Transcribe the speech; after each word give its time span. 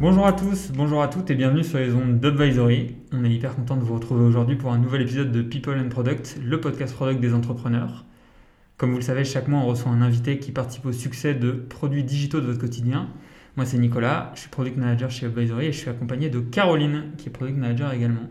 Bonjour 0.00 0.26
à 0.26 0.32
tous, 0.32 0.72
bonjour 0.72 1.02
à 1.02 1.08
toutes 1.08 1.30
et 1.30 1.34
bienvenue 1.34 1.62
sur 1.62 1.76
les 1.76 1.92
ondes 1.92 2.20
d'Advisory. 2.20 2.96
On 3.12 3.22
est 3.22 3.30
hyper 3.30 3.54
content 3.54 3.76
de 3.76 3.84
vous 3.84 3.92
retrouver 3.92 4.24
aujourd'hui 4.24 4.56
pour 4.56 4.72
un 4.72 4.78
nouvel 4.78 5.02
épisode 5.02 5.30
de 5.30 5.42
People 5.42 5.78
and 5.78 5.90
Product, 5.90 6.38
le 6.42 6.58
podcast 6.58 6.94
product 6.94 7.20
des 7.20 7.34
entrepreneurs. 7.34 8.06
Comme 8.78 8.92
vous 8.92 8.96
le 8.96 9.02
savez, 9.02 9.24
chaque 9.24 9.46
mois 9.46 9.60
on 9.60 9.66
reçoit 9.66 9.92
un 9.92 10.00
invité 10.00 10.38
qui 10.38 10.52
participe 10.52 10.86
au 10.86 10.92
succès 10.92 11.34
de 11.34 11.50
produits 11.50 12.02
digitaux 12.02 12.40
de 12.40 12.46
votre 12.46 12.58
quotidien. 12.58 13.10
Moi 13.56 13.66
c'est 13.66 13.76
Nicolas, 13.76 14.32
je 14.34 14.40
suis 14.40 14.48
product 14.48 14.78
manager 14.78 15.10
chez 15.10 15.26
Advisory 15.26 15.66
et 15.66 15.72
je 15.72 15.78
suis 15.78 15.90
accompagné 15.90 16.30
de 16.30 16.40
Caroline 16.40 17.10
qui 17.18 17.28
est 17.28 17.32
product 17.32 17.58
manager 17.58 17.92
également. 17.92 18.30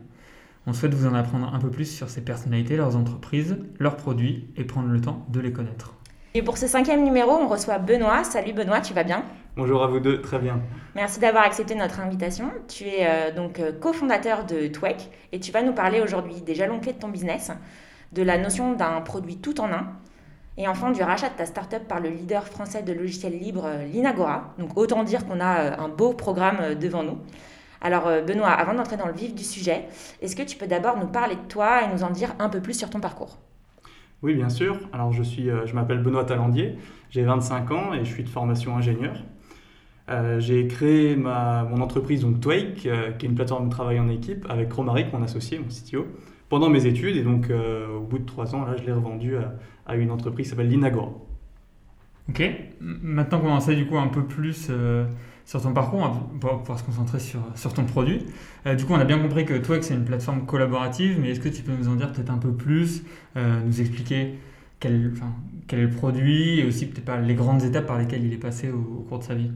On 0.65 0.73
souhaite 0.73 0.95
vous 0.95 1.05
en 1.05 1.13
apprendre 1.13 1.53
un 1.53 1.59
peu 1.59 1.69
plus 1.69 1.85
sur 1.85 2.09
ces 2.09 2.21
personnalités, 2.21 2.77
leurs 2.77 2.95
entreprises, 2.95 3.57
leurs 3.77 3.95
produits 3.95 4.47
et 4.57 4.63
prendre 4.63 4.89
le 4.89 5.01
temps 5.01 5.23
de 5.29 5.39
les 5.39 5.51
connaître. 5.51 5.93
Et 6.33 6.41
pour 6.41 6.57
ce 6.57 6.65
cinquième 6.65 7.03
numéro, 7.03 7.29
on 7.29 7.47
reçoit 7.47 7.77
Benoît. 7.77 8.23
Salut 8.23 8.53
Benoît, 8.53 8.81
tu 8.81 8.95
vas 8.95 9.03
bien? 9.03 9.23
Bonjour 9.57 9.83
à 9.83 9.87
vous 9.87 9.99
deux, 9.99 10.21
très 10.21 10.39
bien. 10.39 10.61
Merci 10.95 11.19
d'avoir 11.19 11.43
accepté 11.43 11.75
notre 11.75 11.99
invitation. 11.99 12.51
Tu 12.67 12.85
es 12.85 13.07
euh, 13.07 13.35
donc 13.35 13.59
euh, 13.59 13.71
cofondateur 13.71 14.45
de 14.45 14.67
Twek 14.67 15.09
et 15.31 15.39
tu 15.39 15.51
vas 15.51 15.63
nous 15.63 15.73
parler 15.73 16.01
aujourd'hui 16.01 16.41
des 16.41 16.53
jalons 16.55 16.79
clés 16.79 16.93
de 16.93 16.99
ton 16.99 17.09
business, 17.09 17.51
de 18.13 18.21
la 18.21 18.37
notion 18.37 18.73
d'un 18.73 19.01
produit 19.01 19.37
tout 19.37 19.59
en 19.59 19.71
un 19.71 19.87
et 20.57 20.67
enfin 20.67 20.91
du 20.91 21.01
rachat 21.01 21.29
de 21.29 21.33
ta 21.33 21.45
startup 21.45 21.87
par 21.87 21.99
le 21.99 22.09
leader 22.09 22.45
français 22.45 22.83
de 22.83 22.93
logiciels 22.93 23.37
libres, 23.37 23.65
euh, 23.65 23.85
Linagora. 23.85 24.53
Donc 24.59 24.77
autant 24.77 25.03
dire 25.03 25.25
qu'on 25.25 25.39
a 25.41 25.81
un 25.81 25.89
beau 25.89 26.13
programme 26.13 26.75
devant 26.75 27.03
nous. 27.03 27.17
Alors 27.81 28.05
Benoît, 28.25 28.51
avant 28.51 28.75
d'entrer 28.75 28.97
dans 28.97 29.07
le 29.07 29.13
vif 29.13 29.33
du 29.33 29.43
sujet, 29.43 29.85
est-ce 30.21 30.35
que 30.35 30.43
tu 30.43 30.57
peux 30.57 30.67
d'abord 30.67 30.97
nous 30.97 31.07
parler 31.07 31.35
de 31.35 31.47
toi 31.47 31.83
et 31.83 31.93
nous 31.93 32.03
en 32.03 32.11
dire 32.11 32.35
un 32.37 32.49
peu 32.49 32.61
plus 32.61 32.77
sur 32.77 32.89
ton 32.89 32.99
parcours? 32.99 33.37
Oui, 34.21 34.35
bien 34.35 34.49
sûr. 34.49 34.77
Alors, 34.91 35.13
je, 35.13 35.23
suis, 35.23 35.45
je 35.45 35.73
m'appelle 35.73 35.99
Benoît 35.99 36.25
Talandier, 36.25 36.77
j'ai 37.09 37.23
25 37.23 37.71
ans 37.71 37.93
et 37.93 37.99
je 38.03 38.11
suis 38.13 38.25
de 38.25 38.29
formation 38.29 38.75
ingénieur. 38.75 39.23
Euh, 40.09 40.39
j'ai 40.39 40.67
créé 40.67 41.15
ma, 41.15 41.63
mon 41.63 41.81
entreprise, 41.81 42.21
donc 42.21 42.39
Twake, 42.39 42.85
euh, 42.85 43.11
qui 43.11 43.25
est 43.25 43.29
une 43.29 43.35
plateforme 43.35 43.65
de 43.65 43.71
travail 43.71 43.99
en 43.99 44.09
équipe, 44.09 44.45
avec 44.49 44.71
Romaric, 44.73 45.13
mon 45.13 45.21
associé, 45.21 45.59
mon 45.59 45.67
CTO, 45.67 46.07
pendant 46.49 46.69
mes 46.69 46.85
études. 46.85 47.15
Et 47.15 47.23
donc, 47.23 47.51
au 47.51 48.01
bout 48.01 48.19
de 48.19 48.25
trois 48.25 48.55
ans, 48.55 48.65
là, 48.65 48.75
je 48.75 48.83
l'ai 48.83 48.93
revendu 48.93 49.35
à, 49.85 49.95
une 49.95 50.11
entreprise 50.11 50.47
qui 50.47 50.49
s'appelle 50.51 50.69
Linagora. 50.69 51.11
Ok. 52.29 52.43
Maintenant 52.79 53.39
qu'on 53.39 53.51
en 53.51 53.59
sait 53.59 53.75
du 53.75 53.87
coup 53.87 53.97
un 53.97 54.07
peu 54.07 54.23
plus 54.23 54.69
sur 55.49 55.63
ton 55.63 55.73
parcours, 55.73 55.99
on 55.99 56.37
va 56.47 56.57
pouvoir 56.57 56.77
se 56.77 56.83
concentrer 56.83 57.19
sur, 57.19 57.39
sur 57.55 57.73
ton 57.73 57.83
produit. 57.83 58.23
Euh, 58.67 58.75
du 58.75 58.85
coup, 58.85 58.93
on 58.93 58.99
a 58.99 59.03
bien 59.03 59.17
compris 59.17 59.45
que 59.45 59.55
Twex, 59.55 59.87
c'est 59.87 59.95
une 59.95 60.05
plateforme 60.05 60.45
collaborative, 60.45 61.17
mais 61.19 61.31
est-ce 61.31 61.39
que 61.39 61.49
tu 61.49 61.63
peux 61.63 61.71
nous 61.71 61.87
en 61.87 61.95
dire 61.95 62.11
peut-être 62.11 62.29
un 62.29 62.37
peu 62.37 62.51
plus, 62.51 63.03
euh, 63.35 63.59
nous 63.65 63.81
expliquer 63.81 64.35
quel, 64.79 65.11
quel, 65.65 65.79
est 65.79 65.83
le 65.85 65.89
produit 65.89 66.59
et 66.59 66.65
aussi 66.67 66.85
peut-être 66.85 67.05
pas 67.05 67.19
les 67.19 67.33
grandes 67.33 67.63
étapes 67.63 67.87
par 67.87 67.97
lesquelles 67.97 68.23
il 68.23 68.31
est 68.31 68.37
passé 68.37 68.69
au, 68.69 69.03
cours 69.09 69.17
de 69.17 69.23
sa 69.23 69.33
vie? 69.33 69.49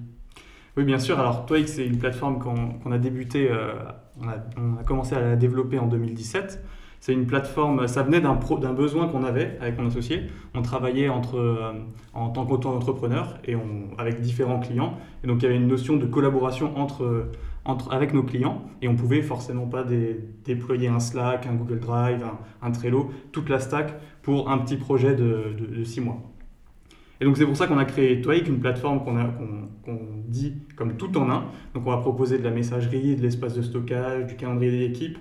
Oui, 0.75 0.85
bien 0.85 0.97
sûr. 0.97 1.19
Alors, 1.19 1.45
Twex, 1.45 1.73
c'est 1.73 1.85
une 1.85 1.99
plateforme 1.99 2.39
qu'on 2.39 2.91
a 2.91 2.97
débuté, 2.97 3.47
euh, 3.51 3.73
on, 4.19 4.27
a, 4.27 4.83
commencé 4.83 5.15
à 5.15 5.19
la 5.19 5.35
développer 5.35 5.77
en 5.77 5.85
2017. 5.85 6.63
C'est 6.99 7.13
une 7.13 7.27
plateforme, 7.27 7.87
ça 7.87 8.01
venait 8.01 8.21
d'un 8.21 8.73
besoin 8.73 9.07
qu'on 9.07 9.23
avait 9.23 9.57
avec 9.61 9.77
mon 9.77 9.87
associé. 9.87 10.23
On 10.55 10.61
travaillait 10.63 11.09
entre, 11.09 11.37
euh, 11.37 11.73
en 12.13 12.29
tant 12.29 12.45
qu'auto-entrepreneur 12.45 13.37
et 13.45 13.55
avec 13.97 14.21
différents 14.21 14.59
clients. 14.59 14.97
Et 15.23 15.27
donc 15.27 15.41
il 15.41 15.43
y 15.43 15.45
avait 15.47 15.57
une 15.57 15.67
notion 15.67 15.97
de 15.97 16.05
collaboration 16.05 16.75
entre, 16.77 17.27
entre, 17.65 17.93
avec 17.93 18.13
nos 18.13 18.23
clients. 18.23 18.63
Et 18.81 18.87
on 18.87 18.95
pouvait 18.95 19.21
forcément 19.21 19.67
pas 19.67 19.83
déployer 20.45 20.87
un 20.87 20.99
Slack, 20.99 21.45
un 21.45 21.55
Google 21.55 21.81
Drive, 21.81 22.23
un, 22.61 22.71
Trello, 22.71 23.11
toute 23.31 23.49
la 23.49 23.59
stack 23.59 23.93
pour 24.21 24.49
un 24.49 24.57
petit 24.59 24.77
projet 24.77 25.13
de, 25.13 25.83
six 25.83 26.01
mois. 26.01 26.32
Et 27.21 27.25
donc 27.25 27.37
c'est 27.37 27.45
pour 27.45 27.55
ça 27.55 27.67
qu'on 27.67 27.77
a 27.77 27.85
créé 27.85 28.21
Twake, 28.21 28.47
une 28.47 28.59
plateforme 28.59 29.03
qu'on 29.03 29.99
dit 30.27 30.55
comme 30.75 30.97
tout 30.97 31.17
en 31.17 31.29
un. 31.29 31.45
Donc 31.73 31.85
on 31.85 31.91
va 31.91 31.97
proposer 31.97 32.37
de 32.37 32.43
la 32.43 32.51
messagerie, 32.51 33.15
de 33.15 33.21
l'espace 33.21 33.53
de 33.53 33.61
stockage, 33.61 34.25
du 34.25 34.35
calendrier 34.35 34.87
d'équipe, 34.87 35.17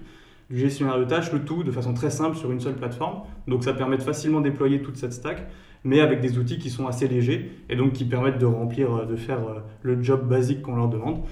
du 0.50 0.58
gestionnaire 0.58 0.98
de 0.98 1.04
tâches, 1.04 1.32
le 1.32 1.44
tout 1.44 1.62
de 1.62 1.70
façon 1.70 1.94
très 1.94 2.10
simple 2.10 2.36
sur 2.36 2.50
une 2.50 2.60
seule 2.60 2.74
plateforme. 2.74 3.22
Donc 3.46 3.64
ça 3.64 3.72
permet 3.72 3.96
de 3.96 4.02
facilement 4.02 4.40
déployer 4.40 4.82
toute 4.82 4.96
cette 4.96 5.12
stack, 5.12 5.46
mais 5.84 6.00
avec 6.00 6.20
des 6.20 6.38
outils 6.38 6.58
qui 6.58 6.70
sont 6.70 6.86
assez 6.86 7.08
légers 7.08 7.52
et 7.68 7.76
donc 7.76 7.92
qui 7.92 8.04
permettent 8.04 8.38
de 8.38 8.46
remplir, 8.46 8.94
euh, 8.94 9.04
de 9.04 9.16
faire 9.16 9.38
euh, 9.38 9.60
le 9.82 10.02
job 10.02 10.28
basique 10.28 10.62
qu'on 10.62 10.76
leur 10.76 10.88
demande 10.88 11.22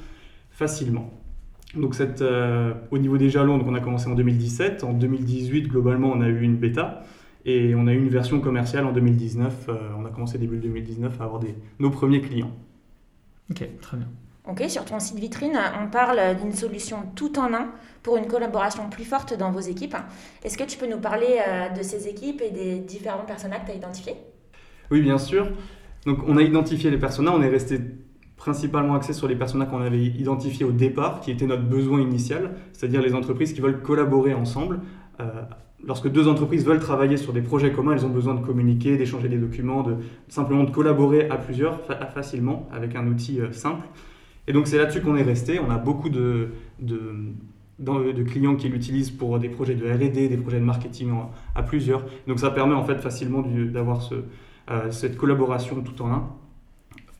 facilement. 0.50 1.10
Donc 1.74 1.94
cette, 1.94 2.20
euh, 2.20 2.74
au 2.90 2.98
niveau 2.98 3.16
des 3.16 3.30
jalons, 3.30 3.58
donc 3.58 3.68
on 3.68 3.74
a 3.74 3.80
commencé 3.80 4.08
en 4.08 4.14
2017. 4.14 4.82
En 4.82 4.92
2018, 4.92 5.68
globalement, 5.68 6.10
on 6.12 6.20
a 6.20 6.28
eu 6.28 6.42
une 6.42 6.56
bêta. 6.56 7.02
Et 7.44 7.74
on 7.74 7.86
a 7.86 7.92
eu 7.92 7.98
une 7.98 8.10
version 8.10 8.40
commerciale 8.40 8.84
en 8.84 8.92
2019. 8.92 9.70
on 9.98 10.04
a 10.04 10.10
commencé 10.10 10.38
début 10.38 10.58
2019 10.58 11.20
à 11.20 11.24
avoir 11.24 11.40
des, 11.40 11.54
nos 11.78 11.90
premiers 11.90 12.20
clients. 12.20 12.52
Ok, 13.50 13.66
très 13.80 13.96
bien. 13.96 14.08
Ok, 14.48 14.64
sur 14.68 14.84
ton 14.84 14.98
site 14.98 15.18
vitrine, 15.18 15.58
on 15.80 15.88
parle 15.88 16.18
d'une 16.40 16.52
solution 16.52 16.98
tout 17.14 17.38
en 17.38 17.52
un 17.52 17.68
pour 18.02 18.16
une 18.16 18.26
collaboration 18.26 18.88
plus 18.88 19.04
forte 19.04 19.36
dans 19.36 19.50
vos 19.50 19.60
équipes. 19.60 19.96
Est-ce 20.42 20.56
que 20.56 20.64
tu 20.64 20.78
peux 20.78 20.88
nous 20.88 20.98
parler 20.98 21.38
euh, 21.46 21.68
de 21.68 21.82
ces 21.82 22.08
équipes 22.08 22.40
et 22.40 22.50
des 22.50 22.78
différents 22.78 23.24
personnages 23.26 23.60
que 23.60 23.66
tu 23.66 23.72
as 23.72 23.76
identifiés? 23.76 24.16
Oui, 24.90 25.02
bien 25.02 25.18
sûr. 25.18 25.48
Donc, 26.06 26.20
on 26.26 26.36
a 26.38 26.42
identifié 26.42 26.90
les 26.90 26.98
personnages, 26.98 27.34
on 27.36 27.42
est 27.42 27.48
resté 27.48 27.78
principalement 28.36 28.94
axé 28.94 29.12
sur 29.12 29.28
les 29.28 29.36
personnages 29.36 29.68
qu'on 29.68 29.82
avait 29.82 30.02
identifiés 30.02 30.64
au 30.64 30.72
départ, 30.72 31.20
qui 31.20 31.30
étaient 31.30 31.46
notre 31.46 31.64
besoin 31.64 32.00
initial, 32.00 32.54
c'est-à-dire 32.72 33.02
les 33.02 33.14
entreprises 33.14 33.52
qui 33.52 33.60
veulent 33.60 33.82
collaborer 33.82 34.32
ensemble. 34.32 34.80
Euh, 35.20 35.42
lorsque 35.86 36.08
deux 36.08 36.28
entreprises 36.28 36.64
veulent 36.64 36.80
travailler 36.80 37.16
sur 37.16 37.32
des 37.32 37.42
projets 37.42 37.72
communs, 37.72 37.92
elles 37.92 38.06
ont 38.06 38.10
besoin 38.10 38.34
de 38.34 38.44
communiquer, 38.44 38.96
d'échanger 38.96 39.28
des 39.28 39.38
documents, 39.38 39.82
de 39.82 39.96
simplement 40.28 40.64
de 40.64 40.70
collaborer 40.70 41.28
à 41.30 41.36
plusieurs 41.36 41.80
facilement 42.14 42.68
avec 42.72 42.96
un 42.96 43.06
outil 43.06 43.41
euh, 43.41 43.52
simple. 43.52 43.86
Et 44.46 44.52
donc 44.52 44.66
c'est 44.66 44.78
là-dessus 44.78 45.00
qu'on 45.00 45.16
est 45.16 45.22
resté. 45.22 45.60
On 45.60 45.70
a 45.70 45.78
beaucoup 45.78 46.08
de, 46.08 46.48
clients 48.26 48.56
qui 48.56 48.68
l'utilisent 48.68 49.10
pour 49.10 49.38
des 49.38 49.48
projets 49.48 49.74
de 49.74 49.86
R&D, 49.86 50.28
des 50.28 50.36
projets 50.36 50.58
de 50.58 50.64
marketing 50.64 51.10
à 51.54 51.62
plusieurs. 51.62 52.04
Donc 52.26 52.41
ça 52.41 52.50
permet 52.50 52.74
en 52.74 52.84
fait 52.84 52.98
facilement 52.98 53.42
d'avoir 53.42 54.08
euh, 54.70 54.91
cette 54.91 55.16
collaboration 55.16 55.82
tout 55.82 56.02
en 56.02 56.12
un 56.12 56.28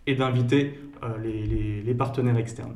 et 0.06 0.15
d'inviter 0.15 0.78
euh, 1.03 1.82
les, 1.84 1.94
partenaires 1.94 2.37
externes. 2.37 2.75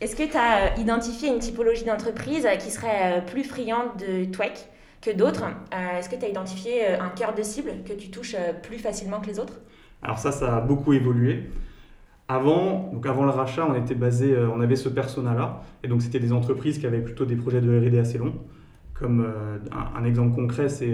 Est-ce 0.00 0.14
que 0.14 0.30
tu 0.30 0.36
as 0.36 0.78
identifié 0.78 1.28
une 1.28 1.38
typologie 1.38 1.84
d'entreprise 1.84 2.46
qui 2.60 2.70
serait 2.70 3.18
euh, 3.18 3.20
plus 3.20 3.44
friande 3.44 3.96
de 3.98 4.24
Twek 4.30 4.68
que 5.00 5.10
d'autres? 5.10 5.44
Est-ce 5.72 6.08
que 6.08 6.16
tu 6.16 6.24
as 6.24 6.28
identifié 6.28 6.88
un 6.88 7.10
cœur 7.10 7.34
de 7.34 7.42
cible 7.42 7.70
que 7.86 7.92
tu 7.92 8.10
touches 8.10 8.36
plus 8.62 8.78
facilement 8.78 9.20
que 9.20 9.26
les 9.26 9.38
autres? 9.38 9.54
Alors 10.02 10.18
ça, 10.18 10.32
ça 10.32 10.56
a 10.56 10.60
beaucoup 10.60 10.92
évolué. 10.92 11.44
Avant, 12.28 12.90
donc 12.92 13.06
avant 13.06 13.24
le 13.24 13.30
rachat, 13.30 13.64
on 13.68 13.74
était 13.76 13.94
basé, 13.94 14.32
euh, 14.32 14.48
on 14.50 14.60
avait 14.60 14.74
ce 14.74 14.88
persona-là, 14.88 15.62
et 15.84 15.88
donc 15.88 16.02
c'était 16.02 16.18
des 16.18 16.32
entreprises 16.32 16.78
qui 16.78 16.86
avaient 16.86 17.00
plutôt 17.00 17.24
des 17.24 17.36
projets 17.36 17.60
de 17.60 17.78
R&D 17.78 17.96
assez 17.98 18.18
longs. 18.18 18.34
Comme 18.98 19.20
euh, 19.20 19.58
un, 19.94 20.04
exemple 20.04 20.34
concret, 20.34 20.70
c'est 20.70 20.90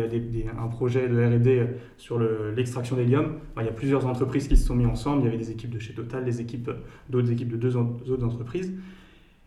un 0.59 0.67
projet 0.67 1.09
de 1.09 1.25
R&D 1.25 1.67
sur 1.99 2.19
l'extraction 2.19 2.97
d'hélium. 2.97 3.35
il 3.59 3.65
y 3.65 3.69
a 3.69 3.73
plusieurs 3.73 4.07
entreprises 4.07 4.49
qui 4.49 4.57
se 4.57 4.67
sont 4.67 4.75
mis 4.75 4.87
ensemble. 4.87 5.23
Il 5.23 5.25
y 5.27 5.29
avait 5.29 5.39
des 5.39 5.53
équipes 5.53 5.71
de 5.71 5.79
chez 5.79 5.95
Total, 5.95 6.25
des 6.25 6.41
équipes 6.41 6.71
d'autres 7.09 7.31
équipes 7.31 7.51
de 7.53 7.57
deux 7.57 7.77
autres 7.77 8.25
entreprises. 8.25 8.73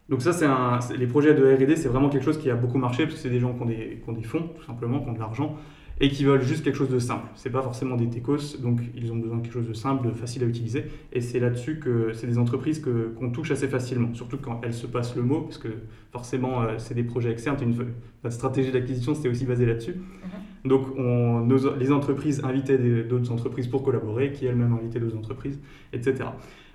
Donc 0.08 0.22
ça, 0.22 0.32
c'est 0.34 0.98
les 0.98 1.08
projets 1.08 1.34
de 1.34 1.44
R&D, 1.44 1.76
c'est 1.76 1.90
vraiment 1.90 2.10
quelque 2.10 2.24
chose 2.24 2.38
qui 2.38 2.50
a 2.50 2.56
beaucoup 2.56 2.78
marché 2.78 3.04
parce 3.04 3.16
que 3.16 3.22
c'est 3.22 3.30
des 3.30 3.40
gens 3.40 3.54
qui 3.54 3.64
ont 4.08 4.14
des 4.14 4.24
fonds, 4.24 4.50
tout 4.56 4.64
simplement, 4.64 5.02
qui 5.02 5.10
ont 5.10 5.14
de 5.14 5.20
l'argent 5.20 5.58
et 6.02 6.10
qui 6.10 6.26
veulent 6.26 6.42
juste 6.42 6.64
quelque 6.64 6.78
chose 6.78 6.90
de 6.90 7.00
simple. 7.00 7.28
C'est 7.36 7.50
pas 7.50 7.62
forcément 7.62 7.96
des 7.96 8.10
techos, 8.10 8.58
donc 8.60 8.82
ils 8.96 9.12
ont 9.12 9.16
besoin 9.16 9.38
de 9.38 9.42
quelque 9.44 9.54
chose 9.54 9.68
de 9.68 9.74
simple, 9.74 10.08
de 10.08 10.12
facile 10.14 10.44
à 10.44 10.46
utiliser. 10.46 10.86
Et 11.14 11.22
c'est 11.22 11.40
là-dessus 11.40 11.80
que 11.80 12.12
c'est 12.14 12.28
des 12.28 12.38
entreprises 12.38 12.80
que, 12.80 13.14
qu'on 13.18 13.32
touche 13.32 13.52
assez 13.52 13.68
facilement, 13.68 14.14
surtout 14.14 14.38
quand 14.38 14.60
elles 14.64 14.74
se 14.74 14.88
passent 14.88 15.16
le 15.16 15.24
mot, 15.24 15.42
parce 15.42 15.58
que 15.58 15.70
forcément 16.12 16.64
euh, 16.64 16.76
c'est 16.78 16.96
des 16.96 17.04
projets 17.04 17.32
externes. 17.32 17.58
Une, 17.62 17.76
notre 18.24 18.36
stratégie 18.36 18.72
d'acquisition 18.72 19.16
c'était 19.16 19.30
aussi 19.30 19.46
basé 19.46 19.66
là-dessus. 19.66 19.94
Mhm. 19.94 20.70
Donc 20.70 20.88
on, 20.98 21.48
les 21.80 21.92
entreprises 21.92 22.44
invitaient 22.44 22.78
d'autres 23.04 23.32
entreprises 23.32 23.68
pour 23.68 23.84
collaborer, 23.84 24.34
qui 24.34 24.46
elles-mêmes 24.46 24.74
invitaient 24.74 25.00
d'autres 25.00 25.18
entreprises, 25.18 25.59
etc. 25.94 26.26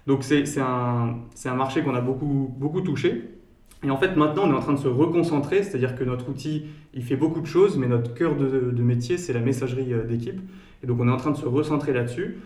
Donc 0.07 0.25
c'est, 0.25 0.47
c'est, 0.47 0.61
un, 0.61 1.19
c'est 1.35 1.49
un 1.49 1.57
marché 1.57 1.83
qu'on 1.83 1.95
a 1.95 2.01
beaucoup, 2.01 2.55
beaucoup 2.59 2.81
touché. 2.81 3.40
Et 3.83 3.91
en 3.91 3.97
fait, 3.97 4.15
maintenant, 4.17 4.43
on 4.47 4.51
est 4.51 4.57
en 4.57 4.61
train 4.61 4.75
de 4.75 4.79
se 4.79 4.89
reconcentrer, 4.89 5.63
c'est-à-dire 5.63 5.95
que 5.95 6.05
notre 6.05 6.29
outil, 6.29 6.67
il 6.93 7.03
fait 7.03 7.17
beaucoup 7.17 7.41
de 7.41 7.47
choses, 7.47 7.79
mais 7.79 7.87
notre 7.87 8.13
cœur 8.13 8.37
de, 8.37 8.83
métier, 8.83 9.17
c'est 9.17 9.33
la 9.33 9.41
messagerie 9.41 9.93
euh, 9.95 10.05
d'équipe. 10.05 10.41
Et 10.83 10.87
donc, 10.87 11.01
on 11.01 11.09
est 11.09 11.13
en 11.13 11.17
train 11.17 11.31
de 11.31 11.37
se 11.37 11.47
recentrer 11.47 11.93
là-dessus. 11.93 12.39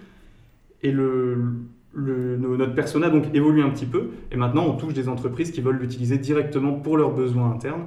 Et 0.83 0.93
le, 0.93 1.57
notre 1.97 2.75
persona 2.75 3.11
donc 3.11 3.35
évolue 3.35 3.63
un 3.63 3.71
petit 3.71 3.87
peu. 3.87 4.11
Et 4.31 4.37
maintenant, 4.37 4.65
on 4.67 4.75
touche 4.75 4.95
des 4.95 5.09
entreprises 5.09 5.51
qui 5.51 5.61
veulent 5.61 5.79
l'utiliser 5.79 6.19
directement 6.19 6.73
pour 6.73 6.97
leurs 6.97 7.13
besoins 7.13 7.51
internes. 7.51 7.87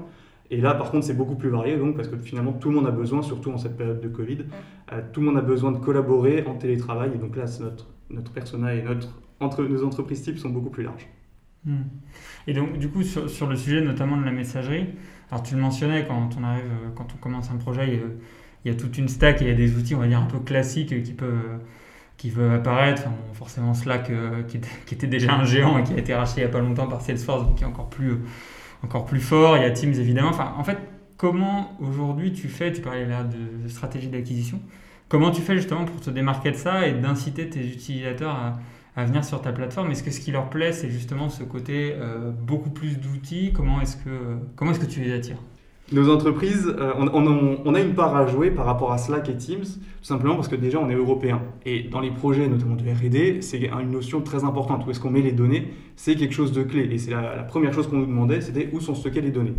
Et 0.50 0.62
là, 0.62 0.74
par 0.74 0.92
contre, 0.92 1.06
c'est 1.06 1.18
beaucoup 1.18 1.36
plus 1.36 1.50
varié, 1.50 1.78
donc, 1.78 1.96
parce 1.96 2.08
que 2.08 2.18
finalement, 2.18 2.54
tout 2.54 2.70
le 2.70 2.76
monde 2.76 2.88
a 2.88 2.92
besoin, 2.92 3.22
surtout 3.22 3.52
en 3.52 3.58
cette 3.58 3.76
période 3.76 4.00
de 4.00 4.08
Covid, 4.08 4.40
euh, 4.94 5.02
tout 5.12 5.20
le 5.20 5.28
monde 5.28 5.38
a 5.38 5.42
besoin 5.42 5.72
de 5.72 5.78
collaborer 5.78 6.46
en 6.48 6.56
télétravail. 6.56 7.12
Et 7.16 7.18
donc 7.18 7.36
là, 7.36 7.46
notre, 7.62 7.88
notre 8.10 8.32
persona 8.32 8.76
et 8.76 8.82
notre, 8.82 9.10
entre, 9.40 9.64
nos 9.64 9.84
entreprises 9.84 10.22
types 10.22 10.38
sont 10.38 10.50
beaucoup 10.50 10.70
plus 10.70 10.84
larges. 10.84 11.08
Hmm. 11.66 11.84
Et 12.48 12.54
donc, 12.54 12.78
du 12.78 12.90
coup, 12.90 13.04
sur, 13.04 13.48
le 13.48 13.56
sujet 13.56 13.82
notamment 13.82 14.18
de 14.18 14.26
la 14.26 14.32
messagerie, 14.32 14.88
alors 15.30 15.44
tu 15.44 15.56
le 15.56 15.62
mentionnais, 15.62 16.06
quand 16.08 16.30
on 16.40 16.44
arrive, 16.44 16.64
euh, 16.64 16.90
quand 16.96 17.08
on 17.14 17.18
commence 17.18 17.52
un 17.52 17.58
projet, 17.58 18.00
il 18.64 18.72
y 18.72 18.74
a, 18.74 18.78
toute 18.78 18.98
une 18.98 19.10
stack 19.10 19.42
et 19.42 19.46
il 19.46 19.48
y 19.50 19.52
a 19.52 19.56
des 19.56 19.76
outils, 19.76 19.96
on 19.96 20.00
va 20.00 20.08
dire, 20.08 20.20
un 20.20 20.26
peu 20.26 20.40
classiques 20.40 21.04
qui 21.04 21.14
peuvent 21.14 21.60
qui 22.18 22.34
apparaître. 22.52 23.04
forcément 23.34 23.76
Slack, 23.76 24.12
qui, 24.48 24.58
était, 24.96 25.08
déjà 25.08 25.36
un 25.36 25.46
géant 25.46 25.78
et 25.78 25.84
qui 25.84 25.94
a 25.94 25.98
été 25.98 26.16
racheté 26.16 26.42
il 26.42 26.46
n'y 26.46 26.50
a 26.50 26.52
pas 26.52 26.60
longtemps 26.60 26.88
par 26.88 27.02
Salesforce, 27.02 27.44
donc 27.44 27.58
qui 27.58 27.64
est 27.64 27.68
encore 27.68 27.90
plus, 27.90 28.18
encore 28.84 29.06
plus 29.06 29.20
fort. 29.20 29.56
Il 29.58 29.62
y 29.62 29.66
a 29.66 29.70
Teams 29.70 29.94
évidemment. 29.94 30.32
En 30.58 30.64
fait, 30.64 30.80
comment 31.18 31.78
aujourd'hui 31.80 32.32
tu 32.32 32.48
fais, 32.48 32.72
tu 32.72 32.82
parlais 32.82 33.06
là 33.06 33.24
de 33.24 33.68
stratégie 33.68 34.08
d'acquisition, 34.08 34.62
comment 35.10 35.32
tu 35.32 35.42
fais 35.42 35.56
justement 35.56 35.86
pour 35.86 36.00
te 36.00 36.10
démarquer 36.10 36.52
de 36.52 36.56
ça 36.56 36.88
et 36.88 36.94
d'inciter 36.94 37.50
tes 37.50 37.66
utilisateurs 37.66 38.36
à 38.36 38.60
à 38.98 39.06
venir 39.06 39.24
sur 39.24 39.42
ta 39.42 39.54
plateforme. 39.54 39.92
Est-ce 39.92 40.04
que 40.04 40.10
ce 40.10 40.20
qui 40.20 40.32
leur 40.32 40.50
plaît, 40.50 40.74
c'est 40.74 40.90
justement 40.90 41.30
ce 41.30 41.44
côté 41.44 41.94
euh, 41.96 42.32
beaucoup 42.32 42.72
plus 42.72 43.00
d'outils? 43.00 43.54
Comment 43.54 43.80
est-ce 43.80 43.96
que, 43.96 44.10
comment 44.56 44.72
est 44.72 44.80
que 44.80 44.88
tu 44.88 45.02
les 45.02 45.14
attires? 45.14 45.38
Nos 45.92 46.10
entreprises, 46.10 46.68
euh, 46.68 46.94
on, 46.98 47.74
a 47.76 47.80
une 47.80 47.94
part 47.94 48.14
à 48.16 48.26
jouer 48.26 48.50
par 48.50 48.66
rapport 48.66 48.92
à 48.92 48.98
Slack 48.98 49.30
et 49.30 49.38
Teams, 49.38 49.62
tout 49.62 50.04
simplement 50.04 50.36
parce 50.36 50.48
que 50.50 50.56
déjà 50.56 50.80
on 50.80 50.90
est 50.90 50.96
européen. 50.96 51.42
Et 51.66 51.84
dans 51.84 52.02
les 52.02 52.10
projets, 52.10 52.48
notamment 52.48 52.76
de 52.76 52.84
RD, 52.84 53.42
c'est 53.44 53.70
une 53.70 53.92
notion 53.92 54.22
très 54.22 54.44
importante. 54.44 54.86
Où 54.86 54.92
est-ce 54.92 55.00
qu'on 55.00 55.12
met 55.12 55.22
les 55.22 55.32
données? 55.32 55.72
C'est 55.96 56.16
quelque 56.16 56.34
chose 56.34 56.52
de 56.52 56.64
clé. 56.64 56.90
Et 56.92 56.98
c'est 56.98 57.12
la, 57.12 57.44
première 57.44 57.74
chose 57.74 57.88
qu'on 57.88 57.98
nous 57.98 58.08
demandait, 58.08 58.42
c'était 58.42 58.68
où 58.74 58.82
sont 58.82 58.96
stockées 58.96 59.22
les 59.22 59.32
données. 59.32 59.54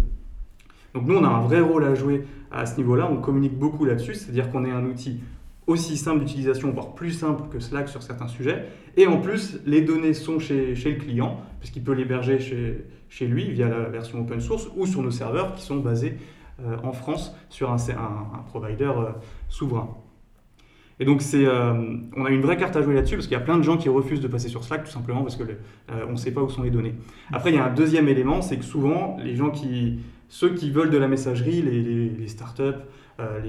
Donc 0.95 1.07
nous, 1.07 1.15
on 1.15 1.25
a 1.25 1.29
un 1.29 1.41
vrai 1.41 1.61
rôle 1.61 1.85
à 1.85 1.95
jouer 1.95 2.25
à 2.51 2.67
ce 2.67 2.77
niveau-là. 2.77 3.09
On 3.11 3.19
communique 3.19 3.57
beaucoup 3.57 3.85
là-dessus, 3.85 4.15
c'est-à-dire 4.15 4.51
qu'on 4.51 4.65
est 4.65 4.73
un 4.73 4.85
outil 4.85 5.21
aussi 5.69 5.99
simple 5.99 6.21
d'utilisation, 6.21 6.73
voire 6.73 6.95
plus 6.95 7.13
simple 7.13 7.45
que 7.51 7.61
Slack 7.61 7.89
sur 7.89 8.03
certains 8.03 8.27
sujets. 8.27 8.67
Et 8.97 9.07
en 9.07 9.19
plus, 9.19 9.61
les 9.67 9.83
données 9.83 10.15
sont 10.15 10.41
chez, 10.41 10.75
le 10.75 10.95
client, 10.99 11.43
puisqu'il 11.61 11.85
peut 11.85 11.93
l'héberger 11.93 12.41
chez, 13.09 13.27
lui 13.27 13.51
via 13.51 13.69
la 13.69 13.85
version 13.85 14.21
open 14.21 14.41
source 14.41 14.69
ou 14.77 14.87
sur 14.87 15.03
nos 15.03 15.11
serveurs 15.11 15.55
qui 15.55 15.63
sont 15.63 15.77
basés 15.77 16.17
euh, 16.65 16.77
en 16.83 16.93
France 16.93 17.37
sur 17.51 17.71
un, 17.71 17.77
provider 18.47 18.85
euh, 18.85 19.11
souverain. 19.49 19.91
Et 21.01 21.05
donc, 21.05 21.23
euh, 21.35 21.97
on 22.17 22.25
a 22.25 22.31
une 22.31 22.41
vraie 22.41 22.57
carte 22.57 22.75
à 22.75 22.83
jouer 22.83 22.95
là-dessus 22.95 23.17
parce 23.17 23.27
qu'il 23.29 23.37
y 23.37 23.41
a 23.41 23.45
plein 23.45 23.59
de 23.59 23.63
gens 23.63 23.77
qui 23.77 23.91
refusent 23.91 24.21
de 24.21 24.27
passer 24.27 24.49
sur 24.49 24.65
Slack 24.65 24.85
tout 24.85 24.91
simplement 24.91 25.23
parce 25.23 25.37
qu'on 25.37 25.45
on 26.09 26.13
ne 26.13 26.17
sait 26.17 26.33
pas 26.33 26.41
où 26.43 26.49
sont 26.49 26.63
les 26.63 26.71
données. 26.71 26.95
Après, 27.31 27.51
il 27.51 27.57
y 27.57 27.59
a 27.59 27.67
un 27.67 27.73
deuxième 27.73 28.09
élément, 28.09 28.41
c'est 28.41 28.57
que 28.57 28.65
souvent, 28.65 29.19
les 29.23 29.37
gens 29.37 29.51
qui, 29.51 30.01
ceux 30.29 30.55
qui 30.55 30.71
veulent 30.71 30.91
de 30.91 30.99
la 30.99 31.09
messagerie, 31.09 31.63
les 31.63 32.27
startups, 32.27 32.83
euh, 33.21 33.41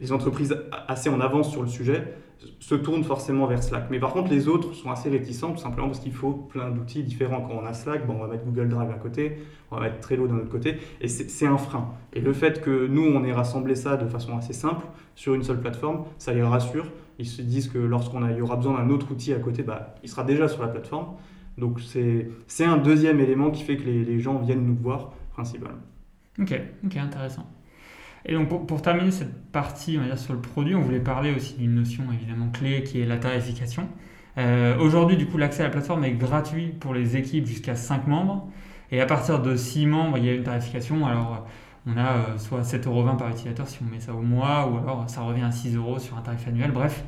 les, 0.00 0.12
entreprises 0.12 0.56
assez 0.88 1.10
en 1.10 1.20
avance 1.20 1.50
sur 1.50 1.62
le 1.62 1.68
sujet 1.68 2.14
se 2.60 2.74
tournent 2.74 3.04
forcément 3.04 3.46
vers 3.46 3.62
Slack. 3.62 3.88
Mais 3.90 3.98
par 3.98 4.12
contre, 4.12 4.30
les 4.30 4.48
autres 4.48 4.72
sont 4.74 4.90
assez 4.90 5.10
réticents, 5.10 5.52
tout 5.52 5.58
simplement 5.58 5.88
parce 5.88 6.00
qu'il 6.00 6.12
faut 6.12 6.32
plein 6.32 6.70
d'outils 6.70 7.02
différents. 7.02 7.42
Quand 7.42 7.60
on 7.60 7.66
a 7.66 7.72
Slack, 7.72 8.06
bon, 8.06 8.14
on 8.14 8.20
va 8.20 8.28
mettre 8.28 8.44
Google 8.44 8.68
Drive 8.68 8.90
à 8.90 8.94
côté, 8.94 9.38
on 9.70 9.76
va 9.76 9.82
mettre 9.82 10.00
Trello 10.00 10.28
d'un 10.28 10.36
autre 10.36 10.48
côté, 10.48 10.78
et 11.00 11.08
c'est 11.08 11.46
un 11.46 11.58
frein. 11.58 11.92
Et 12.12 12.20
le 12.20 12.32
fait 12.32 12.62
que 12.62 12.86
nous, 12.86 13.02
on 13.02 13.24
ait 13.24 13.32
rassemblé 13.32 13.74
ça 13.74 13.96
de 13.96 14.06
façon 14.06 14.36
assez 14.36 14.52
simple 14.52 14.86
sur 15.14 15.34
une 15.34 15.42
seule 15.42 15.60
plateforme, 15.60 16.04
ça 16.18 16.32
les 16.32 16.42
rassure. 16.42 16.86
Ils 17.18 17.26
se 17.26 17.42
disent 17.42 17.68
que 17.68 17.78
lorsqu'on 17.78 18.26
y 18.28 18.40
aura 18.40 18.56
besoin 18.56 18.78
d'un 18.78 18.90
autre 18.90 19.10
outil 19.10 19.32
à 19.34 19.38
côté, 19.38 19.62
bah, 19.62 19.94
il 20.02 20.08
sera 20.08 20.22
déjà 20.22 20.48
sur 20.48 20.62
la 20.62 20.68
plateforme. 20.68 21.16
Donc 21.58 21.80
c'est 21.80 22.64
un 22.64 22.76
deuxième 22.76 23.20
élément 23.20 23.50
qui 23.50 23.62
fait 23.62 23.76
que 23.76 23.84
les, 23.84 24.04
les 24.04 24.20
gens 24.20 24.38
viennent 24.38 24.64
nous 24.64 24.76
voir 24.76 25.12
principalement. 25.32 25.80
Ok, 26.38 26.58
ok, 26.84 26.96
intéressant. 26.96 27.46
Et 28.26 28.34
donc 28.34 28.66
pour, 28.66 28.82
terminer 28.82 29.12
cette 29.12 29.50
partie 29.52 29.98
sur 30.16 30.34
le 30.34 30.40
produit, 30.40 30.74
on 30.74 30.82
voulait 30.82 31.00
parler 31.00 31.32
aussi 31.32 31.54
d'une 31.54 31.76
notion 31.76 32.04
évidemment 32.12 32.48
clé 32.50 32.82
qui 32.82 33.00
est 33.00 33.06
la 33.06 33.18
tarification. 33.18 33.88
Euh, 34.38 34.76
aujourd'hui, 34.78 35.16
du 35.16 35.26
coup, 35.26 35.38
l'accès 35.38 35.62
à 35.62 35.64
la 35.66 35.70
plateforme 35.70 36.04
est 36.04 36.12
gratuit 36.12 36.68
pour 36.68 36.92
les 36.92 37.16
équipes 37.16 37.46
jusqu'à 37.46 37.74
5 37.74 38.06
membres. 38.06 38.48
Et 38.90 39.00
à 39.00 39.06
partir 39.06 39.40
de 39.40 39.56
6 39.56 39.86
membres, 39.86 40.18
il 40.18 40.24
y 40.24 40.28
a 40.28 40.34
une 40.34 40.42
tarification. 40.42 41.06
Alors, 41.06 41.46
on 41.86 41.96
a 41.96 42.12
euh, 42.12 42.38
soit 42.38 42.62
7,20€ 42.62 43.16
par 43.16 43.30
utilisateur 43.30 43.68
si 43.68 43.78
on 43.82 43.90
met 43.90 44.00
ça 44.00 44.12
au 44.12 44.22
mois, 44.22 44.68
ou 44.68 44.78
alors 44.78 45.08
ça 45.08 45.22
revient 45.22 45.42
à 45.42 45.52
6 45.52 45.76
euros 45.76 45.98
sur 45.98 46.16
un 46.16 46.20
tarif 46.22 46.46
annuel. 46.48 46.72
Bref, 46.72 47.04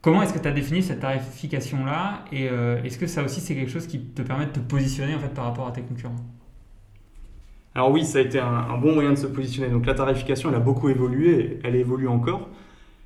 comment 0.00 0.22
est-ce 0.22 0.32
que 0.32 0.38
tu 0.38 0.48
as 0.48 0.52
défini 0.52 0.82
cette 0.82 1.00
tarification-là? 1.00 2.24
Et 2.32 2.48
euh, 2.48 2.82
est-ce 2.82 2.98
que 2.98 3.06
ça 3.06 3.22
aussi, 3.22 3.40
c'est 3.40 3.54
quelque 3.54 3.70
chose 3.70 3.86
qui 3.86 4.00
te 4.00 4.22
permet 4.22 4.46
de 4.46 4.52
te 4.52 4.60
positionner 4.60 5.14
en 5.14 5.20
fait, 5.20 5.34
par 5.34 5.44
rapport 5.44 5.68
à 5.68 5.72
tes 5.72 5.82
concurrents? 5.82 6.16
Alors 7.76 7.90
oui, 7.90 8.06
ça 8.06 8.20
a 8.20 8.22
été 8.22 8.38
un, 8.38 8.78
bon 8.78 8.94
moyen 8.94 9.10
de 9.10 9.18
se 9.18 9.26
positionner. 9.26 9.68
Donc 9.68 9.84
la 9.84 9.92
tarification, 9.92 10.48
elle 10.48 10.54
a 10.54 10.60
beaucoup 10.60 10.88
évolué, 10.88 11.58
elle 11.62 11.76
évolue 11.76 12.08
encore. 12.08 12.48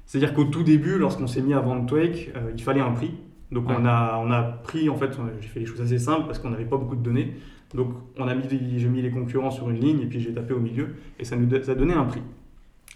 C'est-à-dire 0.06 0.32
qu'au 0.32 0.44
tout 0.44 0.62
début, 0.62 0.96
lorsqu'on 0.96 1.26
s'est 1.26 1.42
mis 1.42 1.54
à 1.54 1.58
vendre 1.58 1.86
Twake, 1.86 2.30
euh, 2.36 2.52
il 2.54 2.62
fallait 2.62 2.80
un 2.80 2.92
prix. 2.92 3.10
Donc 3.50 3.64
on, 3.68 3.84
a, 3.84 4.22
on 4.24 4.30
a 4.30 4.42
pris, 4.42 4.88
en 4.88 4.94
fait, 4.94 5.10
j'ai 5.40 5.48
fait 5.48 5.58
les 5.58 5.66
choses 5.66 5.80
assez 5.80 5.98
simples 5.98 6.26
parce 6.26 6.38
qu'on 6.38 6.50
n'avait 6.50 6.66
pas 6.66 6.76
beaucoup 6.76 6.94
de 6.94 7.02
données. 7.02 7.34
Donc 7.74 7.94
on 8.16 8.28
a 8.28 8.34
mis, 8.36 8.44
j'ai 8.76 8.88
mis 8.88 9.02
les 9.02 9.10
concurrents 9.10 9.50
sur 9.50 9.68
une 9.70 9.80
ligne 9.80 10.02
et 10.02 10.06
puis 10.06 10.20
j'ai 10.20 10.32
tapé 10.32 10.54
au 10.54 10.60
milieu 10.60 10.90
et 11.18 11.24
ça 11.24 11.34
nous 11.34 11.52
a 11.52 11.74
donné 11.74 11.94
un 11.94 12.04
prix. 12.04 12.22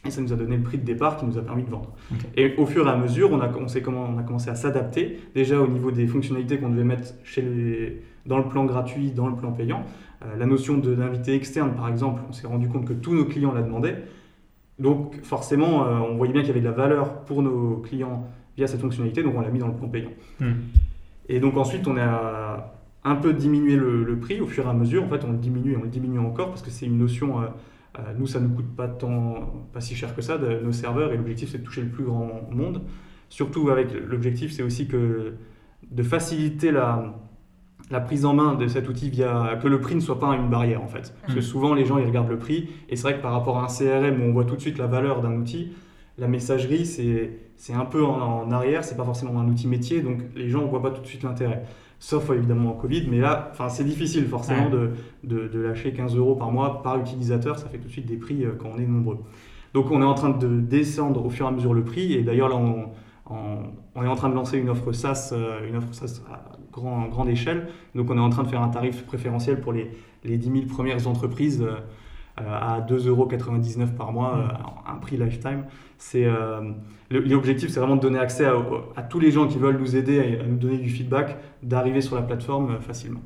Et 0.06 0.12
ça 0.12 0.20
nous 0.20 0.32
a 0.32 0.37
donné 0.37 0.56
le 0.56 0.62
prix 0.62 0.79
de 0.79 0.85
départ 0.85 1.17
qui 1.17 1.25
nous 1.25 1.38
a 1.38 1.43
permis 1.43 1.65
de 1.65 1.70
vendre. 1.70 1.93
Et 2.37 2.55
au 2.56 2.67
fur 2.67 2.87
et 2.87 2.91
à 2.91 2.97
mesure, 2.97 3.32
on 3.32 3.41
a, 3.41 3.49
on, 3.49 3.67
comment, 3.82 4.06
on 4.15 4.19
a 4.19 4.23
commencé 4.23 4.49
à 4.49 4.55
s'adapter, 4.55 5.19
déjà 5.35 5.61
au 5.61 5.67
niveau 5.67 5.91
des 5.91 6.06
fonctionnalités 6.06 6.59
qu'on 6.59 6.69
devait 6.69 6.85
mettre 6.85 7.15
chez 7.25 7.43
les, 7.43 8.03
dans 8.27 8.38
le 8.38 8.44
plan 8.44 8.65
gratuit, 8.65 9.11
dans 9.11 9.27
le 9.27 9.35
plan 9.35 9.50
payant. 9.50 9.85
Euh, 10.25 10.37
la 10.37 10.47
notion 10.47 10.79
d'invité 10.79 11.35
externe, 11.35 11.75
par 11.75 11.88
exemple, 11.88 12.23
on 12.29 12.32
s'est 12.32 12.47
rendu 12.47 12.69
compte 12.69 12.87
que 12.87 12.93
tous 12.93 13.15
nos 13.15 13.25
clients 13.25 13.53
la 13.53 13.62
demandaient. 13.62 14.05
Donc 14.79 15.21
forcément, 15.23 15.87
euh, 15.87 15.99
on 15.99 16.17
voyait 16.17 16.32
bien 16.32 16.43
qu'il 16.43 16.49
y 16.49 16.53
avait 16.53 16.61
de 16.61 16.65
la 16.65 16.73
valeur 16.73 17.25
pour 17.25 17.43
nos 17.43 17.76
clients 17.79 18.29
via 18.56 18.67
cette 18.67 18.81
fonctionnalité, 18.81 19.23
donc 19.23 19.35
on 19.37 19.41
l'a 19.41 19.50
mis 19.50 19.59
dans 19.59 19.69
le 19.69 19.75
plan 19.75 19.88
payant. 19.88 20.11
Hmm. 20.41 20.53
Et 21.29 21.41
donc 21.41 21.56
ensuite, 21.56 21.87
on 21.87 21.97
a 21.97 22.75
un 23.05 23.17
peu 23.17 23.32
diminué 23.32 23.76
le, 23.76 24.19
prix 24.19 24.41
au 24.41 24.47
fur 24.47 24.67
et 24.67 24.69
à 24.69 24.73
mesure. 24.73 25.05
En 25.05 25.09
fait, 25.09 25.25
on 25.25 25.32
le 25.32 25.38
diminue 25.38 25.73
et 25.73 25.76
on 25.76 25.82
le 25.82 25.88
diminue 25.88 26.19
encore 26.19 26.49
parce 26.49 26.62
que 26.62 26.70
c'est 26.70 26.87
une 26.87 26.99
notion. 26.99 27.43
Euh, 27.43 27.47
nous, 28.19 28.27
ça 28.27 28.41
ne 28.41 28.49
nous 28.49 28.55
coûte 28.55 28.75
pas 28.75 28.88
tant, 28.88 29.67
pas 29.73 29.81
si 29.81 29.94
cher 29.94 30.15
que 30.17 30.23
ça, 30.23 30.38
de, 30.38 30.61
nos 30.61 30.73
serveurs, 30.73 31.12
et 31.12 31.17
l'objectif, 31.17 31.50
c'est 31.50 31.59
de 31.59 31.65
toucher 31.65 31.82
le 31.82 31.88
plus 31.88 32.05
grand 32.05 32.49
monde. 32.50 32.82
Surtout 33.29 33.70
avec 33.70 33.88
l'objectif, 33.93 34.53
c'est 34.53 34.62
aussi 34.62 34.88
que 34.88 35.35
de 35.91 36.03
faciliter 36.03 36.73
la, 36.73 37.15
la 37.91 38.01
prise 38.01 38.25
en 38.25 38.35
main 38.35 38.55
de 38.55 38.67
cet 38.67 38.89
outil 38.89 39.11
via 39.11 39.59
que 39.63 39.69
le 39.69 39.81
prix 39.81 39.95
ne 39.95 40.01
soit 40.01 40.19
pas 40.19 40.35
une 40.35 40.49
barrière 40.49 40.83
en 40.83 40.89
fait. 40.89 41.15
Parce 41.23 41.35
que 41.35 41.41
mm. 41.41 41.43
souvent 41.43 41.75
les 41.75 41.85
gens 41.85 41.99
ils 41.99 42.07
regardent 42.07 42.31
le 42.31 42.39
prix 42.39 42.69
et 42.89 42.97
c'est 42.97 43.03
vrai 43.03 43.17
que 43.17 43.23
par 43.23 43.33
rapport 43.33 43.59
à 43.59 43.65
un 43.65 43.67
CRM 43.67 44.21
où 44.23 44.25
on 44.25 44.33
voit 44.33 44.45
tout 44.45 44.57
de 44.57 44.61
suite 44.61 44.79
la 44.79 44.87
valeur 44.87 45.21
d'un 45.21 45.33
outil, 45.33 45.73
la 46.19 46.29
messagerie 46.29 46.87
c'est 46.87 47.75
un 47.75 47.85
peu 47.85 48.05
en, 48.05 48.47
en 48.47 48.51
arrière, 48.53 48.85
c'est 48.85 48.97
pas 48.97 49.05
forcément 49.05 49.39
un 49.41 49.49
outil 49.49 49.67
métier 49.67 50.01
donc 50.01 50.21
les 50.35 50.49
gens 50.49 50.63
ne 50.63 50.69
voient 50.69 50.83
pas 50.83 50.91
tout 50.91 51.03
de 51.03 51.07
suite 51.07 51.23
l'intérêt. 51.23 51.65
Sauf 52.01 52.29
évidemment 52.31 52.71
en 52.71 52.75
Covid, 52.75 53.07
mais 53.11 53.19
là 53.19 53.53
c'est 53.69 53.85
difficile 53.85 54.27
forcément 54.27 54.69
de, 54.69 54.91
de, 55.23 55.59
lâcher 55.59 55.93
15 55.93 56.17
euros 56.17 56.35
par 56.35 56.51
mois 56.51 56.83
par 56.83 56.99
utilisateur, 56.99 57.59
ça 57.59 57.69
fait 57.69 57.79
tout 57.79 57.87
de 57.87 57.93
suite 57.93 58.07
des 58.07 58.17
prix 58.17 58.45
euh, 58.45 58.53
quand 58.59 58.71
on 58.75 58.79
est 58.79 58.87
nombreux. 58.87 59.19
Donc 59.73 59.91
on 59.91 60.03
est 60.03 60.05
en 60.05 60.15
train 60.15 60.31
de 60.31 60.61
descendre 60.61 61.25
au 61.25 61.31
fur 61.31 61.47
et 61.47 61.49
à 61.49 61.53
mesure 61.53 61.73
le 61.73 61.83
prix 61.83 62.13
et 62.15 62.23
d'ailleurs 62.23 62.49
là 62.49 62.57
on, 62.57 62.91
on, 63.26 64.03
est 64.03 64.06
en 64.06 64.17
train 64.17 64.29
de 64.29 64.35
lancer 64.35 64.59
une 64.59 64.69
offre 64.69 64.93
SaaS, 64.93 65.31
euh, 65.32 65.67
une 65.69 65.77
offre 65.77 65.93
SaaS 65.94 66.20
grand, 66.72 67.06
grande 67.06 67.29
échelle. 67.29 67.69
Donc 67.94 68.10
on 68.10 68.17
est 68.17 68.20
en 68.20 68.31
train 68.31 68.43
de 68.43 68.49
faire 68.49 68.63
un 68.63 68.69
tarif 68.69 69.05
préférentiel 69.06 69.60
pour 69.60 69.72
les, 69.72 69.91
les 70.25 70.37
10 70.37 70.53
000 70.53 70.67
premières 70.67 71.06
entreprises 71.06 71.65
euh, 72.41 72.43
à 72.43 72.81
2,99 72.81 73.06
euros 73.08 73.29
par 73.96 74.13
mois, 74.13 74.37
euh, 74.37 74.93
un 74.93 74.96
prix 74.96 75.17
lifetime. 75.17 75.67
C'est 75.99 76.25
euh, 76.25 76.72
l'objectif, 77.08 77.70
c'est 77.70 77.79
vraiment 77.79 77.94
de 77.94 78.01
donner 78.01 78.19
accès 78.19 78.44
à, 78.44 79.03
tous 79.03 79.20
les 79.20 79.31
gens 79.31 79.46
qui 79.46 79.56
veulent 79.56 79.79
nous 79.79 79.94
aider 79.94 80.41
à 80.41 80.44
nous 80.44 80.56
donner 80.56 80.79
du 80.79 80.89
feedback, 80.89 81.37
d'arriver 81.63 82.01
sur 82.01 82.17
la 82.17 82.22
plateforme 82.22 82.81
facilement. 82.81 83.20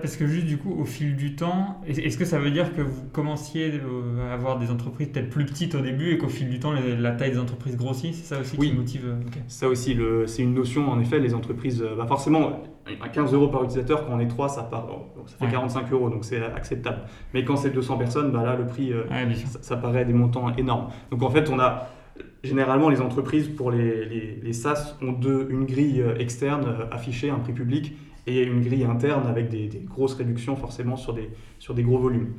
Parce 0.00 0.16
que 0.16 0.26
juste 0.26 0.46
du 0.46 0.58
coup, 0.58 0.74
au 0.78 0.84
fil 0.84 1.16
du 1.16 1.34
temps, 1.34 1.80
est-ce 1.86 2.18
que 2.18 2.24
ça 2.24 2.38
veut 2.38 2.50
dire 2.50 2.74
que 2.74 2.82
vous 2.82 3.04
commenciez 3.12 3.72
euh, 3.72 4.30
à 4.30 4.34
avoir 4.34 4.58
des 4.58 4.70
entreprises 4.70 5.08
peut-être 5.08 5.30
plus 5.30 5.46
petites 5.46 5.74
au 5.74 5.80
début 5.80 6.12
et 6.12 6.18
qu'au 6.18 6.28
fil 6.28 6.48
du 6.48 6.58
temps, 6.58 6.72
la 6.72 7.12
taille 7.12 7.32
des 7.32 7.38
entreprises 7.38 7.76
grossit? 7.76 8.14
C'est 8.14 8.34
ça 8.34 8.40
aussi 8.40 8.56
qui 8.56 8.72
motive 8.72 9.06
euh, 9.06 9.40
Ça 9.46 9.68
aussi, 9.68 9.96
c'est 10.26 10.42
une 10.42 10.54
notion, 10.54 10.90
en 10.90 11.00
effet, 11.00 11.18
les 11.18 11.34
entreprises, 11.34 11.82
euh, 11.82 11.94
bah 11.96 12.06
forcément, 12.06 12.62
à 13.00 13.08
15 13.08 13.32
euros 13.34 13.48
par 13.48 13.64
utilisateur, 13.64 14.06
quand 14.06 14.14
on 14.14 14.20
est 14.20 14.28
3, 14.28 14.48
ça, 14.48 14.62
part, 14.62 14.88
ça 15.26 15.36
fait 15.38 15.50
45 15.50 15.92
euros, 15.92 16.10
donc 16.10 16.24
c'est 16.24 16.42
acceptable. 16.42 17.02
Mais 17.34 17.44
quand 17.44 17.56
c'est 17.56 17.70
200 17.70 17.98
personnes, 17.98 18.32
bah 18.32 18.42
là, 18.44 18.56
le 18.56 18.66
prix, 18.66 18.92
ça, 19.60 19.76
paraît 19.76 20.04
des 20.04 20.14
montants 20.14 20.54
énormes. 20.56 20.88
Donc 21.10 21.22
en 21.22 21.30
fait, 21.30 21.50
on 21.50 21.58
a 21.58 21.88
généralement, 22.42 22.88
les 22.88 23.00
entreprises, 23.00 23.48
pour 23.48 23.70
les, 23.70 24.06
les, 24.06 24.40
les 24.42 24.52
SaaS, 24.52 24.96
ont 25.02 25.12
deux, 25.12 25.48
une 25.50 25.66
grille 25.66 26.02
externe 26.18 26.88
affichée, 26.90 27.30
un 27.30 27.38
prix 27.38 27.52
public 27.52 27.94
et 28.28 28.42
une 28.42 28.62
grille 28.62 28.84
interne 28.84 29.26
avec 29.26 29.48
des, 29.48 29.68
grosses 29.86 30.14
réductions 30.14 30.56
forcément 30.56 30.96
sur 30.96 31.14
des, 31.14 31.30
sur 31.58 31.74
des 31.74 31.82
gros 31.82 31.98
volumes. 31.98 32.34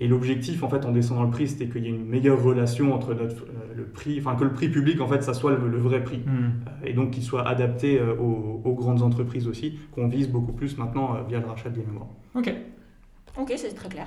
Et 0.00 0.06
l'objectif, 0.06 0.62
en 0.62 0.68
fait, 0.68 0.84
en 0.84 0.92
descendant 0.92 1.24
le 1.24 1.30
prix, 1.30 1.48
c'était 1.48 1.66
qu'il 1.66 1.82
y 1.82 1.86
ait 1.86 1.90
une 1.90 2.06
meilleure 2.06 2.40
relation 2.40 2.94
entre 2.94 3.14
notre, 3.14 3.42
euh, 3.42 3.74
le 3.74 3.84
prix, 3.84 4.20
enfin 4.20 4.36
que 4.36 4.44
le 4.44 4.52
prix 4.52 4.68
public, 4.68 5.00
en 5.00 5.08
fait, 5.08 5.22
ça 5.22 5.34
soit 5.34 5.50
le, 5.50 5.78
vrai 5.78 6.04
prix. 6.04 6.18
Hmm. 6.18 6.50
Euh, 6.66 6.86
et 6.86 6.92
donc 6.92 7.10
qu'il 7.10 7.24
soit 7.24 7.46
adapté 7.46 7.98
euh, 7.98 8.14
aux, 8.14 8.74
grandes 8.74 9.02
entreprises 9.02 9.48
aussi, 9.48 9.78
qu'on 9.92 10.06
vise 10.06 10.28
beaucoup 10.28 10.52
plus 10.52 10.78
maintenant 10.78 11.16
via 11.28 11.40
le 11.40 11.46
rachat 11.46 11.70
de 11.70 11.80
mémoires. 11.80 12.06
Ok. 12.36 12.52
Ok, 13.36 13.52
c'est 13.56 13.74
très 13.74 13.88
clair. 13.88 14.06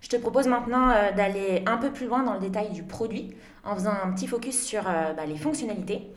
Je 0.00 0.08
te 0.08 0.16
propose 0.16 0.46
maintenant 0.46 0.88
d'aller 1.16 1.62
un 1.66 1.76
peu 1.76 1.90
plus 1.90 2.06
loin 2.06 2.22
dans 2.22 2.34
le 2.34 2.40
détail 2.40 2.72
du 2.72 2.84
produit, 2.84 3.30
en 3.64 3.74
faisant 3.74 3.92
un 4.04 4.12
petit 4.12 4.26
focus 4.26 4.64
sur 4.64 4.82
bah, 4.84 5.26
les 5.26 5.36
fonctionnalités. 5.36 6.08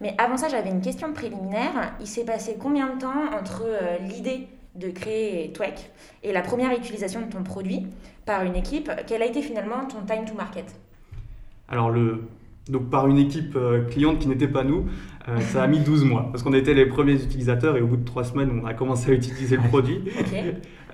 Mais 0.00 0.14
avant 0.18 0.36
ça, 0.36 0.48
j'avais 0.48 0.70
une 0.70 0.80
question 0.80 1.12
préliminaire. 1.12 1.94
Il 2.00 2.06
s'est 2.06 2.24
passé 2.24 2.56
combien 2.58 2.94
de 2.94 3.00
temps 3.00 3.32
entre 3.38 3.64
euh, 3.66 3.98
l'idée 3.98 4.48
de 4.74 4.90
créer 4.90 5.52
Twek 5.52 5.90
et 6.22 6.32
la 6.32 6.42
première 6.42 6.70
utilisation 6.72 7.20
de 7.20 7.26
ton 7.26 7.42
produit 7.42 7.86
par 8.24 8.44
une 8.44 8.54
équipe? 8.54 8.90
Quel 9.06 9.22
a 9.22 9.26
été 9.26 9.42
finalement 9.42 9.86
ton 9.86 10.02
time 10.06 10.24
to 10.24 10.34
market? 10.34 10.66
Alors, 11.68 11.90
le, 11.90 12.22
donc 12.68 12.90
par 12.90 13.08
une 13.08 13.18
équipe 13.18 13.56
euh, 13.56 13.84
cliente 13.84 14.18
qui 14.18 14.28
n'était 14.28 14.48
pas 14.48 14.64
nous. 14.64 14.86
Euh, 15.28 15.40
ça 15.40 15.62
a 15.62 15.66
mis 15.66 15.80
12 15.80 16.04
mois 16.04 16.28
parce 16.30 16.42
qu'on 16.42 16.54
était 16.54 16.74
les 16.74 16.86
premiers 16.86 17.14
utilisateurs 17.14 17.76
et 17.76 17.82
au 17.82 17.86
bout 17.86 17.96
de 17.96 18.04
3 18.04 18.24
semaines, 18.24 18.60
on 18.62 18.66
a 18.66 18.74
commencé 18.74 19.10
à 19.10 19.14
utiliser 19.14 19.56
le 19.56 19.62
produit. 19.68 20.00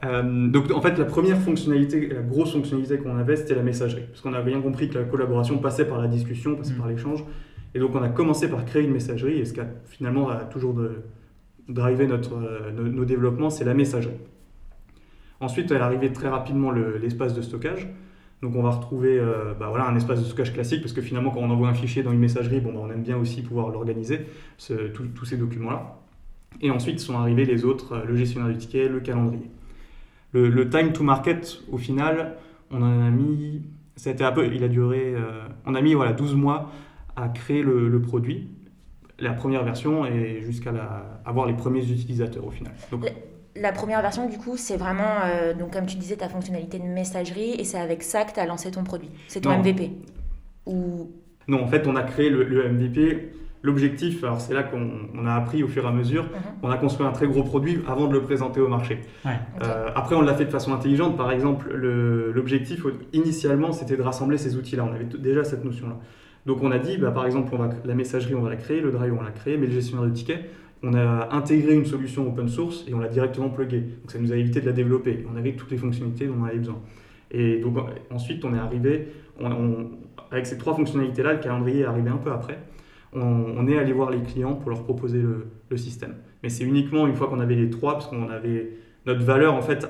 Euh, 0.05 0.49
donc 0.49 0.71
en 0.71 0.81
fait, 0.81 0.99
la 0.99 1.05
première 1.05 1.39
fonctionnalité, 1.39 2.09
la 2.09 2.21
grosse 2.21 2.53
fonctionnalité 2.53 2.99
qu'on 2.99 3.17
avait, 3.17 3.37
c'était 3.37 3.55
la 3.55 3.63
messagerie. 3.63 4.05
Parce 4.11 4.21
qu'on 4.21 4.35
a 4.35 4.43
bien 4.43 4.61
compris 4.61 4.89
que 4.89 4.99
la 4.99 5.05
collaboration 5.05 5.59
passait 5.59 5.87
par 5.87 5.99
la 6.01 6.09
discussion, 6.09 6.57
passait 6.57 6.75
mm. 6.75 6.79
par 6.79 6.89
l'échange. 6.89 7.25
Et 7.75 7.81
donc 7.81 7.95
on 7.95 8.03
a 8.03 8.09
commencé 8.09 8.49
par 8.49 8.65
créer 8.65 8.85
une 8.85 8.93
messagerie 8.93 9.39
et 9.39 9.45
ce 9.45 9.53
qui 9.53 9.61
a 9.61 9.67
finalement 9.87 10.29
a 10.29 10.45
toujours 10.45 10.75
de, 10.75 11.03
driver 11.69 12.07
notre, 12.07 12.37
nos, 12.73 13.05
développements, 13.05 13.51
c'est 13.51 13.65
la 13.65 13.75
messagerie. 13.75 14.15
Ensuite, 15.41 15.71
elle 15.71 15.79
est 15.79 15.81
arrivée 15.81 16.13
très 16.13 16.29
rapidement 16.29 16.71
l'espace 16.71 17.35
de 17.35 17.43
stockage. 17.43 17.89
Donc 18.43 18.57
on 18.57 18.63
va 18.63 18.71
retrouver 18.71 19.19
euh, 19.19 19.55
bah 19.59 19.69
voilà, 19.71 19.87
un 19.87 19.97
espace 19.97 20.21
de 20.21 20.25
stockage 20.25 20.53
classique 20.53 20.83
parce 20.83 20.93
que 20.93 21.01
finalement 21.01 21.31
quand 21.31 21.41
on 21.41 21.49
envoie 21.49 21.69
un 21.69 21.75
fichier 21.75 22.03
dans 22.03 22.13
une 22.13 22.19
messagerie, 22.19 22.61
bon, 22.61 22.75
bah, 22.75 22.81
on 22.83 22.91
aime 22.91 23.03
bien 23.03 23.17
aussi 23.17 23.41
pouvoir 23.41 23.71
l'organiser, 23.71 24.27
tous 24.59 25.25
ces 25.25 25.39
documents-là. 25.39 25.99
Et 26.61 26.71
ensuite 26.71 27.01
sont 27.01 27.17
arrivés 27.17 27.47
les 27.47 27.65
autres, 27.65 27.95
euh, 27.95 28.05
le 28.05 28.17
gestionnaire 28.17 28.51
du 28.51 28.59
ticket, 28.59 28.89
le 28.89 29.01
calendrier. 29.01 29.51
Le, 30.33 30.69
time 30.69 30.93
to 30.93 31.05
market, 31.05 31.63
au 31.71 31.79
final, 31.79 32.35
on 32.71 32.83
en 32.83 33.07
a 33.07 33.11
mis, 33.11 33.63
ça 33.95 34.11
un 34.11 34.33
peu, 34.33 34.53
il 34.53 34.65
a 34.65 34.69
duré, 34.69 35.15
euh, 35.15 35.47
on 35.65 35.77
a 35.77 35.81
mis 35.81 35.95
voilà, 35.95 36.13
12 36.13 36.35
mois 36.35 36.73
à 37.17 37.29
créer 37.29 37.63
le, 37.63 38.01
produit, 38.01 38.49
la 39.19 39.33
première 39.33 39.65
version 39.65 40.05
et 40.07 40.41
jusqu'à 40.41 40.73
avoir 41.25 41.47
les 41.47 41.55
premiers 41.55 41.83
utilisateurs 41.83 42.47
au 42.47 42.51
final. 42.51 42.73
Donc, 42.91 43.05
la 43.57 43.73
première 43.73 44.03
version, 44.03 44.29
du 44.29 44.37
coup, 44.37 44.57
c'est 44.57 44.77
vraiment, 44.77 45.21
euh, 45.25 45.55
donc 45.55 45.73
comme 45.73 45.87
tu 45.87 45.97
disais, 45.97 46.17
ta 46.17 46.29
fonctionnalité 46.29 46.79
de 46.79 46.85
messagerie 46.85 47.53
et 47.53 47.65
c'est 47.65 47.79
avec 47.79 48.03
ça 48.03 48.25
que 48.25 48.33
tu 48.33 48.41
as 48.41 48.47
lancé 48.47 48.71
ton 48.71 48.83
produit. 48.83 49.11
C'est 49.29 49.43
ton 49.43 49.57
MVP 49.57 49.93
Ou... 50.67 51.11
Non, 51.47 51.63
en 51.63 51.69
fait, 51.69 51.87
on 51.87 51.95
a 51.95 52.03
créé 52.03 52.31
le, 52.31 52.69
MVP. 52.71 53.33
L'objectif, 53.63 54.23
alors 54.25 54.43
c'est 54.43 54.53
là 54.53 54.63
qu'on 54.63 55.27
a 55.27 55.35
appris 55.35 55.63
au 55.63 55.69
fur 55.69 55.85
et 55.85 55.89
à 55.89 55.91
mesure, 55.91 56.25
mhm. 56.25 56.31
on 56.63 56.71
a 56.71 56.77
construit 56.77 57.07
un 57.07 57.13
très 57.13 57.27
gros 57.27 57.45
produit 57.45 57.81
avant 57.89 58.09
de 58.09 58.13
le 58.13 58.21
présenter 58.21 58.61
au 58.61 58.69
marché. 58.69 59.01
Euh, 59.25 59.89
après, 59.95 60.15
on 60.17 60.21
l'a 60.21 60.35
fait 60.35 60.45
de 60.45 60.51
façon 60.51 60.75
intelligente. 60.75 61.17
Par 61.17 61.33
exemple, 61.33 61.73
l'objectif 61.75 62.85
initialement, 63.15 63.73
c'était 63.73 63.97
de 63.97 64.03
rassembler 64.03 64.37
ces 64.37 64.57
outils-là. 64.57 64.85
On 64.85 64.93
avait 64.93 65.05
déjà 65.05 65.45
cette 65.45 65.65
notion-là. 65.65 65.97
Donc 66.47 66.63
on 66.63 66.71
a 66.71 66.79
dit, 66.79 66.99
bah, 66.99 67.11
par 67.11 67.27
exemple, 67.27 67.51
on 67.55 67.59
va, 67.59 67.71
la 67.85 67.95
messagerie, 67.95 68.35
on 68.35 68.43
va 68.43 68.51
la 68.51 68.57
créer, 68.57 68.81
le 68.81 68.91
drive, 68.91 69.15
on 69.19 69.23
la 69.23 69.31
créer, 69.31 69.57
mais 69.57 69.67
le 69.67 69.73
gestionnaire 69.73 70.07
de 70.07 70.15
tickets, 70.15 70.45
on 70.83 70.93
a 70.95 71.35
intégré 71.35 71.75
une 71.75 71.87
solution 71.87 72.29
open 72.29 72.49
source 72.49 72.85
et 72.87 72.93
on 72.93 72.99
l'a 72.99 73.09
directement 73.09 73.49
plugué. 73.49 73.81
Donc 73.81 74.11
ça 74.11 74.19
nous 74.19 74.33
a 74.33 74.37
évité 74.37 74.61
de 74.61 74.67
la 74.67 74.73
développer. 74.73 75.25
On 75.33 75.37
avait 75.37 75.53
toutes 75.53 75.71
les 75.71 75.79
fonctionnalités 75.79 76.27
dont 76.27 76.35
on 76.41 76.45
avait 76.45 76.59
besoin. 76.59 76.81
Et 77.31 77.61
donc 77.61 77.79
ensuite, 78.11 78.45
on 78.45 78.55
est 78.55 78.59
arrivé, 78.59 79.09
avec 80.31 80.47
ces 80.47 80.59
trois 80.59 80.75
fonctionnalités-là, 80.75 81.35
le 81.35 81.39
calendrier 81.39 81.81
est 81.81 81.87
arrivé 81.87 82.11
un 82.11 82.19
peu 82.19 82.31
après. 82.31 82.59
On, 83.15 83.67
est 83.69 83.79
allé 83.79 83.93
voir 83.93 84.11
les 84.11 84.23
clients 84.23 84.55
pour 84.55 84.71
leur 84.71 84.83
proposer 84.83 85.23
le, 85.23 85.77
système. 85.77 86.15
Mais 86.45 86.51
c'est 86.51 86.63
uniquement 86.63 87.07
une 87.09 87.15
fois 87.15 87.27
qu'on 87.27 87.41
avait 87.41 87.57
les 87.57 87.69
trois, 87.69 87.95
parce 87.95 88.07
qu'on 88.07 88.29
avait 88.29 88.71
notre 89.07 89.23
valeur 89.23 89.55
en 89.55 89.63
fait 89.63 89.87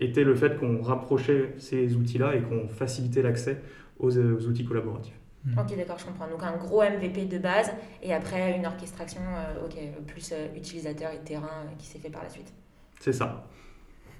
était 0.00 0.24
le 0.24 0.34
fait 0.34 0.58
qu'on 0.58 0.80
rapprochait 0.80 1.52
ces 1.58 1.94
outils-là 1.96 2.34
et 2.34 2.40
qu'on 2.40 2.68
facilitait 2.68 3.20
l'accès 3.20 3.60
aux 3.98 4.16
outils 4.16 4.64
collaboratifs. 4.64 5.21
Hmm. 5.44 5.58
Ok, 5.58 5.76
d'accord, 5.76 5.98
je 5.98 6.04
comprends. 6.04 6.28
Donc 6.28 6.42
un 6.42 6.56
gros 6.56 6.82
MVP 6.82 7.24
de 7.24 7.38
base 7.38 7.72
et 8.02 8.14
après 8.14 8.56
une 8.56 8.64
orchestration 8.64 9.20
euh, 9.20 9.66
ok, 9.66 10.04
plus 10.06 10.30
euh, 10.32 10.46
utilisateur 10.56 11.10
et 11.12 11.18
terrain 11.18 11.64
euh, 11.64 11.74
qui 11.78 11.86
s'est 11.86 11.98
fait 11.98 12.10
par 12.10 12.22
la 12.22 12.28
suite. 12.28 12.52
C'est 13.00 13.12
ça. 13.12 13.48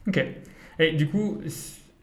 Ok. 0.08 0.24
Et 0.80 0.92
du 0.92 1.08
coup, 1.08 1.40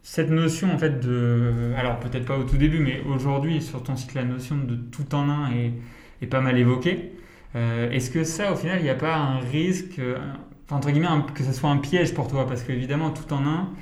cette 0.03 0.29
notion 0.29 0.71
en 0.73 0.77
fait 0.77 1.01
de. 1.01 1.73
Alors 1.75 1.99
peut-être 1.99 2.25
pas 2.25 2.37
au 2.37 2.43
tout 2.43 2.57
début, 2.57 2.79
mais 2.79 3.01
aujourd'hui 3.01 3.61
sur 3.61 3.83
ton 3.83 3.97
site, 3.97 4.13
la 4.13 4.23
notion 4.23 4.55
de 4.57 4.75
tout 4.75 5.13
en 5.13 5.29
un 5.29 5.51
est, 5.51 5.73
est 6.21 6.27
pas 6.27 6.41
mal 6.41 6.57
évoquée. 6.57 7.13
Est-ce 7.55 8.11
que 8.11 8.23
ça, 8.23 8.53
au 8.53 8.55
final, 8.55 8.77
il 8.79 8.83
n'y 8.83 8.91
a 8.91 8.95
pas 8.95 9.15
un 9.15 9.39
risque, 9.39 9.99
entre 10.69 10.91
guillemets, 10.91 11.07
que 11.33 11.43
ce 11.43 11.51
soit 11.51 11.71
un 11.71 11.77
piège 11.77 12.13
pour 12.13 12.27
toi? 12.27 12.45
Parce 12.45 12.61
qu'évidemment, 12.61 13.09
tout 13.09 13.33
en 13.33 13.43
un, 13.43 13.73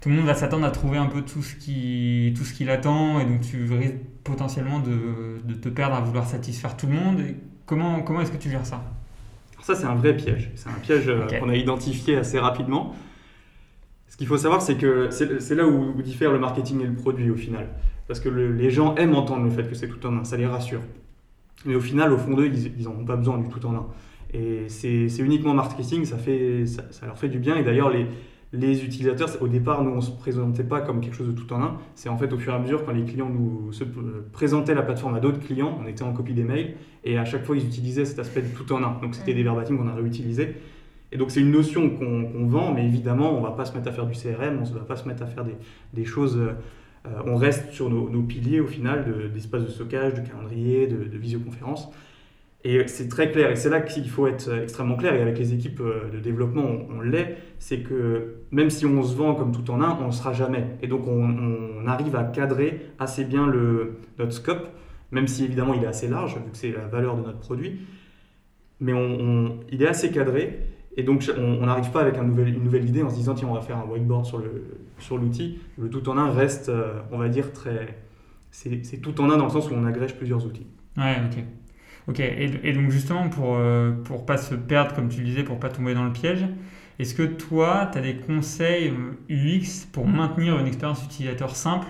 tout 0.00 0.08
le 0.08 0.16
monde 0.16 0.26
va 0.26 0.34
s'attendre 0.34 0.66
à 0.66 0.72
trouver 0.72 0.98
un 0.98 1.06
peu 1.06 1.22
tout 1.22 1.40
ce 1.40 1.54
qui 1.54 2.34
tout 2.36 2.44
ce 2.44 2.52
qu'il 2.52 2.68
attend 2.68 3.20
et 3.20 3.24
donc 3.24 3.42
tu 3.42 3.72
risques 3.72 3.94
potentiellement 4.24 4.80
de, 4.80 5.40
de, 5.44 5.54
te 5.54 5.68
perdre 5.68 5.96
à 5.96 6.00
vouloir 6.00 6.26
satisfaire 6.26 6.76
tout 6.76 6.86
le 6.86 6.94
monde. 6.94 7.20
comment 7.66 8.02
comment 8.02 8.20
est-ce 8.20 8.32
que 8.32 8.36
tu 8.36 8.50
gères 8.50 8.66
ça? 8.66 8.82
Ça 9.62 9.74
c'est 9.74 9.84
un 9.84 9.94
vrai 9.94 10.16
piège. 10.16 10.50
C'est 10.54 10.68
un 10.68 10.80
piège 10.80 11.08
euh, 11.08 11.26
qu'on 11.38 11.48
a 11.48 11.56
identifié 11.56 12.16
assez 12.16 12.38
rapidement. 12.38 12.94
Ce 14.08 14.16
qu'il 14.16 14.26
faut 14.26 14.36
savoir, 14.36 14.60
c'est 14.60 14.76
que 14.76 15.08
c'est 15.10 15.54
là 15.54 15.66
où, 15.66 16.00
diffère 16.02 16.32
le 16.32 16.38
marketing 16.38 16.82
et 16.82 16.86
le 16.86 16.94
produit 16.94 17.30
au 17.30 17.34
final. 17.34 17.68
Parce 18.06 18.20
que 18.20 18.28
les 18.28 18.70
gens 18.70 18.94
aiment 18.96 19.14
entendre 19.14 19.44
le 19.44 19.50
fait 19.50 19.66
que 19.66 19.74
c'est 19.74 19.88
tout 19.88 20.04
en 20.06 20.18
un, 20.18 20.24
ça 20.24 20.36
les 20.36 20.46
rassure. 20.46 20.82
Mais 21.64 21.74
au 21.74 21.80
final, 21.80 22.12
au 22.12 22.18
fond 22.18 22.34
d'eux, 22.34 22.46
ils 22.46 22.84
n'en 22.84 22.90
ont 22.90 23.04
pas 23.06 23.16
besoin 23.16 23.38
du 23.38 23.48
tout 23.48 23.64
en 23.64 23.74
un. 23.74 23.86
Et 24.34 24.68
c'est 24.68 25.06
uniquement 25.18 25.54
marketing, 25.54 26.04
ça, 26.04 26.18
fait, 26.18 26.66
ça, 26.66 26.82
ça, 26.90 27.06
leur 27.06 27.16
fait 27.16 27.28
du 27.28 27.38
bien. 27.38 27.56
Et 27.56 27.62
d'ailleurs, 27.62 27.88
les, 27.88 28.06
les 28.52 28.84
utilisateurs, 28.84 29.30
au 29.40 29.48
départ, 29.48 29.82
nous, 29.82 29.90
on 29.90 29.96
ne 29.96 30.00
se 30.00 30.10
présentait 30.10 30.64
pas 30.64 30.82
comme 30.82 31.00
quelque 31.00 31.16
chose 31.16 31.28
de 31.28 31.32
tout 31.32 31.50
en 31.54 31.62
un. 31.62 31.78
C'est 31.94 32.10
en 32.10 32.18
fait 32.18 32.32
au 32.32 32.38
fur 32.38 32.52
et 32.52 32.56
à 32.56 32.58
mesure, 32.58 32.84
quand 32.84 32.92
les 32.92 33.04
clients 33.04 33.30
nous 33.30 33.72
se 33.72 33.84
présentaient 34.32 34.74
la 34.74 34.82
plateforme 34.82 35.14
à 35.14 35.20
d'autres 35.20 35.40
clients, 35.40 35.78
on 35.82 35.86
était 35.86 36.02
en 36.02 36.12
copie 36.12 36.34
des 36.34 36.44
mails, 36.44 36.74
et 37.04 37.16
à 37.16 37.24
chaque 37.24 37.44
fois, 37.44 37.56
ils 37.56 37.66
utilisaient 37.66 38.04
cet 38.04 38.18
aspect 38.18 38.42
de 38.42 38.54
tout 38.54 38.70
en 38.72 38.82
un. 38.82 38.98
Donc, 39.00 39.14
c'était 39.14 39.32
des 39.32 39.42
verbatims 39.42 39.78
qu'on 39.78 39.88
a 39.88 39.94
réutilisés. 39.94 40.56
Et 41.12 41.16
donc, 41.16 41.30
c'est 41.30 41.40
une 41.40 41.50
notion 41.50 41.90
qu'on 41.90 42.46
vend, 42.46 42.74
mais 42.74 42.84
évidemment, 42.84 43.34
on 43.34 43.40
ne 43.40 43.46
va 43.46 43.52
pas 43.52 43.64
se 43.64 43.74
mettre 43.74 43.88
à 43.88 43.92
faire 43.92 44.06
du 44.06 44.12
CRM, 44.12 44.58
on 44.58 44.68
ne 44.68 44.78
va 44.78 44.84
pas 44.84 44.96
se 44.96 45.08
mettre 45.08 45.22
à 45.22 45.26
faire 45.26 45.44
des, 45.94 46.04
choses. 46.04 46.38
Euh, 46.38 46.52
on 47.26 47.36
reste 47.36 47.72
sur 47.72 47.88
nos, 47.88 48.22
piliers, 48.22 48.60
au 48.60 48.66
final, 48.66 49.30
d'espace 49.32 49.62
de, 49.62 49.68
stockage, 49.68 50.14
de 50.14 50.20
calendrier, 50.20 50.86
de, 50.86 51.04
de 51.04 51.18
visioconférence. 51.18 51.88
Et 52.64 52.86
c'est 52.86 53.08
très 53.08 53.32
clair, 53.32 53.50
et 53.50 53.56
c'est 53.56 53.70
là 53.70 53.80
qu'il 53.80 54.08
faut 54.08 54.28
être 54.28 54.48
extrêmement 54.62 54.96
clair, 54.96 55.14
et 55.14 55.20
avec 55.20 55.36
les 55.36 55.52
équipes 55.52 55.80
euh, 55.80 56.08
de 56.12 56.20
développement, 56.20 56.64
on, 56.90 57.00
l'est, 57.00 57.36
c'est 57.58 57.80
que 57.80 58.36
même 58.52 58.70
si 58.70 58.86
on 58.86 59.02
se 59.02 59.16
vend 59.16 59.34
comme 59.34 59.50
tout 59.50 59.68
en 59.72 59.82
un, 59.82 59.98
on 60.00 60.06
ne 60.06 60.12
sera 60.12 60.32
jamais. 60.32 60.64
Et 60.80 60.86
donc 60.86 61.08
on, 61.08 61.86
arrive 61.86 62.14
à 62.14 62.22
cadrer 62.22 62.80
assez 63.00 63.24
bien 63.24 63.48
le, 63.48 63.98
notre 64.20 64.32
scope, 64.32 64.68
même 65.10 65.26
si 65.26 65.44
évidemment 65.44 65.74
il 65.74 65.82
est 65.82 65.88
assez 65.88 66.06
large, 66.06 66.36
vu 66.36 66.50
que 66.52 66.56
c'est 66.56 66.70
la 66.70 66.86
valeur 66.86 67.16
de 67.16 67.22
notre 67.22 67.40
produit, 67.40 67.80
mais 68.78 68.92
on, 68.92 69.58
il 69.72 69.82
est 69.82 69.88
assez 69.88 70.12
cadré, 70.12 70.60
et 70.96 71.02
donc 71.02 71.28
on 71.36 71.66
n'arrive 71.66 71.90
pas 71.90 72.02
avec 72.02 72.16
une 72.16 72.62
nouvelle 72.62 72.88
idée 72.88 73.02
en 73.02 73.10
se 73.10 73.16
disant 73.16 73.34
tiens 73.34 73.48
on 73.48 73.54
va 73.54 73.62
faire 73.62 73.78
un 73.78 73.84
whiteboard 73.84 74.24
sur 74.24 74.38
l'outil. 74.38 75.58
Sur 75.74 75.84
le 75.84 75.90
tout 75.90 76.08
en 76.08 76.16
un 76.18 76.30
reste, 76.30 76.68
euh, 76.68 77.00
on 77.10 77.18
va 77.18 77.28
dire, 77.28 77.52
très... 77.52 77.98
C'est 78.50 79.00
tout 79.00 79.18
en 79.20 79.30
un 79.30 79.38
dans 79.38 79.46
le 79.46 79.50
sens 79.50 79.70
où 79.70 79.74
on 79.74 79.86
agrège 79.86 80.14
plusieurs 80.14 80.44
outils. 80.44 80.66
Ouais, 80.98 81.16
ok. 81.24 81.42
Ok, 82.08 82.18
et, 82.20 82.72
donc 82.72 82.90
justement, 82.90 83.28
pour 83.28 83.56
ne 83.56 83.62
euh, 83.62 84.18
pas 84.26 84.36
se 84.36 84.54
perdre, 84.54 84.94
comme 84.94 85.08
tu 85.08 85.20
le 85.20 85.26
disais, 85.26 85.44
pour 85.44 85.60
pas 85.60 85.68
tomber 85.68 85.94
dans 85.94 86.04
le 86.04 86.12
piège, 86.12 86.44
est-ce 86.98 87.14
que 87.14 87.22
toi, 87.22 87.88
tu 87.92 87.98
as 87.98 88.02
des 88.02 88.16
conseils 88.16 88.92
UX 89.30 89.86
pour 89.92 90.06
maintenir 90.06 90.58
une 90.58 90.66
expérience 90.66 91.04
utilisateur 91.04 91.54
simple 91.56 91.86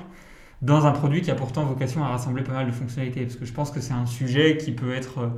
dans 0.60 0.86
un 0.86 0.92
produit 0.92 1.22
qui 1.22 1.30
a 1.30 1.34
pourtant 1.34 1.64
vocation 1.64 2.04
à 2.04 2.08
rassembler 2.08 2.42
pas 2.42 2.52
mal 2.52 2.66
de 2.66 2.72
fonctionnalités? 2.72 3.22
Parce 3.22 3.36
que 3.36 3.44
je 3.46 3.52
pense 3.52 3.70
que 3.70 3.80
c'est 3.80 3.94
un 3.94 4.06
sujet 4.06 4.58
qui 4.58 4.72
peut 4.72 4.94
être... 4.94 5.18
Euh, 5.20 5.28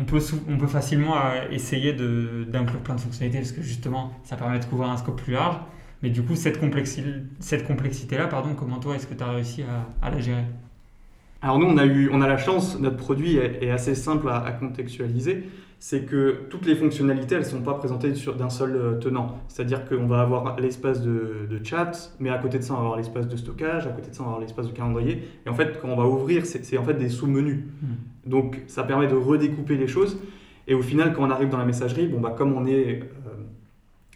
on, 0.00 0.04
peut, 0.04 0.20
on 0.48 0.58
peut 0.58 0.68
facilement 0.68 1.16
euh, 1.16 1.48
essayer 1.50 1.92
d'inclure 1.92 2.80
plein 2.80 2.94
de 2.94 3.00
fonctionnalités 3.00 3.40
parce 3.40 3.52
que 3.52 3.62
justement, 3.62 4.12
ça 4.24 4.36
permet 4.36 4.60
de 4.60 4.64
couvrir 4.64 4.90
un 4.90 4.96
scope 4.96 5.20
plus 5.22 5.32
large. 5.32 5.56
Mais 6.02 6.10
du 6.10 6.22
coup, 6.22 6.36
cette 6.36 6.60
complexité-là, 6.60 7.16
cette 7.40 7.66
complexité 7.66 8.16
pardon, 8.30 8.54
comment 8.54 8.78
toi, 8.78 8.94
est-ce 8.96 9.06
que 9.06 9.14
tu 9.14 9.24
as 9.24 9.30
réussi 9.30 9.62
à, 9.62 10.06
à 10.06 10.10
la 10.10 10.20
gérer? 10.20 10.44
Alors 11.44 11.58
nous, 11.58 11.66
on 11.66 11.76
a, 11.76 11.84
eu, 11.84 12.08
on 12.10 12.22
a 12.22 12.26
la 12.26 12.38
chance, 12.38 12.80
notre 12.80 12.96
produit 12.96 13.36
est, 13.36 13.70
assez 13.70 13.94
simple 13.94 14.30
à, 14.30 14.50
contextualiser, 14.52 15.44
c'est 15.78 16.06
que 16.06 16.38
toutes 16.48 16.64
les 16.64 16.74
fonctionnalités, 16.74 17.34
elles 17.34 17.42
ne 17.42 17.46
sont 17.46 17.60
pas 17.60 17.74
présentées 17.74 18.14
d'un 18.38 18.48
seul 18.48 18.74
euh, 18.74 18.94
tenant. 18.94 19.40
C'est-à-dire 19.48 19.86
qu'on 19.86 20.06
va 20.06 20.22
avoir 20.22 20.58
l'espace 20.58 21.02
de, 21.02 21.46
chat, 21.62 22.14
mais 22.18 22.30
à 22.30 22.38
côté 22.38 22.56
de 22.58 22.62
ça, 22.62 22.72
on 22.72 22.76
va 22.76 22.82
avoir 22.84 22.96
l'espace 22.96 23.28
de 23.28 23.36
stockage, 23.36 23.86
à 23.86 23.90
côté 23.90 24.08
de 24.08 24.14
ça, 24.14 24.22
on 24.22 24.24
va 24.24 24.30
avoir 24.30 24.40
l'espace 24.40 24.68
de 24.68 24.72
calendrier. 24.72 25.22
Et 25.44 25.50
en 25.50 25.54
fait, 25.54 25.78
quand 25.82 25.88
on 25.88 25.96
va 25.96 26.06
ouvrir, 26.06 26.46
c'est 26.46 26.78
en 26.78 26.82
fait 26.82 26.94
des 26.94 27.10
sous-menus. 27.10 27.58
Hmm. 27.82 28.30
Donc 28.30 28.62
ça 28.66 28.82
permet 28.82 29.06
de 29.06 29.14
redécouper 29.14 29.76
les 29.76 29.86
choses. 29.86 30.16
Et 30.66 30.72
au 30.72 30.80
final, 30.80 31.12
quand 31.12 31.26
on 31.26 31.30
arrive 31.30 31.50
dans 31.50 31.58
la 31.58 31.66
messagerie, 31.66 32.06
bon, 32.06 32.20
bah, 32.20 32.34
comme 32.34 32.54
on 32.54 32.64
est 32.64 33.02
euh, 33.02 33.04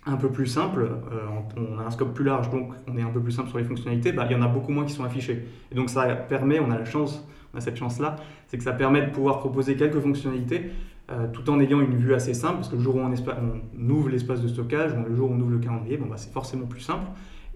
un 0.09 0.17
peu 0.17 0.31
plus 0.31 0.47
simple, 0.47 0.83
euh, 0.83 1.27
on 1.57 1.79
a 1.79 1.85
un 1.85 1.91
scope 1.91 2.15
plus 2.15 2.25
large, 2.25 2.51
donc 2.51 2.73
on 2.87 2.97
est 2.97 3.03
un 3.03 3.11
peu 3.11 3.21
plus 3.21 3.33
simple 3.33 3.49
sur 3.49 3.59
les 3.59 3.65
fonctionnalités, 3.65 4.13
bah, 4.13 4.27
il 4.29 4.33
y 4.33 4.35
en 4.37 4.43
a 4.43 4.49
beaucoup 4.49 4.73
moins 4.73 4.85
qui 4.85 4.93
sont 4.93 5.05
affichées. 5.05 5.45
Et 5.71 5.75
donc 5.75 5.91
ça 5.91 6.07
permet, 6.07 6.61
on 6.61 6.71
a 6.71 6.79
la 6.79 6.85
chance, 6.85 7.27
on 7.55 7.59
a 7.59 7.61
cette 7.61 7.77
chance-là, 7.77 8.17
c'est 8.47 8.59
que 8.59 8.65
ça 8.65 8.73
permet 8.73 9.03
de 9.03 9.11
pouvoir 9.11 9.39
proposer 9.39 9.77
quelques 9.77 10.01
fonctionnalités 10.01 10.71
euh, 11.11 11.27
tout 11.33 11.49
en 11.49 11.59
ayant 11.59 11.81
une 11.81 11.97
vue 11.97 12.13
assez 12.13 12.35
simple, 12.35 12.57
parce 12.57 12.69
que 12.69 12.77
le 12.77 12.83
jour 12.83 12.97
où 12.97 13.01
on, 13.01 13.91
ouvre 13.91 14.11
l'espace 14.11 14.43
de 14.43 14.49
stockage, 14.49 14.93
le 15.09 15.15
jour 15.15 15.31
où 15.31 15.35
on 15.35 15.41
ouvre 15.41 15.53
le 15.53 15.59
calendrier, 15.59 15.97
bon, 15.97 16.07
bah, 16.07 16.17
c'est 16.19 16.33
forcément 16.33 16.67
plus 16.67 16.81
simple, 16.83 17.07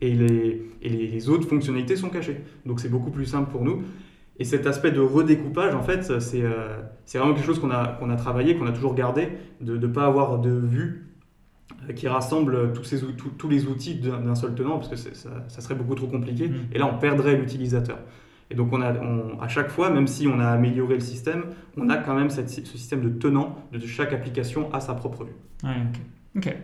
et, 0.00 0.14
les, 0.14 1.28
autres 1.28 1.46
fonctionnalités 1.46 1.96
sont 1.96 2.08
cachées. 2.08 2.40
Donc 2.66 2.80
c'est 2.80 2.88
beaucoup 2.88 3.10
plus 3.10 3.26
simple 3.26 3.50
pour 3.50 3.62
nous. 3.62 3.82
Et 4.38 4.44
cet 4.44 4.66
aspect 4.66 4.90
de 4.90 5.00
redécoupage, 5.00 5.74
en 5.74 5.82
fait, 5.82 6.18
c'est 6.20 6.42
euh, 6.42 6.80
vraiment 7.14 7.34
quelque 7.34 7.44
chose 7.44 7.60
qu'on 7.60 7.70
a, 7.70 8.16
travaillé, 8.16 8.56
qu'on 8.56 8.66
a 8.66 8.72
toujours 8.72 8.94
gardé, 8.94 9.28
de 9.60 9.76
ne 9.76 9.86
pas 9.86 10.06
avoir 10.06 10.38
de 10.38 10.50
vue 10.50 11.11
qui 11.96 12.08
rassemble 12.08 12.72
tous, 12.72 12.84
ces, 12.84 13.00
tous 13.38 13.48
les 13.48 13.66
outils 13.66 13.96
d'un 13.96 14.34
seul 14.34 14.54
tenant, 14.54 14.78
parce 14.78 14.88
que 14.88 14.96
ça, 14.96 15.60
serait 15.60 15.74
beaucoup 15.74 15.94
trop 15.94 16.06
compliqué. 16.06 16.48
Mm. 16.48 16.54
Et 16.72 16.78
là, 16.78 16.86
on 16.86 16.98
perdrait 16.98 17.36
l'utilisateur. 17.36 17.98
Et 18.50 18.54
donc, 18.54 18.72
on 18.72 18.82
a, 18.82 18.92
à 19.40 19.48
chaque 19.48 19.70
fois, 19.70 19.90
même 19.90 20.06
si 20.06 20.26
on 20.26 20.38
a 20.38 20.46
amélioré 20.46 20.94
le 20.94 21.00
système, 21.00 21.44
on 21.76 21.88
a 21.88 21.96
quand 21.96 22.14
même 22.14 22.30
ce 22.30 22.44
système 22.46 23.00
de 23.00 23.08
tenant 23.08 23.56
de 23.72 23.78
chaque 23.86 24.12
application 24.12 24.72
à 24.74 24.80
sa 24.80 24.94
propre 24.94 25.24
vue. 25.24 25.32
Ouais, 25.64 25.76
ok. 26.36 26.46
ok. 26.46 26.56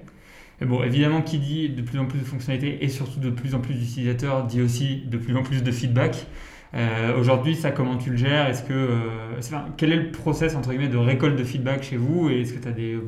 Et 0.60 0.64
bon, 0.64 0.82
évidemment, 0.82 1.22
qui 1.22 1.38
dit 1.38 1.68
de 1.68 1.82
plus 1.82 1.98
en 1.98 2.06
plus 2.06 2.18
de 2.18 2.24
fonctionnalités 2.24 2.84
et 2.84 2.88
surtout 2.88 3.20
de 3.20 3.30
plus 3.30 3.54
en 3.54 3.60
plus 3.60 3.74
d'utilisateurs 3.74 4.44
dit 4.44 4.60
aussi 4.60 5.02
de 5.06 5.16
plus 5.16 5.36
en 5.36 5.42
plus 5.42 5.62
de 5.62 5.70
feedback. 5.70 6.26
Euh, 6.74 7.18
aujourd'hui, 7.18 7.54
ça, 7.54 7.70
comment 7.70 7.96
tu 7.96 8.10
le 8.10 8.16
gères? 8.16 8.46
Est-ce 8.46 8.62
que, 8.62 8.72
euh, 8.72 9.62
Quel 9.76 9.92
est 9.92 9.96
le 9.96 10.10
process 10.10 10.54
entre 10.54 10.70
guillemets, 10.70 10.88
de 10.88 10.98
récolte 10.98 11.36
de 11.36 11.44
feedback 11.44 11.82
chez 11.82 11.96
vous? 11.96 12.28
Et 12.28 12.42
est-ce 12.42 12.52
que 12.52 12.60
tu 12.60 12.68
as 12.68 12.72
des, 12.72 12.98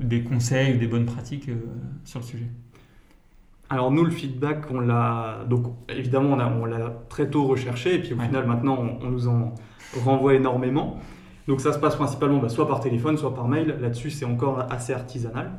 des, 0.00 0.22
conseils 0.22 0.74
ou 0.74 0.78
des 0.78 0.86
bonnes 0.86 1.06
pratiques 1.06 1.48
euh, 1.48 1.54
sur 2.04 2.20
le 2.20 2.24
sujet? 2.24 2.46
Alors 3.70 3.90
nous, 3.90 4.04
le 4.04 4.10
feedback, 4.10 4.70
on 4.70 4.80
l'a 4.80 5.44
donc 5.48 5.64
évidemment 5.88 6.36
on, 6.36 6.66
l'a 6.66 7.02
très 7.08 7.28
tôt 7.28 7.46
recherché 7.46 7.96
et 7.96 7.98
puis 7.98 8.12
au 8.12 8.18
final 8.18 8.46
maintenant 8.46 8.78
on, 9.02 9.10
nous 9.10 9.26
en 9.26 9.54
renvoie 10.04 10.34
énormément. 10.34 11.00
Donc 11.48 11.60
ça 11.60 11.72
se 11.72 11.78
passe 11.78 11.96
principalement 11.96 12.38
bah, 12.38 12.48
soit 12.48 12.68
par 12.68 12.78
téléphone, 12.80 13.16
soit 13.16 13.34
par 13.34 13.48
mail. 13.48 13.76
Là-dessus, 13.80 14.10
c'est 14.10 14.24
encore 14.24 14.66
assez 14.70 14.92
artisanal. 14.92 15.50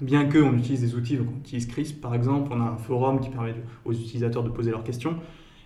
Bien 0.00 0.24
que 0.24 0.38
on 0.38 0.54
utilise 0.54 0.80
des 0.80 0.94
outils, 0.94 1.16
donc 1.16 1.26
on 1.34 1.38
utilise 1.38 1.66
CRISP 1.66 2.00
par 2.00 2.14
exemple, 2.14 2.50
on 2.52 2.60
a 2.60 2.64
un 2.64 2.76
forum 2.76 3.20
qui 3.20 3.30
permet 3.30 3.54
aux 3.84 3.92
utilisateurs 3.92 4.42
de 4.42 4.48
poser 4.48 4.70
leurs 4.70 4.84
questions 4.84 5.16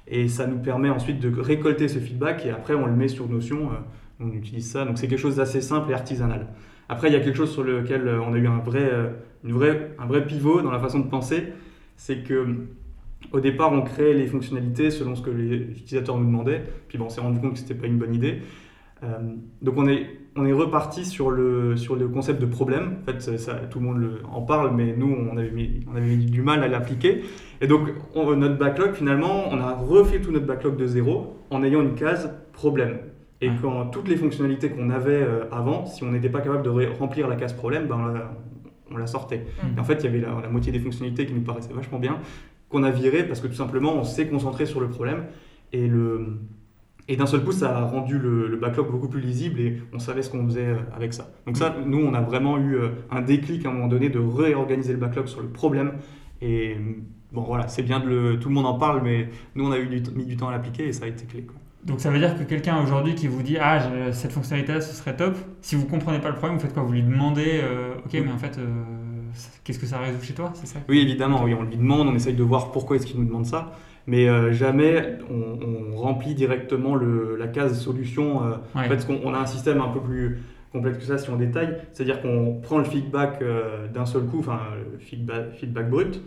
et 0.06 0.28
ça 0.28 0.46
nous 0.46 0.58
permet 0.58 0.90
ensuite 0.90 1.20
de 1.20 1.40
récolter 1.40 1.88
ce 1.88 1.98
feedback 1.98 2.44
et 2.46 2.50
après 2.50 2.74
on 2.74 2.86
le 2.86 2.92
met 2.92 3.08
sur 3.08 3.28
Notion, 3.28 3.70
euh, 3.70 3.76
on 4.20 4.32
utilise 4.32 4.70
ça. 4.70 4.84
Donc 4.84 4.98
c'est 4.98 5.08
quelque 5.08 5.18
chose 5.18 5.36
d'assez 5.36 5.60
simple 5.60 5.90
et 5.90 5.94
artisanal. 5.94 6.48
Après, 6.88 7.08
il 7.08 7.12
y 7.12 7.16
a 7.16 7.20
quelque 7.20 7.36
chose 7.36 7.52
sur 7.52 7.62
lequel 7.62 8.06
euh, 8.06 8.20
on 8.20 8.34
a 8.34 8.36
eu 8.36 8.46
un 8.46 8.58
vrai, 8.58 8.82
euh, 8.82 9.08
une 9.44 9.54
un 9.98 10.06
vrai 10.06 10.26
pivot 10.26 10.62
dans 10.62 10.70
la 10.70 10.78
façon 10.78 10.98
de 11.00 11.08
penser, 11.08 11.44
c'est 11.96 12.22
que 12.22 12.66
au 13.32 13.40
départ, 13.40 13.72
on 13.72 13.82
créait 13.82 14.14
les 14.14 14.26
fonctionnalités 14.26 14.90
selon 14.90 15.14
ce 15.14 15.22
que 15.22 15.30
les 15.30 15.54
utilisateurs 15.54 16.18
nous 16.18 16.26
demandaient. 16.26 16.62
Puis 16.88 16.98
bon, 16.98 17.06
on 17.06 17.08
s'est 17.08 17.20
rendu 17.20 17.38
compte 17.38 17.52
que 17.52 17.58
ce 17.58 17.62
n'était 17.62 17.74
pas 17.74 17.86
une 17.86 17.98
bonne 17.98 18.14
idée. 18.14 18.42
Euh, 19.02 19.34
donc 19.60 19.74
on 19.76 19.86
est, 19.88 20.06
on 20.36 20.46
est 20.46 20.52
reparti 20.52 21.04
sur 21.04 21.30
le, 21.30 21.76
sur 21.76 21.96
le 21.96 22.08
concept 22.08 22.40
de 22.40 22.46
problème. 22.46 22.98
En 23.02 23.12
fait, 23.12 23.38
ça, 23.38 23.54
tout 23.54 23.80
le 23.80 23.86
monde 23.86 23.98
le, 23.98 24.18
en 24.30 24.42
parle, 24.42 24.74
mais 24.74 24.94
nous, 24.96 25.14
on 25.30 25.36
avait 25.36 25.50
mis, 25.50 25.80
on 25.90 25.96
avait 25.96 26.06
mis 26.06 26.24
du 26.24 26.42
mal 26.42 26.62
à 26.62 26.68
l'appliquer. 26.68 27.22
Et 27.60 27.66
donc, 27.66 27.88
notre 28.14 28.56
backlog, 28.56 28.94
finalement, 28.94 29.48
on 29.50 29.58
a 29.60 29.72
refait 29.74 30.20
tout 30.20 30.32
notre 30.32 30.46
backlog 30.46 30.76
de 30.76 30.86
zéro 30.86 31.36
en 31.50 31.62
ayant 31.62 31.82
une 31.82 31.94
case 31.94 32.32
problème. 32.52 32.98
Et 33.42 33.50
quand 33.60 33.86
toutes 33.86 34.08
les 34.08 34.16
fonctionnalités 34.16 34.70
qu'on 34.70 34.88
avait 34.88 35.20
euh, 35.20 35.44
avant, 35.50 35.84
si 35.84 36.04
on 36.04 36.12
n'était 36.12 36.28
pas 36.28 36.40
capable 36.40 36.62
de 36.62 36.70
remplir 36.96 37.26
la 37.26 37.34
case 37.34 37.52
problème, 37.52 37.88
ben 37.88 38.30
on, 38.88 38.96
la, 38.96 39.06
sortait. 39.08 39.46
Mm. 39.62 39.76
Et 39.76 39.80
en 39.80 39.84
fait, 39.84 39.94
il 39.94 40.04
y 40.04 40.06
avait 40.06 40.20
la, 40.20 40.48
moitié 40.48 40.70
des 40.70 40.78
fonctionnalités 40.78 41.26
qui 41.26 41.34
nous 41.34 41.40
paraissaient 41.40 41.72
vachement 41.72 41.98
bien, 41.98 42.20
qu'on 42.68 42.84
a 42.84 42.92
viré 42.92 43.24
parce 43.24 43.40
que 43.40 43.48
tout 43.48 43.54
simplement, 43.54 43.94
on 43.94 44.04
s'est 44.04 44.28
concentré 44.28 44.64
sur 44.64 44.80
le 44.80 44.88
problème. 44.88 45.24
Et, 45.72 45.88
le, 45.88 46.38
et 47.08 47.16
d'un 47.16 47.26
seul 47.26 47.44
coup, 47.44 47.52
ça 47.52 47.76
a 47.76 47.84
rendu 47.84 48.18
le, 48.18 48.56
backlog 48.56 48.90
beaucoup 48.90 49.08
plus 49.08 49.20
lisible 49.20 49.60
et 49.60 49.82
on 49.92 49.98
savait 49.98 50.22
ce 50.22 50.30
qu'on 50.30 50.44
faisait 50.46 50.66
euh, 50.66 50.78
avec 50.94 51.12
ça. 51.12 51.30
Donc 51.46 51.56
ça, 51.56 51.70
mm. 51.70 51.84
nous, 51.86 51.98
on 51.98 52.14
a 52.14 52.20
vraiment 52.20 52.58
eu 52.58 52.76
euh, 52.76 52.88
un 53.10 53.22
déclic 53.22 53.66
à 53.66 53.70
un 53.70 53.72
moment 53.72 53.88
donné 53.88 54.08
de 54.08 54.18
réorganiser 54.18 54.92
le 54.92 54.98
backlog 54.98 55.26
sur 55.26 55.42
le 55.42 55.48
problème. 55.48 55.92
Et 56.40 56.76
bon, 57.32 57.42
voilà, 57.42 57.68
c'est 57.68 57.82
bien 57.82 58.00
de 58.00 58.08
le... 58.08 58.38
Tout 58.38 58.48
le 58.48 58.54
monde 58.54 58.66
en 58.66 58.78
parle, 58.78 59.02
mais 59.02 59.28
nous, 59.54 59.66
on 59.66 59.72
a 59.72 59.78
eu 59.78 59.88
mis 60.14 60.26
du 60.26 60.36
temps 60.36 60.48
à 60.48 60.52
l'appliquer 60.52 60.88
et 60.88 60.92
ça 60.92 61.04
a 61.04 61.08
été 61.08 61.24
clé. 61.24 61.46
Donc 61.84 62.00
ça 62.00 62.10
veut 62.10 62.18
dire 62.18 62.38
que 62.38 62.44
quelqu'un 62.44 62.80
aujourd'hui 62.80 63.14
qui 63.16 63.26
vous 63.26 63.42
dit 63.42 63.58
ah 63.60 63.80
cette 64.12 64.30
fonctionnalité 64.30 64.80
ce 64.80 64.94
serait 64.94 65.16
top, 65.16 65.36
si 65.62 65.74
vous 65.74 65.84
comprenez 65.84 66.20
pas 66.20 66.28
le 66.28 66.36
problème, 66.36 66.56
vous 66.56 66.62
faites 66.62 66.72
quoi? 66.72 66.84
Vous 66.84 66.92
lui 66.92 67.02
demandez 67.02 67.60
euh, 67.60 67.94
ok 68.06 68.12
mais 68.12 68.30
en 68.30 68.38
fait 68.38 68.56
euh, 68.58 68.68
qu'est-ce 69.64 69.80
que 69.80 69.86
ça 69.86 69.98
résout 69.98 70.22
chez 70.22 70.34
toi, 70.34 70.52
c'est 70.54 70.66
ça? 70.66 70.78
Oui 70.88 71.00
évidemment, 71.00 71.42
oui 71.42 71.54
on 71.54 71.64
lui 71.64 71.76
demande, 71.76 72.06
on 72.06 72.14
essaye 72.14 72.34
de 72.34 72.42
voir 72.44 72.70
pourquoi 72.70 72.96
est-ce 72.96 73.06
qu'il 73.06 73.18
nous 73.18 73.26
demande 73.26 73.46
ça, 73.46 73.72
mais 74.06 74.28
euh, 74.28 74.52
jamais 74.52 75.18
on, 75.30 75.96
remplit 75.96 76.34
directement 76.34 76.96
le, 76.96 77.36
la 77.36 77.46
case 77.46 77.80
solution. 77.80 78.40
En 78.74 78.82
fait 78.82 79.06
on 79.08 79.34
a 79.34 79.38
un 79.38 79.46
système 79.46 79.80
un 79.80 79.88
peu 79.88 80.00
plus 80.00 80.40
complexe 80.72 80.98
que 80.98 81.04
ça 81.04 81.16
si 81.16 81.30
on 81.30 81.36
détaille, 81.36 81.76
c'est-à-dire 81.92 82.20
qu'on 82.20 82.58
prend 82.60 82.78
le 82.78 82.84
feedback 82.84 83.40
d'un 83.94 84.04
seul 84.04 84.24
coup, 84.24 84.40
enfin 84.40 84.58
le 84.92 84.98
feedback, 84.98 85.52
feedback 85.52 85.88
brut, 85.88 86.20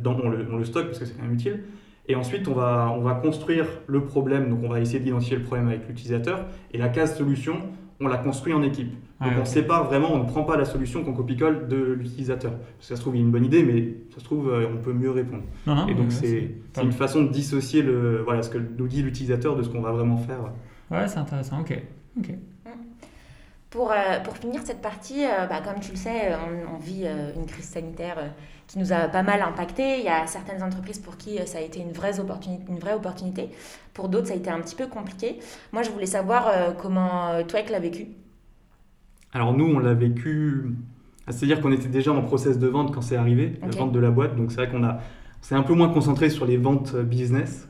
dans, 0.00 0.18
on, 0.18 0.30
le, 0.30 0.46
on 0.50 0.56
le 0.56 0.64
stocke 0.64 0.86
parce 0.86 1.00
que 1.00 1.04
c'est 1.04 1.16
quand 1.16 1.24
même 1.24 1.34
utile. 1.34 1.64
Et 2.06 2.14
ensuite, 2.14 2.48
on 2.48 2.54
va, 2.54 2.92
on 2.94 3.00
va 3.00 3.14
construire 3.14 3.66
le 3.86 4.04
problème. 4.04 4.50
Donc, 4.50 4.60
on 4.62 4.68
va 4.68 4.80
essayer 4.80 5.00
d'identifier 5.00 5.36
le 5.36 5.42
problème 5.42 5.68
avec 5.68 5.88
l'utilisateur. 5.88 6.46
Et 6.72 6.78
la 6.78 6.88
case 6.88 7.16
solution, 7.16 7.56
on 8.00 8.08
la 8.08 8.18
construit 8.18 8.52
en 8.52 8.62
équipe. 8.62 8.92
Donc, 9.24 9.34
on 9.40 9.44
sépare 9.44 9.84
vraiment, 9.84 10.12
on 10.12 10.18
ne 10.18 10.28
prend 10.28 10.44
pas 10.44 10.56
la 10.56 10.64
solution 10.64 11.04
qu'on 11.04 11.12
copie-colle 11.12 11.68
de 11.68 11.76
l'utilisateur. 11.76 12.52
Ça 12.80 12.96
se 12.96 13.00
trouve, 13.00 13.16
il 13.16 13.18
y 13.18 13.22
a 13.22 13.26
une 13.26 13.32
bonne 13.32 13.44
idée, 13.44 13.62
mais 13.62 13.94
ça 14.12 14.20
se 14.20 14.24
trouve, 14.24 14.50
euh, 14.50 14.66
on 14.72 14.82
peut 14.82 14.92
mieux 14.92 15.10
répondre. 15.10 15.42
et 15.88 15.94
donc, 15.94 16.12
c'est 16.12 16.50
une 16.82 16.92
façon 16.92 17.22
de 17.22 17.28
dissocier 17.28 17.82
le, 17.82 18.22
voilà, 18.22 18.42
ce 18.42 18.50
que 18.50 18.58
nous 18.58 18.88
dit 18.88 19.02
l'utilisateur 19.02 19.56
de 19.56 19.62
ce 19.62 19.68
qu'on 19.68 19.80
va 19.80 19.92
vraiment 19.92 20.16
faire. 20.18 20.40
Ouais, 20.90 21.08
c'est 21.08 21.18
intéressant. 21.18 21.60
Ok. 21.60 21.78
ok. 22.18 22.30
Pour, 23.70 23.90
euh, 23.90 24.20
pour, 24.22 24.36
finir 24.36 24.60
cette 24.62 24.80
partie, 24.80 25.24
euh, 25.24 25.46
bah, 25.46 25.60
comme 25.64 25.80
tu 25.80 25.90
le 25.90 25.96
sais, 25.96 26.32
on, 26.72 26.78
vit 26.78 27.06
une 27.36 27.44
crise 27.44 27.64
sanitaire 27.64 28.18
qui 28.66 28.78
nous 28.78 28.92
a 28.92 29.08
pas 29.08 29.22
mal 29.22 29.42
impacté. 29.42 29.98
Il 29.98 30.04
y 30.04 30.08
a 30.08 30.26
certaines 30.26 30.62
entreprises 30.62 30.98
pour 30.98 31.16
qui 31.16 31.38
euh, 31.38 31.46
ça 31.46 31.58
a 31.58 31.60
été 31.60 31.80
une 31.80 31.92
vraie 31.92 32.20
opportunité. 32.20 32.64
Une 32.68 32.78
vraie 32.78 32.94
opportunité. 32.94 33.50
Pour 33.92 34.08
d'autres, 34.08 34.28
ça 34.28 34.34
a 34.34 34.36
été 34.36 34.50
un 34.50 34.60
petit 34.60 34.74
peu 34.74 34.86
compliqué. 34.86 35.38
Moi, 35.72 35.82
je 35.82 35.90
voulais 35.90 36.06
savoir 36.06 36.48
euh, 36.48 36.72
comment 36.72 37.28
euh, 37.28 37.42
toi, 37.44 37.60
l'a 37.70 37.78
vécu. 37.78 38.08
Alors 39.34 39.52
nous, 39.54 39.66
on 39.66 39.78
l'a 39.78 39.94
vécu... 39.94 40.72
C'est-à-dire 41.28 41.60
qu'on 41.60 41.72
était 41.72 41.88
déjà 41.88 42.12
en 42.12 42.22
process 42.22 42.58
de 42.58 42.66
vente 42.66 42.94
quand 42.94 43.00
c'est 43.00 43.16
arrivé, 43.16 43.54
la 43.62 43.68
vente 43.68 43.92
de 43.92 43.98
la 43.98 44.10
boîte. 44.10 44.36
Donc 44.36 44.52
c'est 44.52 44.58
vrai 44.58 44.70
qu'on 44.70 44.84
a... 44.84 45.00
s'est 45.40 45.54
un 45.54 45.62
peu 45.62 45.74
moins 45.74 45.88
concentré 45.88 46.30
sur 46.30 46.46
les 46.46 46.56
ventes 46.56 46.96
business. 46.96 47.68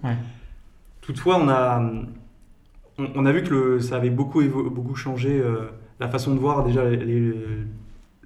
Toutefois, 1.00 1.38
on 1.40 1.48
a, 1.48 1.82
on, 2.98 3.26
a 3.26 3.32
vu 3.32 3.42
que 3.42 3.50
le, 3.50 3.80
ça 3.80 3.96
avait 3.96 4.10
beaucoup, 4.10 4.42
beaucoup 4.42 4.94
changé 4.94 5.42
la 6.00 6.08
façon 6.08 6.34
de 6.34 6.40
voir 6.40 6.64
déjà 6.64 6.82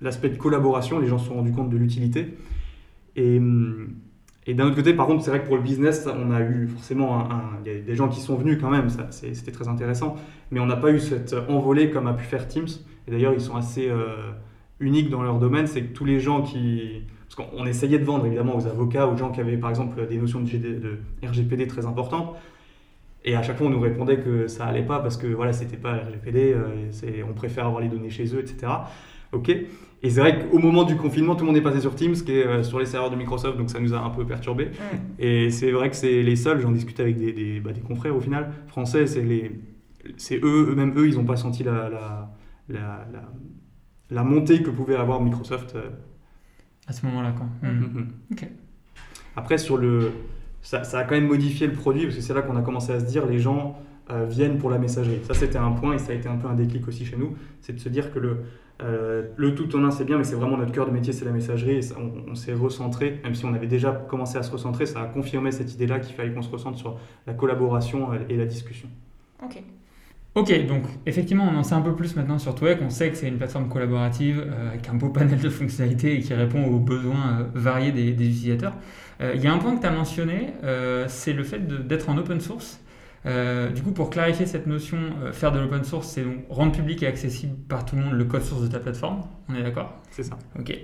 l'aspect 0.01 0.31
de 0.31 0.37
collaboration. 0.39 0.99
Les 0.99 1.09
gens 1.09 1.19
se 1.19 1.29
sont 1.29 1.35
rendus 1.35 1.53
compte 1.53 1.71
de 1.71 1.77
l'utilité. 1.77 2.39
Et, 3.17 3.41
et 4.47 4.55
d'un 4.55 4.65
autre 4.65 4.77
côté, 4.77 4.95
par 4.95 5.07
contre, 5.07 5.23
c'est 5.23 5.31
vrai 5.31 5.43
que 5.43 5.47
pour 5.47 5.57
le 5.57 5.63
business, 5.63 6.09
on 6.09 6.31
a 6.31 6.41
eu 6.41 6.69
forcément 6.69 7.29
il 7.63 7.71
y 7.71 7.77
a 7.77 7.81
des 7.81 7.95
gens 7.95 8.09
qui 8.09 8.21
sont 8.21 8.37
venus 8.37 8.59
quand 8.59 8.71
même, 8.71 8.89
c'était 9.11 9.53
très 9.53 9.69
intéressant, 9.69 10.17
mais 10.51 10.59
on 10.59 10.67
n'a 10.67 10.77
pas 10.77 10.91
eu 10.91 11.01
cette 11.01 11.37
envolée 11.51 11.91
comme 11.91 12.07
a 12.07 12.15
pu 12.15 12.25
faire 12.25 12.49
Teams. 12.49 12.69
Et 13.09 13.11
d'ailleurs, 13.11 13.33
ils 13.33 13.41
sont 13.41 13.57
assez 13.57 13.89
euh, 13.89 14.31
uniques 14.81 15.09
dans 15.09 15.23
leur 15.23 15.39
domaine, 15.39 15.67
c'est 15.67 15.83
que 15.83 15.93
tous 15.95 16.05
les 16.05 16.21
gens 16.21 16.43
qui. 16.43 17.03
Parce 17.29 17.49
qu'on 17.49 17.67
essayait 17.67 17.99
de 17.99 18.05
vendre 18.05 18.27
évidemment 18.27 18.57
aux 18.57 18.67
avocats, 18.67 19.07
aux 19.07 19.17
gens 19.17 19.31
qui 19.31 19.41
avaient 19.41 19.57
par 19.57 19.71
exemple 19.71 20.07
des 20.07 20.17
notions 20.17 20.41
de, 20.41 20.47
de 20.47 20.99
RGPD 21.27 21.67
très 21.67 21.87
importantes. 21.87 22.37
Et 23.25 23.35
à 23.35 23.43
chaque 23.43 23.59
fois, 23.59 23.67
on 23.67 23.71
nous 23.71 23.81
répondait 23.81 24.19
que 24.19 24.47
ça 24.47 24.65
allait 24.67 24.85
pas 24.85 25.01
parce 25.01 25.17
que 25.17 25.27
voilà, 25.27 25.53
c'était 25.53 25.77
pas 25.77 25.97
RGPD, 25.97 26.55
euh, 26.55 27.23
on 27.29 27.35
préfère 27.35 27.67
avoir 27.67 27.83
les 27.83 27.89
données 27.89 28.11
chez 28.11 28.35
eux, 28.35 28.41
etc. 28.41 28.73
Ok. 29.33 29.51
Et 30.03 30.11
c'est 30.11 30.21
vrai 30.21 30.39
qu'au 30.39 30.59
moment 30.59 30.85
du 30.85 30.97
confinement, 30.97 31.35
tout 31.35 31.41
le 31.41 31.49
monde 31.49 31.57
est 31.57 31.63
passé 31.63 31.81
sur 31.81 31.95
Teams, 31.95 32.15
qui 32.15 32.33
est 32.33 32.47
euh, 32.47 32.63
sur 32.63 32.79
les 32.79 32.87
serveurs 32.87 33.11
de 33.11 33.17
Microsoft, 33.17 33.59
donc 33.59 33.69
ça 33.69 33.81
nous 33.81 33.93
a 33.93 33.99
un 33.99 34.11
peu 34.11 34.25
perturbé. 34.25 34.69
Et 35.19 35.51
c'est 35.51 35.73
vrai 35.73 35.91
que 35.91 35.97
c'est 35.97 36.23
les 36.23 36.37
seuls, 36.37 36.61
j'en 36.61 36.71
discute 36.71 37.01
avec 37.01 37.17
des, 37.17 37.33
des, 37.33 37.61
bah, 37.61 37.73
des, 37.73 37.81
confrères 37.81 38.15
au 38.15 38.21
final, 38.21 38.53
français, 38.69 39.07
c'est 39.07 39.23
les, 39.23 39.51
c'est 40.17 40.37
eux, 40.37 40.69
eux-mêmes 40.71 40.95
eux, 40.97 41.09
ils 41.09 41.17
n'ont 41.17 41.25
pas 41.25 41.37
senti 41.37 41.65
la, 41.65 41.89
la, 41.89 42.31
la, 42.69 43.07
la, 44.11 44.25
montée 44.25 44.63
que 44.63 44.71
pouvait 44.71 44.97
avoir 44.97 45.21
Microsoft. 45.21 45.75
Euh. 45.75 45.91
À 46.87 46.93
ce 46.93 47.05
moment-là, 47.07 47.33
quoi. 47.33 47.47
Mm. 47.63 48.07
Mm-hmm. 48.33 48.49
Après, 49.37 49.59
sur 49.59 49.77
le, 49.77 50.13
ça, 50.63 50.85
ça, 50.85 51.01
a 51.01 51.05
quand 51.05 51.15
même 51.15 51.29
modifié 51.29 51.67
le 51.67 51.73
produit, 51.73 52.05
parce 52.05 52.17
que 52.17 52.23
c'est 52.23 52.35
là 52.35 52.43
qu'on 52.43 52.57
a 52.57 52.63
commencé 52.63 52.93
à 52.93 53.01
se 53.01 53.05
dire, 53.05 53.27
les 53.27 53.39
gens 53.39 53.79
euh, 54.11 54.27
viennent 54.27 54.59
pour 54.59 54.71
la 54.71 54.79
messagerie. 54.79 55.21
Ça, 55.25 55.35
c'était 55.35 55.59
un 55.59 55.73
point, 55.73 55.95
et 55.95 55.99
ça 55.99 56.13
a 56.13 56.15
été 56.15 56.29
un 56.29 56.37
peu 56.37 56.49
un 56.49 56.55
déclic 56.55 56.87
aussi 56.89 57.05
chez 57.05 57.17
nous, 57.17 57.37
c'est 57.61 57.75
de 57.75 57.81
se 57.81 57.89
dire 57.89 58.13
que 58.13 58.19
le 58.19 58.39
euh, 58.81 59.27
le 59.37 59.55
tout 59.55 59.75
en 59.77 59.85
un, 59.85 59.91
c'est 59.91 60.05
bien, 60.05 60.19
mais 60.19 60.25
c'est 60.25 60.37
vraiment 60.37 60.57
notre 60.57 60.73
cœur 60.73 60.87
de 60.87 60.93
métier, 60.93 61.13
c'est 61.13 61.25
la 61.25 61.33
messagerie. 61.33 61.81
on, 62.29 62.35
s'est 62.35 62.53
recentré, 62.53 63.21
même 63.25 63.35
si 63.35 63.45
on 63.45 63.53
avait 63.53 63.67
déjà 63.67 63.93
commencé 63.93 64.39
à 64.39 64.43
se 64.43 64.53
recentrer, 64.53 64.87
ça 64.87 65.03
a 65.03 65.07
confirmé 65.07 65.51
cette 65.51 65.75
idée-là 65.75 65.99
qu'il 65.99 66.15
fallait 66.15 66.33
qu'on 66.33 66.43
se 66.43 66.51
recentre 66.51 66.79
sur 66.79 66.99
la 67.27 67.35
collaboration 67.35 68.11
et 68.29 68.37
la 68.37 68.47
discussion. 68.47 68.89
Ok. 69.43 69.63
Ok, 70.35 70.67
donc 70.67 70.85
effectivement, 71.07 71.49
on 71.53 71.57
en 71.57 71.65
sait 71.65 71.75
un 71.75 71.81
peu 71.81 71.97
plus 71.97 72.15
maintenant 72.15 72.39
sur 72.39 72.55
Twek. 72.55 72.79
On 72.81 72.91
sait 72.91 73.11
que 73.11 73.17
c'est 73.17 73.27
une 73.27 73.39
plateforme 73.39 73.69
collaborative 73.69 74.45
euh, 74.47 74.71
avec 74.71 74.89
un 74.89 74.95
beau 74.95 75.09
panel 75.09 75.41
de 75.41 75.51
fonctionnalités 75.51 76.15
et 76.15 76.21
qui 76.21 76.33
répond 76.33 76.65
aux 76.65 76.79
besoins 76.79 77.49
variés 77.55 77.93
des, 77.93 78.13
des 78.13 78.27
utilisateurs. 78.29 78.75
Il 79.21 79.41
y 79.41 79.49
a 79.49 79.53
un 79.53 79.59
point 79.59 79.75
que 79.75 79.81
tu 79.81 79.87
as 79.87 79.91
mentionné, 79.91 80.53
c'est 81.09 81.33
le 81.33 81.43
fait 81.43 81.67
d'être 81.89 82.09
en 82.09 82.17
open 82.19 82.41
source. 82.41 82.81
Euh, 83.27 83.71
du 83.71 83.83
coup, 83.83 83.91
pour 83.91 84.11
clarifier 84.11 84.47
cette 84.47 84.67
notion, 84.67 84.99
euh, 85.23 85.33
faire 85.33 85.53
de 85.53 85.59
l'open 85.59 85.85
source, 85.85 86.09
c'est 86.09 86.23
donc 86.23 86.45
rendre 86.49 86.73
public 86.73 87.03
et 87.03 87.07
accessible 87.07 87.57
par 87.69 87.85
tout 87.85 87.97
le 87.97 88.03
monde 88.03 88.15
le 88.15 88.25
code 88.25 88.43
source 88.43 88.63
de 88.63 88.69
ta 88.69 88.79
plateforme. 88.79 89.23
On 89.49 89.55
est 89.55 89.63
d'accord? 89.63 90.01
C'est 90.11 90.23
ça. 90.23 90.39
Ok. 90.59 90.77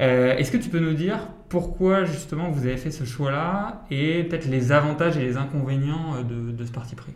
Euh, 0.00 0.36
est-ce 0.36 0.52
que 0.52 0.56
tu 0.56 0.68
peux 0.68 0.80
nous 0.80 0.94
dire 0.94 1.28
pourquoi 1.48 2.04
justement 2.04 2.50
vous 2.50 2.66
avez 2.66 2.76
fait 2.76 2.90
ce 2.90 3.04
choix-là 3.04 3.84
et 3.90 4.24
peut-être 4.24 4.46
les 4.46 4.72
avantages 4.72 5.16
et 5.16 5.20
les 5.20 5.36
inconvénients 5.36 6.22
de, 6.22 6.64
ce 6.64 6.72
parti 6.72 6.94
pris? 6.94 7.12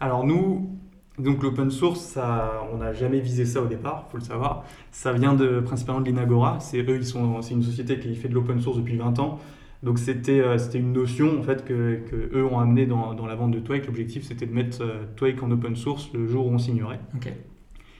Alors 0.00 0.24
nous, 0.24 0.78
donc 1.18 1.42
l'open 1.42 1.70
source, 1.70 2.00
ça, 2.00 2.62
on 2.72 2.78
n'a 2.78 2.92
jamais 2.92 3.20
visé 3.20 3.46
ça 3.46 3.62
au 3.62 3.66
départ, 3.66 4.06
faut 4.10 4.18
le 4.18 4.22
savoir. 4.22 4.64
Ça 4.90 5.12
vient 5.12 5.34
de, 5.34 5.60
principalement 5.60 6.00
de 6.00 6.06
l'Inagora. 6.06 6.58
C'est 6.60 6.82
eux, 6.82 6.96
ils 6.96 7.06
sont, 7.06 7.40
c'est 7.40 7.54
une 7.54 7.62
société 7.62 7.98
qui 7.98 8.14
fait 8.14 8.28
de 8.28 8.34
l'open 8.34 8.60
source 8.60 8.76
depuis 8.76 8.96
20 8.96 9.18
ans. 9.18 9.38
Donc 9.82 9.98
c'était 9.98 10.58
c'était 10.58 10.78
une 10.78 10.92
notion 10.92 11.38
en 11.38 11.42
fait 11.42 11.64
que, 11.64 12.00
que 12.10 12.36
eux 12.36 12.44
ont 12.44 12.58
amené 12.58 12.86
dans, 12.86 13.14
dans, 13.14 13.26
la 13.26 13.34
vente 13.34 13.52
de 13.52 13.60
Twake. 13.60 13.86
L'objectif 13.86 14.24
c'était 14.24 14.46
de 14.46 14.52
mettre 14.52 14.82
Twake 15.16 15.42
en 15.42 15.50
open 15.50 15.76
source 15.76 16.10
le 16.12 16.26
jour 16.26 16.46
où 16.46 16.50
on 16.50 16.58
signerait. 16.58 17.00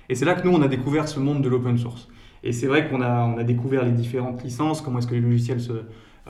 Et 0.08 0.14
c'est 0.14 0.24
là 0.24 0.34
que 0.34 0.46
nous 0.46 0.54
on 0.54 0.62
a 0.62 0.68
découvert 0.68 1.06
ce 1.08 1.20
monde 1.20 1.42
de 1.42 1.48
l'open 1.48 1.76
source. 1.78 2.08
Et 2.42 2.52
c'est 2.52 2.66
vrai 2.66 2.88
qu'on 2.88 3.00
a, 3.02 3.24
on 3.24 3.38
a 3.38 3.44
découvert 3.44 3.84
les 3.84 3.92
différentes 3.92 4.42
licences, 4.42 4.80
comment 4.80 4.98
est-ce 4.98 5.06
que 5.06 5.14
les 5.14 5.20
logiciels 5.20 5.60
se... 5.60 5.72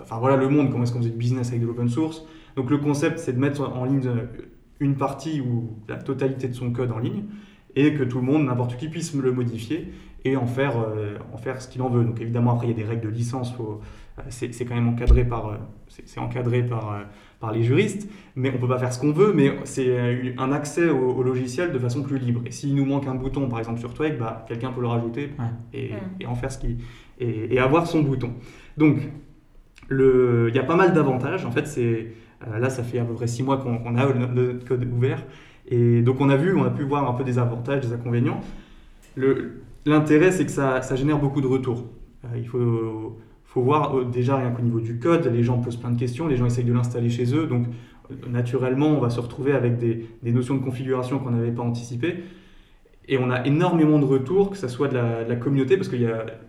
Enfin 0.00 0.18
voilà 0.18 0.36
le 0.36 0.48
monde, 0.48 0.70
comment 0.70 0.84
est-ce 0.84 0.92
qu'on 0.92 0.98
faisait 0.98 1.10
du 1.10 1.16
business 1.16 1.48
avec 1.48 1.60
de 1.60 1.66
l'open 1.66 1.88
source. 1.88 2.26
Donc 2.56 2.70
le 2.70 2.78
concept 2.78 3.18
c'est 3.18 3.32
de 3.32 3.38
mettre 3.38 3.62
en 3.62 3.84
ligne 3.84 4.02
une 4.80 4.96
partie 4.96 5.40
ou 5.40 5.78
la 5.88 5.96
totalité 5.96 6.48
de 6.48 6.54
son 6.54 6.70
code 6.70 6.92
en 6.92 6.98
ligne 6.98 7.24
et 7.76 7.92
que 7.92 8.02
tout 8.02 8.18
le 8.18 8.24
monde, 8.24 8.44
n'importe 8.46 8.76
qui, 8.76 8.88
puisse 8.88 9.14
le 9.14 9.32
modifier 9.32 9.92
et 10.24 10.36
en 10.36 10.46
faire, 10.46 10.80
euh, 10.80 11.18
en 11.32 11.36
faire 11.36 11.60
ce 11.60 11.68
qu'il 11.68 11.82
en 11.82 11.90
veut. 11.90 12.04
Donc 12.04 12.20
évidemment, 12.20 12.52
après, 12.54 12.66
il 12.66 12.70
y 12.70 12.72
a 12.72 12.76
des 12.76 12.88
règles 12.88 13.02
de 13.02 13.08
licence, 13.08 13.54
euh, 13.60 14.22
c'est, 14.30 14.64
quand 14.64 14.74
même 14.74 14.88
encadré 14.88 15.24
par, 15.24 15.48
euh, 15.48 15.56
c'est, 15.88 16.18
encadré 16.18 16.62
par, 16.62 17.04
par 17.38 17.52
les 17.52 17.62
juristes, 17.62 18.08
mais 18.34 18.48
on 18.50 18.54
ne 18.54 18.58
peut 18.58 18.66
pas 18.66 18.78
faire 18.78 18.92
ce 18.92 18.98
qu'on 18.98 19.12
veut, 19.12 19.32
mais 19.34 19.54
c'est 19.64 20.34
un 20.38 20.52
accès 20.52 20.88
au, 20.88 21.22
logiciel 21.22 21.70
de 21.70 21.78
façon 21.78 22.02
plus 22.02 22.18
libre. 22.18 22.40
Et 22.46 22.50
s'il 22.50 22.74
nous 22.74 22.86
manque 22.86 23.06
un 23.06 23.14
bouton, 23.14 23.46
par 23.48 23.58
exemple 23.58 23.78
sur 23.78 23.92
Twig, 23.92 24.18
bah, 24.18 24.44
quelqu'un 24.48 24.72
peut 24.72 24.80
le 24.80 24.88
rajouter 24.88 25.30
et, 25.74 25.90
et, 26.18 26.26
en 26.26 26.34
faire 26.34 26.50
ce 26.50 26.58
qu'il... 26.58 26.78
Et, 27.18 27.54
et, 27.54 27.58
avoir 27.58 27.86
son 27.86 28.02
bouton. 28.02 28.32
Donc, 28.76 28.98
le, 29.88 30.46
il 30.48 30.56
y 30.56 30.58
a 30.58 30.64
pas 30.64 30.76
mal 30.76 30.92
d'avantages. 30.92 31.44
En 31.44 31.50
fait, 31.50 31.66
c'est... 31.66 32.08
là, 32.58 32.70
ça 32.70 32.82
fait 32.82 32.98
à 32.98 33.04
peu 33.04 33.14
près 33.14 33.26
six 33.26 33.42
mois 33.42 33.58
qu'on, 33.58 33.96
a 33.96 34.12
notre 34.12 34.66
code 34.66 34.84
ouvert. 34.84 35.24
Et 35.68 36.02
donc 36.02 36.20
on 36.20 36.28
a 36.28 36.36
vu, 36.36 36.54
on 36.54 36.64
a 36.64 36.70
pu 36.70 36.84
voir 36.84 37.08
un 37.08 37.14
peu 37.14 37.24
des 37.24 37.38
avantages, 37.38 37.80
des 37.80 37.92
inconvénients. 37.92 38.40
L'intérêt, 39.86 40.32
c'est 40.32 40.44
que 40.44 40.50
ça, 40.50 40.80
génère 40.96 41.18
beaucoup 41.18 41.40
de 41.40 41.46
retours. 41.46 41.84
Euh, 42.24 42.36
il 42.36 42.46
faut, 42.46 43.16
voir 43.54 43.96
euh, 43.96 44.04
déjà 44.04 44.36
rien 44.36 44.50
qu'au 44.50 44.62
niveau 44.62 44.80
du 44.80 44.98
code, 44.98 45.26
les 45.32 45.42
gens 45.42 45.58
posent 45.58 45.78
plein 45.78 45.90
de 45.90 45.98
questions, 45.98 46.28
les 46.28 46.36
gens 46.36 46.44
essayent 46.44 46.64
de 46.64 46.72
l'installer 46.72 47.08
chez 47.08 47.34
eux, 47.34 47.46
donc 47.46 47.66
euh, 48.10 48.14
naturellement 48.28 48.88
on 48.88 49.00
va 49.00 49.08
se 49.08 49.18
retrouver 49.18 49.52
avec 49.52 49.78
des, 49.78 50.06
des 50.22 50.32
notions 50.32 50.56
de 50.56 50.62
configuration 50.62 51.18
qu'on 51.18 51.30
n'avait 51.30 51.52
pas 51.52 51.62
anticipées. 51.62 52.16
Et 53.08 53.16
on 53.16 53.30
a 53.30 53.46
énormément 53.46 53.98
de 53.98 54.04
retours, 54.04 54.50
que 54.50 54.56
ce 54.56 54.68
soit 54.68 54.88
de 54.88 54.94
la, 54.94 55.24
de 55.24 55.28
la 55.28 55.36
communauté, 55.36 55.76
parce 55.76 55.88
que 55.88 55.96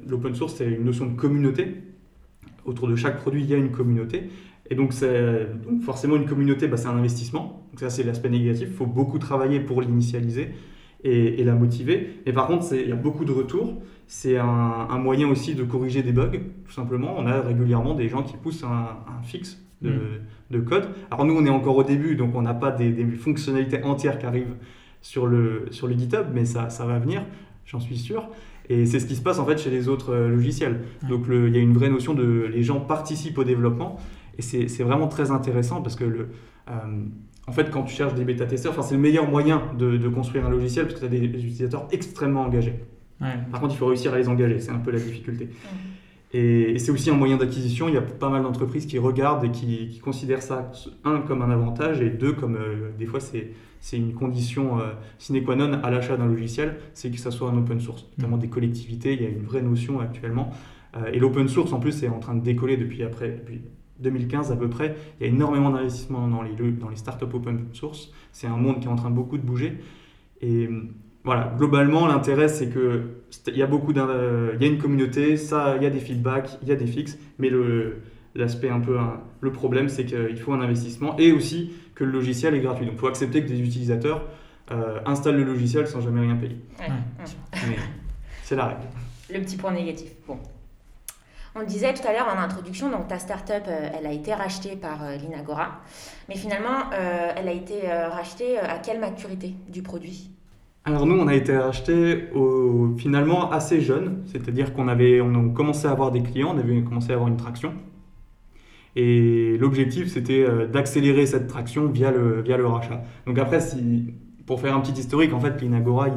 l'open 0.07 0.33
source, 0.33 0.55
c'est 0.55 0.67
une 0.67 0.83
notion 0.83 1.05
de 1.05 1.15
communauté. 1.15 1.75
Autour 2.65 2.89
de 2.89 2.95
chaque 2.95 3.17
produit, 3.17 3.43
il 3.43 3.49
y 3.49 3.53
a 3.53 3.57
une 3.57 3.71
communauté. 3.71 4.29
Et 4.69 4.75
donc, 4.75 4.93
donc 4.99 5.81
forcément, 5.81 6.15
une 6.15 6.25
communauté, 6.25 6.67
bah, 6.67 6.77
c'est 6.77 6.87
un 6.87 6.97
investissement. 6.97 7.63
Donc 7.71 7.79
ça, 7.79 7.89
c'est 7.89 8.03
l'aspect 8.03 8.29
négatif. 8.29 8.67
Il 8.69 8.75
faut 8.75 8.85
beaucoup 8.85 9.19
travailler 9.19 9.59
pour 9.59 9.81
l'initialiser 9.81 10.49
et, 11.03 11.43
la 11.43 11.53
motiver. 11.53 12.21
Mais 12.25 12.33
par 12.33 12.47
contre, 12.47 12.73
il 12.73 12.89
y 12.89 12.91
a 12.91 12.95
beaucoup 12.95 13.25
de 13.25 13.31
retours. 13.31 13.81
C'est 14.07 14.37
un, 14.37 14.97
moyen 14.97 15.27
aussi 15.27 15.55
de 15.55 15.63
corriger 15.63 16.01
des 16.01 16.11
bugs, 16.11 16.39
tout 16.65 16.71
simplement. 16.71 17.15
On 17.17 17.27
a 17.27 17.41
régulièrement 17.41 17.93
des 17.93 18.09
gens 18.09 18.23
qui 18.23 18.37
poussent 18.37 18.63
un, 18.63 19.21
fixe 19.23 19.61
mm. 19.81 19.89
de, 20.51 20.59
code. 20.59 20.89
Alors 21.11 21.25
nous, 21.25 21.35
on 21.35 21.45
est 21.45 21.49
encore 21.49 21.77
au 21.77 21.83
début, 21.83 22.15
donc 22.15 22.35
on 22.35 22.41
n'a 22.41 22.53
pas 22.53 22.71
des, 22.71 23.05
fonctionnalités 23.05 23.83
entières 23.83 24.17
qui 24.19 24.25
arrivent 24.25 24.55
sur 25.01 25.27
le, 25.27 25.67
sur 25.71 25.87
le 25.87 25.93
GitHub, 25.97 26.27
mais 26.33 26.45
ça, 26.45 26.69
ça 26.69 26.85
va 26.85 26.99
venir, 26.99 27.23
j'en 27.65 27.79
suis 27.79 27.97
sûr. 27.97 28.29
Et 28.69 28.85
c'est 28.85 28.99
ce 28.99 29.05
qui 29.05 29.15
se 29.15 29.21
passe 29.21 29.39
en 29.39 29.45
fait 29.45 29.57
chez 29.57 29.69
les 29.69 29.87
autres 29.87 30.13
euh, 30.13 30.29
logiciels. 30.29 30.81
Donc 31.07 31.25
il 31.29 31.55
y 31.55 31.57
a 31.57 31.61
une 31.61 31.73
vraie 31.73 31.89
notion 31.89 32.13
de 32.13 32.49
les 32.51 32.63
gens 32.63 32.81
participent 32.81 33.37
au 33.37 33.45
développement 33.45 33.97
et 34.37 34.41
c'est 34.41 34.83
vraiment 34.83 35.07
très 35.07 35.31
intéressant 35.31 35.81
parce 35.81 35.95
que 35.95 36.03
le, 36.03 36.29
euh, 36.69 36.73
en 37.47 37.51
fait, 37.51 37.71
quand 37.71 37.83
tu 37.83 37.95
cherches 37.95 38.13
des 38.13 38.25
bêta-testeurs, 38.25 38.83
c'est 38.83 38.95
le 38.95 39.01
meilleur 39.01 39.29
moyen 39.29 39.63
de, 39.77 40.07
construire 40.09 40.45
un 40.45 40.49
logiciel 40.49 40.85
parce 40.85 40.99
que 40.99 41.05
tu 41.05 41.05
as 41.05 41.19
des, 41.19 41.25
utilisateurs 41.25 41.87
extrêmement 41.91 42.41
engagés. 42.41 42.75
Par 43.19 43.61
contre, 43.61 43.73
il 43.73 43.77
faut 43.77 43.87
réussir 43.87 44.13
à 44.13 44.17
les 44.17 44.27
engager, 44.27 44.59
c'est 44.59 44.71
un 44.71 44.77
peu 44.77 44.91
la 44.91 44.99
difficulté. 44.99 45.49
Et, 46.33 46.77
c'est 46.77 46.91
aussi 46.91 47.09
un 47.09 47.15
moyen 47.15 47.37
d'acquisition. 47.37 47.87
Il 47.87 47.95
y 47.95 47.97
a 47.97 48.01
pas 48.01 48.29
mal 48.29 48.43
d'entreprises 48.43 48.85
qui 48.85 48.99
regardent 48.99 49.45
et 49.45 49.51
qui, 49.51 49.99
considèrent 50.03 50.43
ça, 50.43 50.71
un, 51.03 51.21
comme 51.21 51.41
un 51.41 51.49
avantage, 51.49 52.01
et 52.01 52.09
deux, 52.09 52.33
comme 52.33 52.55
euh, 52.55 52.91
des 52.99 53.05
fois 53.05 53.19
c'est 53.19 53.97
une 53.97 54.13
condition 54.13 54.79
euh, 54.79 54.91
sine 55.17 55.43
qua 55.43 55.55
non 55.55 55.81
à 55.81 55.89
l'achat 55.89 56.17
d'un 56.17 56.27
logiciel, 56.27 56.77
c'est 56.93 57.09
que 57.09 57.17
ça 57.17 57.31
soit 57.31 57.49
un 57.49 57.57
open 57.57 57.79
source. 57.79 58.05
Notamment 58.17 58.37
des 58.37 58.49
collectivités, 58.49 59.13
il 59.13 59.21
y 59.23 59.25
a 59.25 59.29
une 59.29 59.45
vraie 59.45 59.61
notion 59.61 59.99
actuellement. 59.99 60.51
et 61.11 61.17
l'open 61.17 61.47
source, 61.47 61.73
en 61.73 61.79
plus, 61.79 61.93
c'est 61.93 62.09
en 62.09 62.19
train 62.19 62.35
de 62.35 62.43
décoller 62.43 62.77
depuis, 62.77 63.03
après, 63.03 63.29
depuis 63.29 63.61
2015 63.99 64.51
à 64.51 64.55
peu 64.55 64.69
près, 64.69 64.95
il 65.19 65.27
y 65.27 65.29
a 65.29 65.33
énormément 65.33 65.69
d'investissements 65.69 66.27
dans 66.27 66.41
les, 66.41 66.53
dans 66.53 66.89
les 66.89 66.95
startups 66.95 67.25
open 67.33 67.67
source. 67.73 68.11
C'est 68.31 68.47
un 68.47 68.57
monde 68.57 68.79
qui 68.79 68.87
est 68.87 68.91
en 68.91 68.95
train 68.95 69.09
de 69.09 69.15
beaucoup 69.15 69.37
de 69.37 69.43
bouger. 69.43 69.79
Et 70.41 70.69
voilà, 71.23 71.53
globalement, 71.57 72.07
l'intérêt, 72.07 72.47
c'est 72.47 72.69
qu'il 72.69 73.57
y 73.57 73.61
a 73.61 73.67
beaucoup 73.67 73.93
d'un, 73.93 74.07
il 74.53 74.61
y 74.61 74.65
a 74.65 74.67
une 74.67 74.77
communauté, 74.77 75.35
ça, 75.37 75.75
il 75.77 75.83
y 75.83 75.85
a 75.85 75.89
des 75.89 75.99
feedbacks, 75.99 76.57
il 76.61 76.69
y 76.69 76.71
a 76.71 76.75
des 76.75 76.87
fixes, 76.87 77.17
mais 77.39 77.49
le, 77.49 77.97
l'aspect 78.35 78.69
un 78.69 78.79
peu, 78.79 78.97
le 79.41 79.51
problème, 79.51 79.89
c'est 79.89 80.05
qu'il 80.05 80.37
faut 80.37 80.53
un 80.53 80.61
investissement 80.61 81.17
et 81.17 81.31
aussi 81.31 81.73
que 81.95 82.03
le 82.03 82.11
logiciel 82.11 82.53
est 82.53 82.61
gratuit. 82.61 82.85
Donc, 82.85 82.95
il 82.95 82.99
faut 82.99 83.07
accepter 83.07 83.43
que 83.43 83.47
des 83.47 83.59
utilisateurs 83.59 84.23
euh, 84.71 84.99
installent 85.05 85.37
le 85.37 85.43
logiciel 85.43 85.87
sans 85.87 86.01
jamais 86.01 86.21
rien 86.21 86.35
payer. 86.35 86.57
c'est 88.43 88.55
la 88.55 88.65
règle. 88.65 88.81
Le 89.33 89.39
petit 89.41 89.57
point 89.57 89.71
négatif. 89.71 90.11
Bon, 90.27 90.37
on 91.57 91.61
le 91.61 91.65
disait 91.65 91.93
tout 91.93 92.07
à 92.07 92.13
l'heure 92.13 92.27
en 92.27 92.39
introduction, 92.39 92.91
donc 92.91 93.07
ta 93.07 93.17
startup, 93.17 93.63
euh, 93.67 93.89
elle 93.97 94.05
a 94.05 94.11
été 94.11 94.33
rachetée 94.33 94.75
par 94.75 95.03
euh, 95.03 95.15
l'Inagora, 95.15 95.79
mais 96.29 96.35
finalement, 96.35 96.91
euh, 96.93 97.31
elle 97.35 97.47
a 97.47 97.51
été 97.51 97.87
rachetée 97.87 98.59
à 98.59 98.77
quelle 98.77 98.99
maturité 98.99 99.55
du 99.67 99.81
produit? 99.81 100.29
Alors 100.85 101.05
nous, 101.05 101.19
on 101.19 101.27
a 101.27 101.35
été 101.35 101.57
racheté 101.57 102.29
finalement 102.97 103.51
assez 103.51 103.81
jeune, 103.81 104.23
c'est-à-dire 104.31 104.73
qu'on 104.73 104.87
avait 104.87 105.19
on 105.19 105.33
a 105.33 105.53
commencé 105.53 105.85
à 105.85 105.91
avoir 105.91 106.11
des 106.11 106.21
clients, 106.21 106.53
on 106.55 106.59
avait 106.59 106.81
commencé 106.81 107.11
à 107.11 107.15
avoir 107.15 107.27
une 107.27 107.35
traction. 107.35 107.73
Et 108.95 109.57
l'objectif, 109.59 110.07
c'était 110.07 110.45
d'accélérer 110.67 111.25
cette 111.25 111.47
traction 111.47 111.87
via 111.87 112.09
le, 112.09 112.41
via 112.41 112.55
le 112.55 112.65
rachat. 112.65 113.03
Donc 113.25 113.37
après, 113.37 113.59
si, 113.59 114.13
pour 114.45 114.61
faire 114.61 114.73
un 114.75 114.79
petit 114.79 114.97
historique, 114.97 115.33
en 115.33 115.41
fait, 115.41 115.61
l'Inagora, 115.61 116.07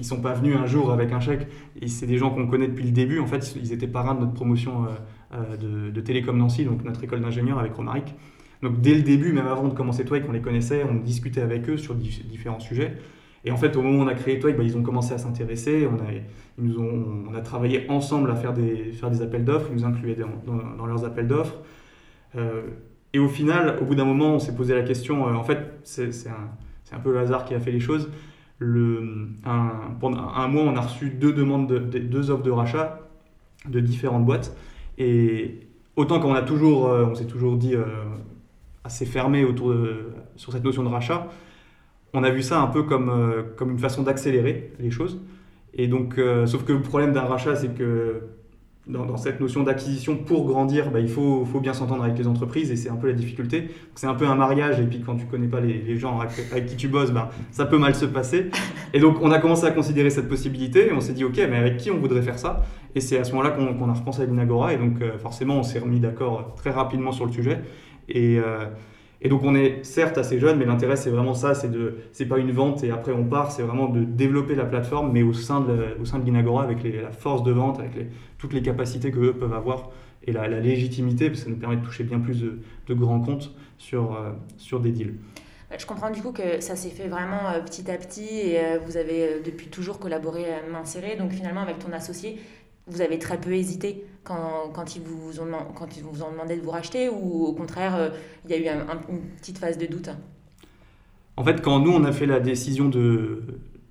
ils 0.00 0.04
sont 0.04 0.20
pas 0.20 0.32
venus 0.32 0.56
un 0.56 0.66
jour 0.66 0.92
avec 0.92 1.12
un 1.12 1.20
chèque. 1.20 1.46
C'est 1.86 2.06
des 2.06 2.16
gens 2.16 2.30
qu'on 2.30 2.46
connaît 2.46 2.68
depuis 2.68 2.84
le 2.84 2.90
début. 2.90 3.20
En 3.20 3.26
fait, 3.26 3.54
ils 3.54 3.72
étaient 3.72 3.86
parrains 3.86 4.14
de 4.14 4.20
notre 4.20 4.32
promotion 4.32 4.86
euh, 4.86 4.88
euh, 5.60 5.90
de, 5.90 6.00
Télécom 6.00 6.36
Nancy, 6.36 6.64
donc 6.64 6.82
notre 6.84 7.04
école 7.04 7.20
d'ingénieur 7.20 7.58
avec 7.58 7.74
Romaric. 7.74 8.14
Donc 8.62 8.80
dès 8.80 8.94
le 8.94 9.02
début, 9.02 9.32
même 9.32 9.46
avant 9.46 9.68
de 9.68 9.74
commencer 9.74 10.04
Twig, 10.04 10.24
on 10.28 10.32
les 10.32 10.40
connaissait, 10.40 10.84
on 10.84 10.94
discutait 10.94 11.42
avec 11.42 11.68
eux 11.68 11.76
sur 11.76 11.94
différents 11.94 12.60
sujets. 12.60 12.96
Et 13.44 13.50
en 13.50 13.56
fait, 13.56 13.76
au 13.76 13.82
moment 13.82 14.00
où 14.00 14.02
on 14.02 14.08
a 14.08 14.14
créé 14.14 14.38
Twig, 14.38 14.56
bah, 14.56 14.62
ils 14.62 14.76
ont 14.76 14.82
commencé 14.82 15.12
à 15.12 15.18
s'intéresser. 15.18 15.86
On 15.86 17.34
a, 17.34 17.40
travaillé 17.40 17.90
ensemble 17.90 18.30
à 18.30 18.36
faire 18.36 18.54
des, 18.54 18.92
appels 19.22 19.44
d'offres. 19.44 19.68
Ils 19.70 19.76
nous 19.76 19.84
incluaient 19.84 20.16
dans, 20.16 20.86
leurs 20.86 21.04
appels 21.04 21.28
d'offres. 21.28 21.58
Euh, 22.36 22.62
et 23.12 23.18
au 23.18 23.28
final, 23.28 23.78
au 23.80 23.84
bout 23.84 23.94
d'un 23.94 24.04
moment, 24.04 24.34
on 24.34 24.38
s'est 24.38 24.54
posé 24.54 24.74
la 24.74 24.82
question. 24.82 25.24
en 25.24 25.42
fait, 25.42 25.58
c'est 25.84 26.10
un, 26.92 26.98
peu 26.98 27.12
le 27.12 27.18
hasard 27.18 27.44
qui 27.44 27.54
a 27.54 27.60
fait 27.60 27.72
les 27.72 27.80
choses 27.80 28.10
le, 28.60 29.28
un, 29.44 29.96
pendant 29.98 30.28
un 30.28 30.46
mois, 30.46 30.62
on 30.62 30.76
a 30.76 30.82
reçu 30.82 31.10
deux 31.10 31.32
demandes, 31.32 31.66
de, 31.66 31.98
deux 31.98 32.30
offres 32.30 32.42
de 32.42 32.50
rachat 32.50 33.00
de 33.66 33.80
différentes 33.80 34.24
boîtes. 34.24 34.54
Et 34.98 35.66
autant 35.96 36.20
qu'on 36.20 36.34
a 36.34 36.42
toujours, 36.42 36.86
euh, 36.86 37.06
on 37.06 37.14
s'est 37.14 37.26
toujours 37.26 37.56
dit 37.56 37.74
euh, 37.74 37.84
assez 38.84 39.06
fermé 39.06 39.44
autour 39.44 39.74
sur 40.36 40.52
cette 40.52 40.62
notion 40.62 40.82
de 40.82 40.88
rachat, 40.88 41.26
on 42.12 42.22
a 42.22 42.30
vu 42.30 42.42
ça 42.42 42.60
un 42.60 42.66
peu 42.66 42.82
comme, 42.82 43.08
euh, 43.08 43.42
comme 43.56 43.70
une 43.70 43.78
façon 43.78 44.02
d'accélérer 44.02 44.72
les 44.78 44.90
choses. 44.90 45.20
Et 45.72 45.88
donc, 45.88 46.20
sauf 46.46 46.64
que 46.64 46.72
le 46.72 46.82
problème 46.82 47.12
d'un 47.12 47.22
rachat, 47.22 47.54
c'est 47.54 47.72
que 47.72 48.22
dans, 48.90 49.16
cette 49.16 49.40
notion 49.40 49.62
d'acquisition, 49.62 50.16
pour 50.16 50.46
grandir, 50.46 50.90
bah, 50.90 51.00
il 51.00 51.08
faut, 51.08 51.44
faut 51.44 51.60
bien 51.60 51.72
s'entendre 51.72 52.04
avec 52.04 52.18
les 52.18 52.26
entreprises 52.26 52.70
et 52.70 52.76
c'est 52.76 52.90
un 52.90 52.96
peu 52.96 53.06
la 53.06 53.12
difficulté. 53.12 53.68
C'est 53.94 54.06
un 54.06 54.14
peu 54.14 54.26
un 54.26 54.34
mariage 54.34 54.80
et 54.80 54.84
puis 54.84 55.00
quand 55.00 55.16
tu 55.16 55.26
connais 55.26 55.48
pas 55.48 55.60
les, 55.60 55.96
gens 55.96 56.20
avec, 56.20 56.66
qui 56.66 56.76
tu 56.76 56.88
bosses, 56.88 57.10
bah, 57.10 57.30
ça 57.50 57.66
peut 57.66 57.78
mal 57.78 57.94
se 57.94 58.04
passer. 58.04 58.50
Et 58.92 59.00
donc 59.00 59.18
on 59.20 59.30
a 59.30 59.38
commencé 59.38 59.66
à 59.66 59.70
considérer 59.70 60.10
cette 60.10 60.28
possibilité 60.28 60.88
et 60.88 60.92
on 60.92 61.00
s'est 61.00 61.12
dit 61.12 61.24
ok, 61.24 61.36
mais 61.50 61.56
avec 61.56 61.76
qui 61.76 61.90
on 61.90 61.98
voudrait 61.98 62.22
faire 62.22 62.38
ça? 62.38 62.64
Et 62.94 63.00
c'est 63.00 63.18
à 63.18 63.24
ce 63.24 63.32
moment-là 63.32 63.50
qu'on 63.50 63.88
a 63.88 63.92
repensé 63.92 64.22
à 64.22 64.26
l'Inagora 64.26 64.74
et 64.74 64.76
donc 64.76 65.00
euh, 65.00 65.18
forcément 65.18 65.56
on 65.56 65.62
s'est 65.62 65.78
remis 65.78 66.00
d'accord 66.00 66.54
très 66.56 66.70
rapidement 66.70 67.12
sur 67.12 67.26
le 67.26 67.32
sujet. 67.32 67.60
Et, 68.08 68.38
euh, 68.38 68.66
et 69.22 69.28
donc 69.28 69.42
on 69.44 69.54
est 69.54 69.84
certes 69.84 70.18
assez 70.18 70.38
jeune, 70.38 70.58
mais 70.58 70.64
l'intérêt 70.64 70.96
c'est 70.96 71.10
vraiment 71.10 71.34
ça, 71.34 71.54
c'est 71.54 71.70
de, 71.70 71.96
c'est 72.12 72.26
pas 72.26 72.38
une 72.38 72.52
vente 72.52 72.82
et 72.84 72.90
après 72.90 73.12
on 73.12 73.24
part, 73.24 73.52
c'est 73.52 73.62
vraiment 73.62 73.88
de 73.88 74.04
développer 74.04 74.54
la 74.54 74.64
plateforme, 74.64 75.12
mais 75.12 75.22
au 75.22 75.32
sein 75.32 75.60
de, 75.60 75.96
au 76.00 76.04
sein 76.04 76.18
de 76.18 76.24
l'Inagora 76.24 76.62
avec 76.62 76.82
la 76.84 77.10
force 77.10 77.42
de 77.42 77.52
vente, 77.52 77.80
avec 77.80 77.92
toutes 78.38 78.52
les 78.52 78.62
capacités 78.62 79.10
que 79.10 79.30
peuvent 79.30 79.52
avoir 79.52 79.90
et 80.24 80.32
la, 80.32 80.48
légitimité, 80.48 81.28
parce 81.28 81.40
que 81.40 81.44
ça 81.46 81.50
nous 81.50 81.56
permet 81.56 81.76
de 81.76 81.84
toucher 81.84 82.04
bien 82.04 82.20
plus 82.20 82.42
de, 82.42 82.94
grands 82.94 83.20
comptes 83.20 83.52
sur, 83.78 84.14
euh, 84.14 84.32
sur 84.58 84.80
des 84.80 84.92
deals. 84.92 85.14
Je 85.78 85.86
comprends 85.86 86.10
du 86.10 86.20
coup 86.20 86.32
que 86.32 86.60
ça 86.60 86.74
s'est 86.74 86.90
fait 86.90 87.06
vraiment 87.06 87.48
euh, 87.48 87.60
petit 87.60 87.88
à 87.90 87.96
petit 87.96 88.26
et 88.28 88.58
euh, 88.58 88.78
vous 88.84 88.96
avez 88.96 89.40
depuis 89.44 89.68
toujours 89.68 90.00
collaboré 90.00 90.44
main 90.70 90.84
serrée. 90.84 91.16
Donc 91.16 91.30
finalement, 91.30 91.60
avec 91.60 91.78
ton 91.78 91.92
associé, 91.92 92.40
vous 92.90 93.00
avez 93.00 93.18
très 93.18 93.38
peu 93.38 93.52
hésité 93.52 94.04
quand, 94.24 94.70
quand, 94.72 94.96
ils 94.96 95.02
vous 95.02 95.40
ont, 95.40 95.46
quand 95.74 95.96
ils 95.96 96.02
vous 96.02 96.22
ont 96.22 96.30
demandé 96.30 96.56
de 96.56 96.62
vous 96.62 96.70
racheter 96.70 97.08
ou 97.08 97.44
au 97.44 97.52
contraire, 97.52 97.96
euh, 97.96 98.08
il 98.44 98.50
y 98.50 98.54
a 98.54 98.58
eu 98.58 98.76
une 99.08 99.20
petite 99.38 99.58
phase 99.58 99.78
de 99.78 99.86
doute? 99.86 100.10
En 101.36 101.44
fait, 101.44 101.62
quand 101.62 101.80
nous, 101.80 101.92
on 101.92 102.04
a 102.04 102.12
fait 102.12 102.26
la 102.26 102.40
décision 102.40 102.88
de, 102.88 103.42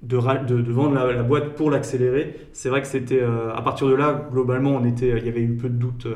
de, 0.03 0.17
de, 0.17 0.71
vendre 0.71 0.93
la, 0.93 1.23
boîte 1.23 1.55
pour 1.55 1.71
l'accélérer. 1.71 2.47
C'est 2.53 2.69
vrai 2.69 2.81
que 2.81 2.87
c'était 2.87 3.21
à 3.21 3.61
partir 3.63 3.87
de 3.87 3.95
là, 3.95 4.27
globalement, 4.31 4.71
on 4.71 4.85
était, 4.85 5.17
il 5.17 5.25
y 5.25 5.29
avait 5.29 5.41
eu 5.41 5.55
peu 5.55 5.69
de 5.69 5.73
doutes. 5.73 6.07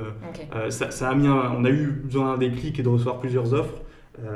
ça, 0.70 1.10
a 1.10 1.16
mis 1.16 1.28
on 1.28 1.66
a 1.66 1.70
eu 1.70 1.88
besoin 2.04 2.34
d'un 2.34 2.38
déclic 2.38 2.80
et 2.80 2.84
de 2.84 2.90
recevoir 2.90 3.20
plusieurs 3.20 3.54
offres. 3.54 3.83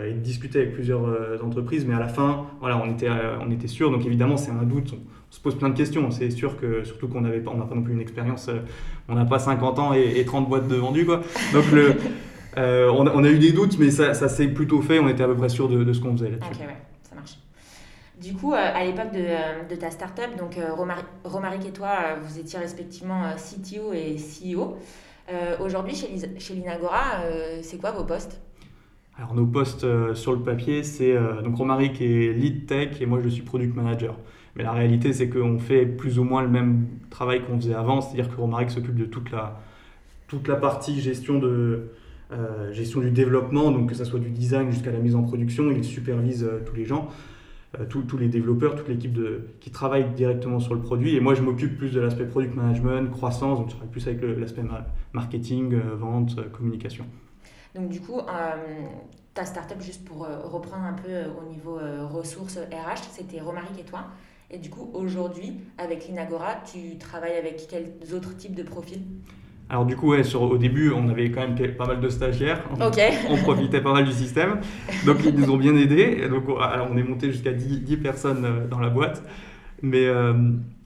Et 0.05 0.13
de 0.13 0.19
discuter 0.19 0.61
avec 0.61 0.73
plusieurs 0.73 1.03
entreprises, 1.43 1.85
mais 1.85 1.93
à 1.93 1.99
la 1.99 2.07
fin, 2.07 2.47
voilà, 2.59 2.77
on 2.77 2.89
était, 2.89 3.09
on 3.39 3.51
était 3.51 3.67
sûr. 3.67 3.91
Donc 3.91 4.05
évidemment, 4.05 4.37
c'est 4.37 4.51
un 4.51 4.63
doute. 4.63 4.93
On, 4.93 4.99
se 5.29 5.41
pose 5.41 5.55
plein 5.55 5.69
de 5.69 5.77
questions. 5.77 6.09
C'est 6.09 6.31
sûr 6.31 6.57
que, 6.57 6.83
surtout 6.83 7.09
qu'on 7.09 7.21
n'avait 7.21 7.41
pas, 7.41 7.51
on 7.53 7.57
n'a 7.57 7.65
pas 7.65 7.75
non 7.75 7.83
plus 7.83 7.93
une 7.93 7.99
expérience, 7.99 8.49
on 9.09 9.15
n'a 9.15 9.25
pas 9.25 9.39
50 9.39 9.79
ans 9.79 9.93
et, 9.93 10.23
30 10.25 10.49
boîtes 10.49 10.67
de 10.67 10.75
vendues, 10.75 11.05
quoi. 11.05 11.21
Donc 11.53 11.69
le, 11.71 11.95
on, 12.57 13.23
a, 13.23 13.29
eu 13.29 13.37
des 13.37 13.51
doutes, 13.51 13.77
mais 13.77 13.91
ça, 13.91 14.13
ça 14.13 14.29
s'est 14.29 14.47
plutôt 14.47 14.81
fait. 14.81 14.99
On 14.99 15.07
était 15.07 15.23
à 15.23 15.27
peu 15.27 15.35
près 15.35 15.49
sûr 15.49 15.69
de, 15.69 15.93
ce 15.93 15.99
qu'on 15.99 16.13
faisait 16.13 16.31
là-dessus. 16.31 16.63
Du 18.19 18.33
coup, 18.33 18.53
euh, 18.53 18.57
à 18.57 18.83
l'époque 18.83 19.11
de, 19.11 19.19
euh, 19.19 19.63
de, 19.69 19.75
ta 19.75 19.91
startup, 19.91 20.35
donc 20.37 20.57
euh, 20.57 20.73
Romaric 21.23 21.65
et 21.67 21.71
toi, 21.71 22.15
vous 22.19 22.39
étiez 22.39 22.57
respectivement 22.57 23.31
CTO 23.35 23.93
et 23.93 24.15
CEO. 24.15 24.77
Aujourd'hui, 25.59 25.93
chez, 25.93 26.39
chez 26.39 26.53
Linagora, 26.53 27.21
c'est 27.61 27.77
quoi 27.77 27.91
vos 27.91 28.05
postes? 28.05 28.39
Alors, 29.17 29.33
nos 29.33 29.45
postes 29.45 29.85
sur 30.13 30.33
le 30.33 30.39
papier, 30.39 30.83
c'est 30.83 31.15
donc 31.43 31.55
Romaric 31.55 31.99
est 32.01 32.33
lead 32.33 32.67
tech 32.67 33.01
et 33.01 33.07
moi 33.07 33.19
je 33.23 33.29
suis 33.29 33.41
product 33.41 33.75
manager. 33.75 34.15
Mais 34.55 34.63
la 34.63 34.71
réalité, 34.71 35.11
c'est 35.11 35.27
qu'on 35.27 35.57
fait 35.57 35.85
plus 35.85 36.19
ou 36.19 36.23
moins 36.23 36.43
le 36.43 36.49
même 36.49 36.85
travail 37.09 37.43
qu'on 37.43 37.57
faisait 37.57 37.73
avant, 37.73 38.01
c'est-à-dire 38.01 38.29
que 38.33 38.39
Romaric 38.39 38.69
s'occupe 38.69 38.95
de 38.95 39.05
toute 39.05 39.31
la, 39.31 39.59
toute 40.27 40.47
la 40.47 40.55
partie 40.55 41.01
gestion 41.01 41.39
de, 41.39 41.89
gestion 42.71 42.99
du 42.99 43.09
développement, 43.09 43.71
donc 43.71 43.89
que 43.89 43.95
ce 43.95 44.05
soit 44.05 44.19
du 44.19 44.29
design 44.29 44.71
jusqu'à 44.71 44.91
la 44.91 44.99
mise 44.99 45.15
en 45.15 45.23
production, 45.23 45.71
il 45.71 45.83
supervise 45.83 46.47
tous 46.65 46.75
les 46.75 46.85
gens. 46.85 47.09
Euh, 47.79 47.85
tous 47.85 48.17
les 48.17 48.29
développeurs, 48.29 48.75
toute 48.75 48.87
l'équipe 48.87 49.17
qui 49.59 49.71
travaille 49.71 50.09
directement 50.15 50.59
sur 50.59 50.73
le 50.73 50.79
produit. 50.79 51.15
Et 51.15 51.19
moi, 51.19 51.33
je 51.33 51.41
m'occupe 51.41 51.77
plus 51.77 51.91
de 51.91 51.99
l'aspect 51.99 52.25
product 52.25 52.55
management, 52.55 53.11
croissance, 53.11 53.59
donc 53.59 53.67
je 53.69 53.75
travaille 53.75 53.91
plus 53.91 54.07
avec 54.07 54.21
l'aspect 54.39 54.63
marketing, 55.13 55.73
euh, 55.73 55.95
vente, 55.95 56.35
euh, 56.37 56.43
communication. 56.49 57.05
Donc 57.77 57.89
du 57.89 58.01
coup, 58.01 58.19
ta 59.33 59.45
startup, 59.45 59.79
juste 59.81 60.03
pour 60.03 60.27
reprendre 60.27 60.83
un 60.83 60.93
peu 60.93 61.29
au 61.39 61.47
niveau 61.47 61.79
ressources 62.09 62.57
RH, 62.57 63.03
c'était 63.11 63.39
Romaric 63.39 63.79
et 63.79 63.83
toi. 63.83 64.05
Et 64.49 64.57
du 64.57 64.69
coup, 64.69 64.89
aujourd'hui, 64.93 65.59
avec 65.77 66.07
l'Inagora, 66.07 66.55
tu 66.71 66.97
travailles 66.97 67.37
avec 67.37 67.67
quels 67.69 68.15
autres 68.15 68.35
types 68.35 68.55
de 68.55 68.63
profils? 68.63 69.01
Alors 69.69 69.85
du 69.85 69.97
coup, 69.97 70.11
ouais, 70.11 70.23
sur, 70.23 70.43
au 70.43 70.57
début, 70.57 70.91
on 70.91 71.09
avait 71.09 71.29
quand 71.29 71.41
même 71.41 71.75
pas 71.75 71.85
mal 71.85 71.99
de 71.99 72.07
stagiaires. 72.07 72.63
On, 73.29 73.37
profitait 73.37 73.81
pas 73.81 73.91
mal 73.91 74.05
du 74.05 74.13
système. 74.13 74.61
Donc 75.05 75.17
ils 75.25 75.35
nous 75.35 75.51
ont 75.51 75.57
bien 75.57 75.75
aidés. 75.75 76.27
Donc 76.29 76.45
on 76.47 76.97
est 76.97 77.03
monté 77.03 77.31
jusqu'à 77.31 77.51
10, 77.51 77.97
personnes 77.97 78.45
euh, 78.45 78.67
dans 78.67 78.79
la 78.79 78.89
boîte. 78.89 79.21
Mais 79.81 80.07
euh, 80.07 80.33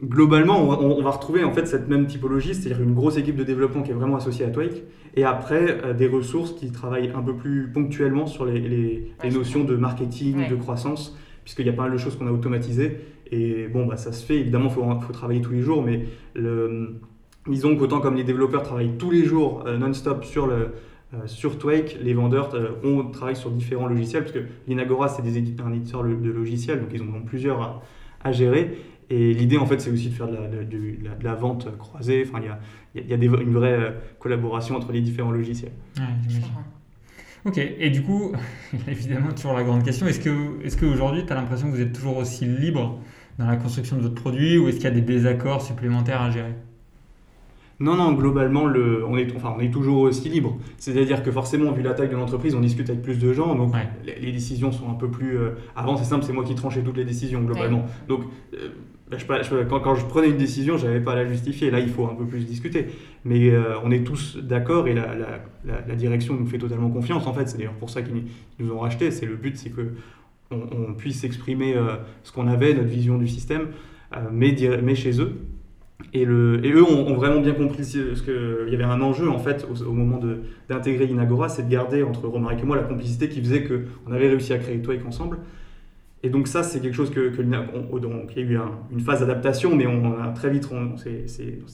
globalement, 0.03 0.61
on, 0.61 1.01
va 1.01 1.11
retrouver 1.11 1.43
en 1.43 1.53
fait 1.53 1.65
cette 1.65 1.87
même 1.87 2.07
typologie, 2.07 2.53
c'est-à-dire 2.53 2.83
une 2.83 2.93
grosse 2.93 3.17
équipe 3.17 3.37
de 3.37 3.43
développement 3.43 3.83
qui 3.83 3.91
est 3.91 3.93
vraiment 3.93 4.17
associée 4.17 4.45
à 4.45 4.49
Twake, 4.49 4.83
et 5.15 5.23
après 5.23 5.79
euh, 5.83 5.93
des 5.93 6.07
ressources 6.07 6.53
qui 6.53 6.71
travaillent 6.71 7.11
un 7.15 7.21
peu 7.21 7.35
plus 7.35 7.71
ponctuellement 7.73 8.27
sur 8.27 8.45
les, 8.45 8.59
les, 8.59 9.31
notions 9.31 9.63
de 9.63 9.75
marketing, 9.77 10.49
de 10.49 10.55
croissance, 10.55 11.17
puisqu'il 11.43 11.65
y 11.65 11.69
a 11.69 11.73
pas 11.73 11.83
mal 11.83 11.93
de 11.93 11.97
choses 11.97 12.17
qu'on 12.17 12.27
a 12.27 12.31
automatisées. 12.31 12.97
Et 13.31 13.67
bon, 13.69 13.85
bah, 13.85 13.95
ça 13.95 14.11
se 14.11 14.25
fait, 14.25 14.39
évidemment, 14.39 14.67
il 14.67 14.73
faut, 14.73 14.99
faut, 14.99 15.13
travailler 15.13 15.39
tous 15.39 15.53
les 15.53 15.61
jours, 15.61 15.81
mais 15.83 16.05
le, 16.35 16.99
Disons 17.47 17.75
qu'autant 17.75 18.01
comme 18.01 18.15
les 18.15 18.23
développeurs 18.23 18.61
travaillent 18.61 18.97
tous 18.99 19.09
les 19.09 19.25
jours 19.25 19.63
euh, 19.65 19.75
non-stop 19.75 20.23
sur, 20.25 20.45
le, 20.45 20.73
euh, 21.15 21.25
sur 21.25 21.57
Twake, 21.57 21.97
les 21.99 22.13
vendeurs 22.13 22.53
euh, 22.53 22.69
ont, 22.83 23.09
travaillent 23.09 23.35
sur 23.35 23.49
différents 23.49 23.87
logiciels, 23.87 24.23
parce 24.23 24.33
que 24.33 24.43
l'Inagora, 24.67 25.07
c'est 25.07 25.23
des 25.23 25.39
éditeurs, 25.39 25.65
un 25.65 25.73
éditeur 25.73 26.03
de 26.03 26.29
logiciels, 26.29 26.79
donc 26.79 26.89
ils 26.93 27.01
en 27.01 27.07
ont 27.07 27.23
plusieurs 27.25 27.61
à, 27.61 27.81
gérer. 28.31 28.77
Et 29.09 29.33
l'idée, 29.33 29.57
en 29.57 29.65
fait, 29.65 29.81
c'est 29.81 29.91
aussi 29.91 30.09
de 30.09 30.13
faire 30.13 30.27
de 30.27 30.35
la, 30.35 30.47
de, 30.47 31.23
la, 31.23 31.35
vente 31.35 31.77
croisée. 31.77 32.23
Enfin, 32.25 32.39
il 32.41 32.99
y 32.99 33.01
a, 33.01 33.07
y 33.09 33.13
a 33.13 33.17
des, 33.17 33.25
une 33.25 33.53
vraie 33.53 33.93
collaboration 34.19 34.75
entre 34.75 34.91
les 34.93 35.01
différents 35.01 35.31
logiciels. 35.31 35.73
ok, 37.45 37.57
et 37.57 37.89
du 37.89 38.03
coup, 38.03 38.31
évidemment, 38.87 39.33
toujours 39.33 39.53
la 39.53 39.63
grande 39.63 39.83
question, 39.83 40.07
est-ce 40.07 40.21
qu'aujourd'hui, 40.21 40.67
est 40.67 40.79
qu'aujourd'hui 40.79 41.25
tu 41.25 41.33
as 41.33 41.35
l'impression 41.35 41.69
que 41.69 41.75
vous 41.75 41.81
êtes 41.81 41.93
toujours 41.93 42.17
aussi 42.17 42.45
libre 42.45 42.99
dans 43.37 43.47
la 43.47 43.57
construction 43.57 43.97
de 43.97 44.03
votre 44.03 44.15
produit 44.15 44.57
ou 44.57 44.69
est-ce 44.69 44.77
qu'il 44.77 44.85
y 44.85 44.87
a 44.87 44.91
des 44.91 45.01
désaccords 45.01 45.61
supplémentaires 45.61 46.21
à 46.21 46.31
gérer? 46.31 46.53
Non, 47.81 47.95
non, 47.95 48.11
globalement, 48.13 48.67
le, 48.67 49.03
on, 49.07 49.17
est, 49.17 49.35
enfin, 49.35 49.55
on 49.57 49.59
est 49.59 49.71
toujours 49.71 50.01
aussi 50.01 50.29
libre. 50.29 50.55
C'est-à-dire 50.77 51.23
que 51.23 51.31
forcément, 51.31 51.71
vu 51.71 51.81
la 51.81 51.95
taille 51.95 52.09
de 52.09 52.15
l'entreprise, 52.15 52.53
on 52.53 52.59
discute 52.59 52.87
avec 52.91 53.01
plus 53.01 53.17
de 53.17 53.33
gens, 53.33 53.55
donc 53.55 53.73
les, 54.05 54.31
décisions 54.31 54.71
sont 54.71 54.87
un 54.87 54.93
peu 54.93 55.09
plus... 55.09 55.35
Euh, 55.35 55.49
avant, 55.75 55.97
c'est 55.97 56.05
simple, 56.05 56.23
c'est 56.23 56.31
moi 56.31 56.43
qui 56.43 56.53
tranchais 56.53 56.83
toutes 56.83 56.97
les 56.97 57.05
décisions, 57.05 57.41
globalement. 57.41 57.87
Donc, 58.07 58.21
euh, 58.53 58.69
bah, 59.09 59.17
je, 59.17 59.63
quand, 59.63 59.79
quand, 59.79 59.95
je 59.95 60.05
prenais 60.05 60.29
une 60.29 60.37
décision, 60.37 60.77
je 60.77 60.85
n'avais 60.85 60.99
pas 60.99 61.13
à 61.13 61.15
la 61.15 61.25
justifier. 61.25 61.71
Là, 61.71 61.79
il 61.79 61.89
faut 61.89 62.05
un 62.05 62.13
peu 62.13 62.25
plus 62.25 62.45
discuter. 62.45 62.85
Mais 63.25 63.49
euh, 63.49 63.73
on 63.83 63.89
est 63.89 64.03
tous 64.03 64.37
d'accord 64.37 64.87
et 64.87 64.93
la, 64.93 65.15
la, 65.15 65.81
la, 65.87 65.95
direction 65.95 66.35
nous 66.35 66.45
fait 66.45 66.59
totalement 66.59 66.91
confiance, 66.91 67.25
en 67.25 67.33
fait. 67.33 67.49
C'est 67.49 67.57
d'ailleurs 67.57 67.73
pour 67.73 67.89
ça 67.89 68.03
qu'ils 68.03 68.25
nous 68.59 68.71
ont 68.71 68.79
racheté. 68.79 69.09
C'est 69.09 69.25
le 69.25 69.35
but, 69.35 69.57
c'est 69.57 69.71
que 69.71 69.93
on, 70.51 70.93
puisse 70.93 71.23
exprimer 71.23 71.75
ce 72.23 72.31
qu'on 72.31 72.45
avait, 72.45 72.73
notre 72.73 72.89
vision 72.89 73.17
du 73.17 73.27
système, 73.27 73.69
mais, 74.33 74.53
mais 74.83 74.95
chez 74.95 75.19
eux. 75.21 75.37
Et, 76.13 76.25
eux 76.25 76.83
ont, 76.83 77.13
vraiment 77.13 77.41
bien 77.41 77.53
compris 77.53 77.83
ce 77.85 78.21
qu'il 78.21 78.71
y 78.71 78.75
avait 78.75 78.83
un 78.83 79.01
enjeu 79.01 79.29
en 79.29 79.39
fait 79.39 79.67
au, 79.85 79.91
moment 79.91 80.19
d'intégrer 80.69 81.05
Inagora, 81.05 81.49
c'est 81.49 81.63
de 81.63 81.71
garder 81.71 82.03
entre 82.03 82.27
Romaric 82.27 82.59
et 82.61 82.65
moi 82.65 82.75
la 82.75 82.83
complicité 82.83 83.29
qui 83.29 83.39
faisait 83.41 83.63
qu'on 83.63 84.11
avait 84.11 84.29
réussi 84.29 84.53
à 84.53 84.57
créer 84.57 84.81
Twake 84.81 85.05
ensemble. 85.05 85.37
Et 86.23 86.29
donc 86.29 86.47
ça, 86.47 86.61
c'est 86.61 86.79
quelque 86.79 86.93
chose 86.93 87.09
que, 87.09 87.29
que 87.29 87.41
donc, 87.41 88.31
il 88.35 88.43
y 88.43 88.45
a 88.45 88.51
eu 88.51 88.59
une 88.91 88.99
phase 88.99 89.21
d'adaptation, 89.21 89.75
mais 89.75 89.87
on 89.87 90.21
a 90.21 90.27
très 90.29 90.51
vite, 90.51 90.69
on 90.71 90.95
s'est 90.95 91.25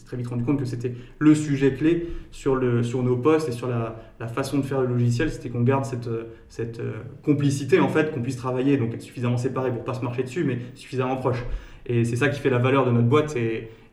très 0.06 0.16
vite 0.16 0.28
rendu 0.28 0.46
compte 0.46 0.58
que 0.58 0.66
c'était 0.66 0.94
le 1.20 1.36
sujet 1.36 1.74
clé 1.74 2.08
sur, 2.32 2.56
le, 2.56 2.82
sur 2.82 3.04
nos 3.04 3.18
postes 3.18 3.50
et 3.50 3.52
sur 3.52 3.68
la, 3.68 4.02
la 4.22 4.28
façon 4.28 4.58
de 4.60 4.64
faire 4.64 4.82
le 4.82 4.88
logiciel, 4.88 5.30
c'était 5.30 5.50
qu'on 5.50 5.64
garde 5.64 5.84
cette, 5.84 6.10
cette 6.48 6.80
euh, 6.80 6.94
complicité 7.24 7.82
en 7.82 7.90
fait, 7.90 8.14
qu'on 8.14 8.22
puisse 8.22 8.38
travailler, 8.38 8.78
donc 8.78 8.94
être 8.94 9.02
suffisamment 9.02 9.38
séparés 9.38 9.72
pour 9.72 9.84
pas 9.84 9.94
se 9.94 10.02
marcher 10.02 10.24
dessus, 10.24 10.46
mais 10.46 10.60
suffisamment 10.76 11.18
proches. 11.18 11.44
Et 11.86 12.06
c'est 12.06 12.16
ça 12.16 12.30
qui 12.30 12.40
fait 12.40 12.50
la 12.50 12.58
valeur 12.58 12.86
de 12.86 12.92
notre 12.92 13.08
boîte 13.08 13.36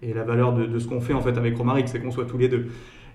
et 0.03 0.13
la 0.13 0.25
valeur 0.25 0.53
de, 0.53 0.67
de, 0.67 0.79
ce 0.79 0.87
qu'on 0.87 1.01
fait 1.01 1.15
en 1.15 1.21
fait 1.21 1.37
avec 1.37 1.57
Romaric, 1.57 1.89
c'est 1.89 2.01
qu'on 2.01 2.11
soit 2.11 2.27
tous 2.27 2.39
les 2.39 2.49
deux. 2.49 2.67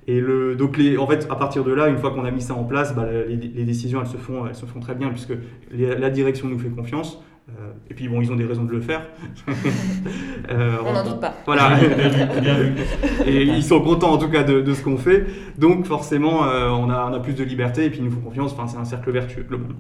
Et 0.07 0.19
le, 0.19 0.55
donc 0.55 0.77
les, 0.77 0.97
en 0.97 1.05
fait, 1.05 1.27
à 1.29 1.35
partir 1.35 1.63
de 1.63 1.71
là, 1.71 1.87
une 1.87 1.97
fois 1.97 2.11
qu'on 2.11 2.25
a 2.25 2.31
mis 2.31 2.41
ça 2.41 2.55
en 2.55 2.63
place, 2.63 2.95
bah, 2.95 3.07
les, 3.27 3.35
les, 3.35 3.63
décisions 3.63 4.01
elles 4.01 4.07
se 4.07 4.17
font, 4.17 4.47
elles 4.47 4.55
se 4.55 4.65
font 4.65 4.79
très 4.79 4.95
bien 4.95 5.09
puisque 5.09 5.33
la 5.71 6.09
direction 6.09 6.47
nous 6.47 6.57
fait 6.57 6.69
confiance. 6.69 7.21
Euh, 7.57 7.71
et 7.89 7.93
puis 7.93 8.07
bon, 8.07 8.21
ils 8.21 8.31
ont 8.31 8.35
des 8.35 8.45
raisons 8.45 8.63
de 8.63 8.71
le 8.71 8.81
faire. 8.81 9.01
euh, 10.49 10.77
on 10.85 10.93
n'en 10.93 11.03
doute 11.03 11.19
pas. 11.19 11.33
Voilà. 11.45 11.79
et 13.25 13.43
ils 13.43 13.63
sont 13.63 13.81
contents 13.81 14.13
en 14.13 14.17
tout 14.17 14.29
cas 14.29 14.43
de, 14.43 14.61
de 14.61 14.73
ce 14.73 14.83
qu'on 14.83 14.97
fait. 14.97 15.25
Donc 15.57 15.85
forcément, 15.85 16.45
euh, 16.45 16.69
on, 16.69 16.89
a, 16.89 17.09
on, 17.09 17.13
a, 17.13 17.19
plus 17.19 17.33
de 17.33 17.43
liberté 17.43 17.85
et 17.85 17.89
puis 17.89 17.99
ils 17.99 18.05
nous 18.05 18.11
font 18.11 18.21
confiance. 18.21 18.53
Enfin, 18.53 18.67
c'est 18.67 18.77
un 18.77 18.85
cercle 18.85 19.11
vertueux 19.11 19.43
globalement. 19.43 19.79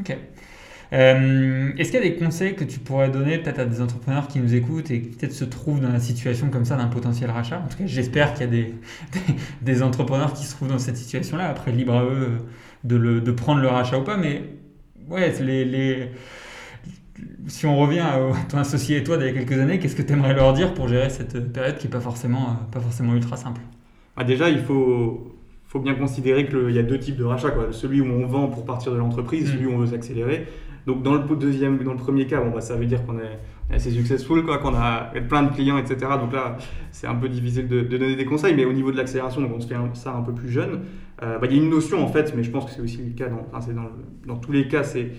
Ok. 0.00 0.16
Euh, 0.92 1.72
est-ce 1.76 1.90
qu'il 1.90 2.00
y 2.00 2.06
a 2.06 2.08
des 2.08 2.16
conseils 2.16 2.54
que 2.54 2.64
tu 2.64 2.78
pourrais 2.78 3.10
donner 3.10 3.38
peut-être 3.38 3.58
à 3.58 3.64
des 3.64 3.80
entrepreneurs 3.80 4.28
qui 4.28 4.38
nous 4.38 4.54
écoutent 4.54 4.90
et 4.90 5.02
qui 5.02 5.08
peut-être 5.16 5.32
se 5.32 5.44
trouvent 5.44 5.80
dans 5.80 5.92
la 5.92 6.00
situation 6.00 6.48
comme 6.48 6.64
ça 6.64 6.76
d'un 6.76 6.86
potentiel 6.86 7.30
rachat? 7.30 7.58
En 7.58 7.68
tout 7.68 7.78
cas, 7.78 7.86
j'espère 7.86 8.34
qu'il 8.34 8.42
y 8.42 8.44
a 8.44 8.50
des, 8.50 8.74
des, 9.62 9.82
entrepreneurs 9.82 10.32
qui 10.32 10.44
se 10.44 10.54
trouvent 10.54 10.68
dans 10.68 10.78
cette 10.78 10.96
situation-là. 10.96 11.48
Après, 11.48 11.72
libre 11.72 11.94
à 11.94 12.04
eux 12.04 12.38
de, 12.84 12.96
le, 12.96 13.20
de, 13.20 13.32
prendre 13.32 13.60
le 13.60 13.68
rachat 13.68 13.98
ou 13.98 14.04
pas. 14.04 14.16
Mais 14.16 14.42
ouais, 15.08 15.32
les, 15.40 15.64
les, 15.64 16.10
si 17.48 17.66
on 17.66 17.76
revient 17.76 18.00
à 18.00 18.18
ton 18.48 18.58
associé 18.58 18.98
et 18.98 19.04
toi 19.04 19.16
d'il 19.16 19.26
y 19.26 19.30
a 19.30 19.32
quelques 19.32 19.58
années, 19.58 19.78
qu'est-ce 19.78 19.96
que 19.96 20.02
tu 20.02 20.12
aimerais 20.12 20.34
leur 20.34 20.52
dire 20.52 20.74
pour 20.74 20.88
gérer 20.88 21.10
cette 21.10 21.52
période 21.52 21.78
qui 21.78 21.86
n'est 21.86 21.92
pas 21.92 22.00
forcément, 22.00 22.56
pas 22.70 22.80
forcément 22.80 23.14
ultra 23.14 23.36
simple? 23.36 23.60
Ah, 24.16 24.24
Déjà, 24.24 24.48
il 24.48 24.60
faut, 24.60 25.36
faut 25.64 25.80
bien 25.80 25.94
considérer 25.94 26.46
qu'il 26.46 26.70
y 26.70 26.78
a 26.78 26.82
deux 26.82 26.98
types 26.98 27.16
de 27.16 27.24
rachats. 27.24 27.50
Quoi. 27.50 27.68
Celui 27.72 28.00
où 28.00 28.06
on 28.06 28.26
vend 28.26 28.48
pour 28.48 28.64
partir 28.64 28.92
de 28.92 28.98
l'entreprise, 28.98 29.48
mmh. 29.48 29.52
celui 29.52 29.66
où 29.66 29.72
on 29.72 29.78
veut 29.78 29.86
s'accélérer. 29.86 30.46
Donc 30.86 31.02
dans 31.02 31.14
le 31.14 31.36
deuxième, 31.36 31.82
dans 31.82 31.92
le 31.92 31.98
premier 31.98 32.26
cas, 32.26 32.40
bon, 32.40 32.50
bah, 32.50 32.60
ça 32.60 32.76
veut 32.76 32.86
dire 32.86 33.04
qu'on 33.04 33.18
est 33.18 33.38
assez 33.74 33.90
successful, 33.90 34.44
quoi, 34.44 34.58
qu'on 34.58 34.74
a 34.74 35.10
plein 35.28 35.42
de 35.42 35.52
clients, 35.52 35.78
etc. 35.78 35.96
Donc 36.20 36.32
là, 36.32 36.56
c'est 36.92 37.08
un 37.08 37.16
peu 37.16 37.28
difficile 37.28 37.66
de, 37.66 37.80
donner 37.80 38.14
des 38.14 38.24
conseils, 38.24 38.54
mais 38.54 38.64
au 38.64 38.72
niveau 38.72 38.92
de 38.92 38.96
l'accélération, 38.96 39.42
on 39.42 39.60
se 39.60 39.66
fait 39.66 39.74
ça 39.94 40.12
un 40.12 40.22
peu 40.22 40.32
plus 40.32 40.48
jeune. 40.48 40.82
Euh, 41.22 41.38
bah, 41.38 41.48
il 41.50 41.56
y 41.56 41.58
a 41.58 41.62
une 41.62 41.70
notion 41.70 42.04
en 42.04 42.08
fait, 42.08 42.34
mais 42.36 42.44
je 42.44 42.50
pense 42.50 42.66
que 42.66 42.70
c'est 42.70 42.80
aussi 42.80 42.98
le 42.98 43.10
cas, 43.14 43.28
dans, 43.28 43.46
enfin, 43.52 43.72
dans, 43.72 43.88
dans, 44.26 44.38
tous 44.38 44.52
les 44.52 44.68
cas, 44.68 44.84
c'est 44.84 45.12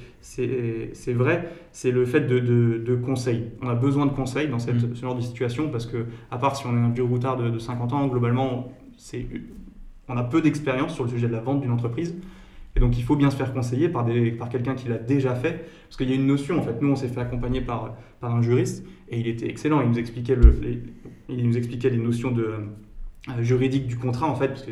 vrai, 1.13 1.49
c'est 1.73 1.91
le 1.91 2.06
fait 2.06 2.21
de, 2.21 2.39
de, 2.39 2.77
de, 2.86 2.95
conseils. 2.95 3.51
On 3.62 3.67
a 3.67 3.75
besoin 3.75 4.06
de 4.06 4.12
conseils 4.12 4.47
dans 4.47 4.60
cette, 4.60 4.75
mmh. 4.75 4.95
ce 4.95 5.01
genre 5.01 5.15
de 5.15 5.21
situation 5.21 5.69
parce 5.69 5.86
que, 5.86 6.06
à 6.32 6.38
part 6.38 6.56
si 6.56 6.65
on 6.65 6.77
est 6.77 6.80
un 6.80 6.89
vieux 6.89 7.03
routard 7.03 7.36
de, 7.36 7.49
de 7.49 7.60
50 7.60 7.91
ans, 7.93 8.08
globalement, 8.08 8.71
on 10.08 10.17
a 10.17 10.23
peu 10.23 10.41
d'expérience 10.41 10.93
sur 10.93 11.03
le 11.03 11.10
sujet 11.10 11.27
de 11.27 11.34
la 11.34 11.41
vente 11.41 11.62
d'une 11.62 11.71
entreprise. 11.71 12.15
Et 12.78 12.80
donc 12.80 12.96
il 12.96 13.04
faut 13.04 13.16
bien 13.16 13.32
se 13.32 13.36
faire 13.36 13.54
conseiller 13.54 13.90
par, 13.90 14.06
des, 14.06 14.30
par 14.30 14.50
quelqu'un 14.50 14.76
qui 14.76 14.88
l'a 14.88 15.00
déjà 15.00 15.34
fait, 15.34 15.68
parce 15.88 15.98
qu'il 15.98 16.10
y 16.10 16.12
a 16.12 16.16
une 16.16 16.28
notion, 16.28 16.60
en 16.60 16.62
fait, 16.62 16.80
nous 16.80 16.92
on 16.92 16.96
s'est 16.96 17.08
fait 17.08 17.20
accompagner 17.20 17.60
par, 17.60 17.98
par 18.20 18.36
un 18.36 18.44
juriste, 18.44 18.86
et 19.10 19.20
il 19.20 19.28
était 19.28 19.50
excellent, 19.50 19.82
il 19.82 19.90
nous 19.90 19.98
expliquait, 19.98 20.36
le, 20.36 20.52
les, 20.62 20.84
il 21.28 21.48
nous 21.48 21.58
expliquait 21.58 21.90
les 21.90 21.98
notions 21.98 22.30
de, 22.30 22.44
euh, 23.30 23.42
juridiques 23.42 23.88
du 23.88 23.98
contrat, 23.98 24.28
en 24.28 24.36
fait, 24.36 24.50
parce 24.50 24.62
que 24.62 24.72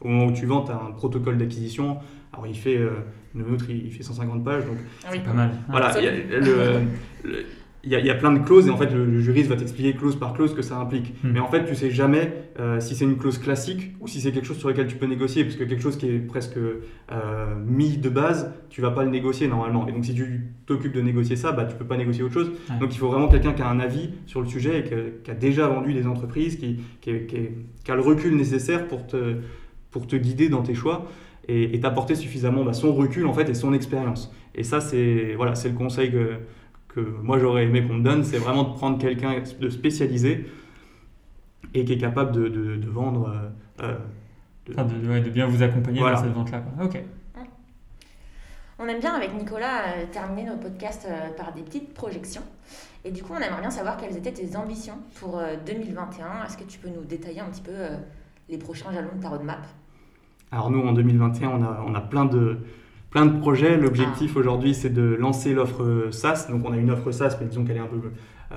au 0.00 0.08
moment 0.08 0.26
où 0.26 0.32
tu 0.32 0.46
vends, 0.46 0.62
tu 0.62 0.70
as 0.70 0.76
un 0.76 0.92
protocole 0.92 1.38
d'acquisition, 1.38 1.98
alors 2.32 2.46
il 2.46 2.54
fait, 2.54 2.76
euh, 2.76 2.90
le 3.34 3.50
nôtre 3.50 3.68
il, 3.68 3.90
fait 3.90 4.04
150 4.04 4.44
pages, 4.44 4.64
donc 4.64 4.76
ah 5.02 5.08
oui. 5.10 5.18
c'est 5.18 5.24
pas 5.24 5.32
mal. 5.32 5.50
Voilà, 5.70 5.92
le, 6.00 6.82
il 7.84 7.90
y, 7.90 7.96
a, 7.96 7.98
il 7.98 8.06
y 8.06 8.10
a 8.10 8.14
plein 8.14 8.32
de 8.32 8.38
clauses 8.38 8.68
et 8.68 8.70
en 8.70 8.76
fait 8.76 8.90
le, 8.92 9.04
le 9.04 9.20
juriste 9.20 9.48
va 9.48 9.56
t'expliquer 9.56 9.94
clause 9.94 10.14
par 10.16 10.34
clause 10.34 10.50
ce 10.50 10.54
que 10.54 10.62
ça 10.62 10.76
implique. 10.76 11.14
Hmm. 11.24 11.30
Mais 11.32 11.40
en 11.40 11.48
fait 11.48 11.64
tu 11.64 11.74
sais 11.74 11.90
jamais 11.90 12.32
euh, 12.60 12.78
si 12.78 12.94
c'est 12.94 13.04
une 13.04 13.16
clause 13.18 13.38
classique 13.38 13.92
ou 14.00 14.06
si 14.06 14.20
c'est 14.20 14.30
quelque 14.30 14.44
chose 14.46 14.58
sur 14.58 14.68
lequel 14.68 14.86
tu 14.86 14.96
peux 14.96 15.06
négocier 15.06 15.42
parce 15.42 15.56
que 15.56 15.64
quelque 15.64 15.82
chose 15.82 15.96
qui 15.96 16.08
est 16.08 16.18
presque 16.20 16.56
euh, 16.56 17.54
mis 17.66 17.96
de 17.98 18.08
base, 18.08 18.52
tu 18.70 18.80
vas 18.82 18.90
pas 18.92 19.02
le 19.04 19.10
négocier 19.10 19.48
normalement. 19.48 19.88
Et 19.88 19.92
donc 19.92 20.04
si 20.04 20.14
tu 20.14 20.42
t'occupes 20.66 20.92
de 20.94 21.00
négocier 21.00 21.34
ça, 21.36 21.50
bah 21.52 21.64
tu 21.64 21.74
peux 21.74 21.84
pas 21.84 21.96
négocier 21.96 22.22
autre 22.22 22.34
chose. 22.34 22.50
Ouais. 22.70 22.78
Donc 22.78 22.94
il 22.94 22.98
faut 22.98 23.08
vraiment 23.08 23.28
quelqu'un 23.28 23.52
qui 23.52 23.62
a 23.62 23.68
un 23.68 23.80
avis 23.80 24.10
sur 24.26 24.40
le 24.40 24.46
sujet 24.46 24.80
et 24.80 24.84
que- 24.84 25.12
qui 25.24 25.30
a 25.30 25.34
déjà 25.34 25.66
vendu 25.66 25.92
des 25.92 26.06
entreprises, 26.06 26.56
qui, 26.56 26.78
qui, 27.00 27.10
est- 27.10 27.26
qui 27.26 27.36
est- 27.36 27.52
qui 27.84 27.90
a 27.90 27.94
le 27.96 28.00
recul 28.02 28.36
nécessaire 28.36 28.86
pour 28.86 29.06
te, 29.06 29.36
pour 29.90 30.06
te 30.06 30.14
guider 30.16 30.48
dans 30.48 30.62
tes 30.62 30.74
choix 30.74 31.06
et 31.48 31.80
t'apporter 31.80 32.14
suffisamment 32.14 32.62
bah, 32.64 32.72
son 32.72 32.94
recul 32.94 33.26
en 33.26 33.32
fait 33.32 33.48
et 33.50 33.54
son 33.54 33.72
expérience. 33.74 34.32
Et 34.54 34.62
ça 34.62 34.80
c'est 34.80 35.34
voilà, 35.36 35.56
c'est 35.56 35.68
le 35.70 35.74
conseil 35.74 36.12
que, 36.12 36.34
que 36.94 37.00
moi 37.00 37.38
j'aurais 37.38 37.64
aimé 37.64 37.86
qu'on 37.86 37.94
me 37.94 38.02
donne, 38.04 38.22
c'est 38.24 38.38
vraiment 38.38 38.64
de 38.64 38.74
prendre 38.74 38.98
quelqu'un 38.98 39.42
de 39.60 39.68
spécialisé 39.70 40.46
et 41.74 41.84
qui 41.84 41.92
est 41.94 41.98
capable 41.98 42.32
de, 42.32 42.48
de- 42.48 42.76
de 42.76 42.88
vendre. 42.88 43.28
euh, 43.80 43.84
euh, 43.84 43.98
de- 44.66 44.72
Enfin, 44.74 44.84
de, 44.84 45.08
ouais, 45.08 45.20
de 45.20 45.30
bien 45.30 45.46
vous 45.46 45.62
accompagner 45.62 46.00
Voilà. 46.00 46.16
dans 46.16 46.22
cette 46.24 46.32
vente-là. 46.32 46.62
Ok. 46.82 47.02
On 48.78 48.86
aime 48.88 49.00
bien 49.00 49.14
avec 49.14 49.32
Nicolas 49.34 49.82
euh, 49.96 50.06
terminer 50.10 50.44
nos 50.48 50.56
podcasts 50.56 51.06
euh, 51.08 51.30
par 51.36 51.52
des 51.52 51.62
petites 51.62 51.94
projections. 51.94 52.42
Et 53.04 53.10
du 53.10 53.22
coup, 53.22 53.32
on 53.32 53.38
aimerait 53.40 53.60
bien 53.60 53.70
savoir 53.70 53.96
quelles 53.96 54.16
étaient 54.16 54.32
tes 54.32 54.56
ambitions 54.56 54.96
pour 55.20 55.38
euh, 55.38 55.54
2021. 55.66 56.44
Est-ce 56.46 56.56
que 56.56 56.64
tu 56.64 56.78
peux 56.78 56.88
nous 56.88 57.04
détailler 57.04 57.40
un 57.40 57.46
petit 57.50 57.60
peu 57.62 57.72
les 58.48 58.58
prochains 58.58 58.92
jalons 58.92 59.14
de 59.16 59.22
ta 59.22 59.28
roadmap? 59.28 59.66
Alors 60.50 60.70
nous, 60.70 60.80
en 60.80 60.92
2021, 60.92 61.48
on 61.50 61.62
a, 61.62 61.84
on 61.86 61.94
a 61.94 62.00
plein, 62.00 62.24
de, 62.24 62.58
plein 63.12 63.26
de 63.26 63.38
projets. 63.38 63.76
L'objectif 63.76 64.36
aujourd'hui, 64.36 64.74
c'est 64.74 64.90
de 64.92 65.02
lancer 65.02 65.54
l'offre 65.54 66.08
SaaS. 66.10 66.48
Donc 66.50 66.62
on 66.66 66.72
a 66.72 66.76
une 66.76 66.90
offre 66.90 67.12
SaaS, 67.12 67.36
mais 67.40 67.46
disons 67.46 67.64
qu'elle 67.64 67.76
est 67.76 67.80
un 67.80 67.86
peu 67.86 68.00
euh, 68.52 68.56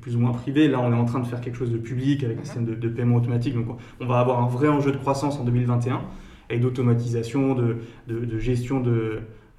plus 0.00 0.14
ou 0.16 0.20
moins 0.20 0.32
privée. 0.32 0.68
Là, 0.68 0.80
on 0.80 0.92
est 0.92 0.96
en 0.96 1.04
train 1.06 1.20
de 1.20 1.26
faire 1.26 1.40
quelque 1.40 1.56
chose 1.58 1.72
de 1.72 1.78
public 1.78 2.22
avec 2.22 2.38
un 2.38 2.44
système 2.44 2.64
de, 2.64 2.74
de 2.74 2.88
paiement 2.88 3.16
automatique. 3.16 3.54
Donc 3.54 3.66
on 4.00 4.06
va 4.06 4.20
avoir 4.20 4.40
un 4.42 4.46
vrai 4.46 4.68
enjeu 4.68 4.92
de 4.92 4.96
croissance 4.98 5.38
en 5.40 5.44
2021 5.44 6.02
et 6.50 6.58
d'automatisation, 6.58 7.54
de, 7.54 7.78
de, 8.06 8.24
de 8.24 8.38
gestion 8.38 8.80
de, 8.80 8.90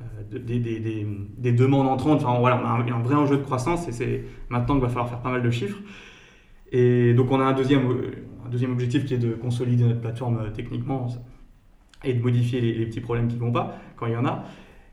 euh, 0.01 0.03
de- 0.31 0.37
des, 0.37 0.59
des- 0.59 0.79
des- 0.79 1.07
des 1.37 1.51
demandes 1.51 1.87
entrantes. 1.87 2.23
Enfin 2.23 2.39
voilà, 2.39 2.61
on 2.63 2.65
a 2.65 2.69
un, 2.69 2.87
un 2.99 3.01
vrai 3.03 3.15
enjeu 3.15 3.37
de 3.37 3.43
croissance 3.43 3.87
et 3.87 3.91
c'est 3.91 4.23
maintenant 4.49 4.75
qu'il 4.75 4.83
va 4.83 4.89
falloir 4.89 5.09
faire 5.09 5.19
pas 5.21 5.31
mal 5.31 5.41
de 5.41 5.49
chiffres. 5.51 5.79
Et 6.71 7.13
donc 7.13 7.31
on 7.31 7.39
a 7.39 7.43
un 7.43 7.53
deuxième, 7.53 7.89
euh, 7.89 8.11
un 8.45 8.49
deuxième 8.49 8.71
objectif 8.71 9.05
qui 9.05 9.13
est 9.13 9.17
de 9.19 9.33
consolider 9.33 9.83
notre 9.85 10.01
plateforme 10.01 10.37
euh, 10.37 10.49
techniquement 10.49 11.07
et 12.05 12.13
de 12.13 12.21
modifier 12.21 12.61
les, 12.61 12.85
petits 12.85 13.01
problèmes 13.01 13.27
qui 13.27 13.35
ne 13.35 13.41
vont 13.41 13.51
pas 13.51 13.75
quand 13.97 14.05
il 14.07 14.13
y 14.13 14.17
en 14.17 14.25
a. 14.25 14.43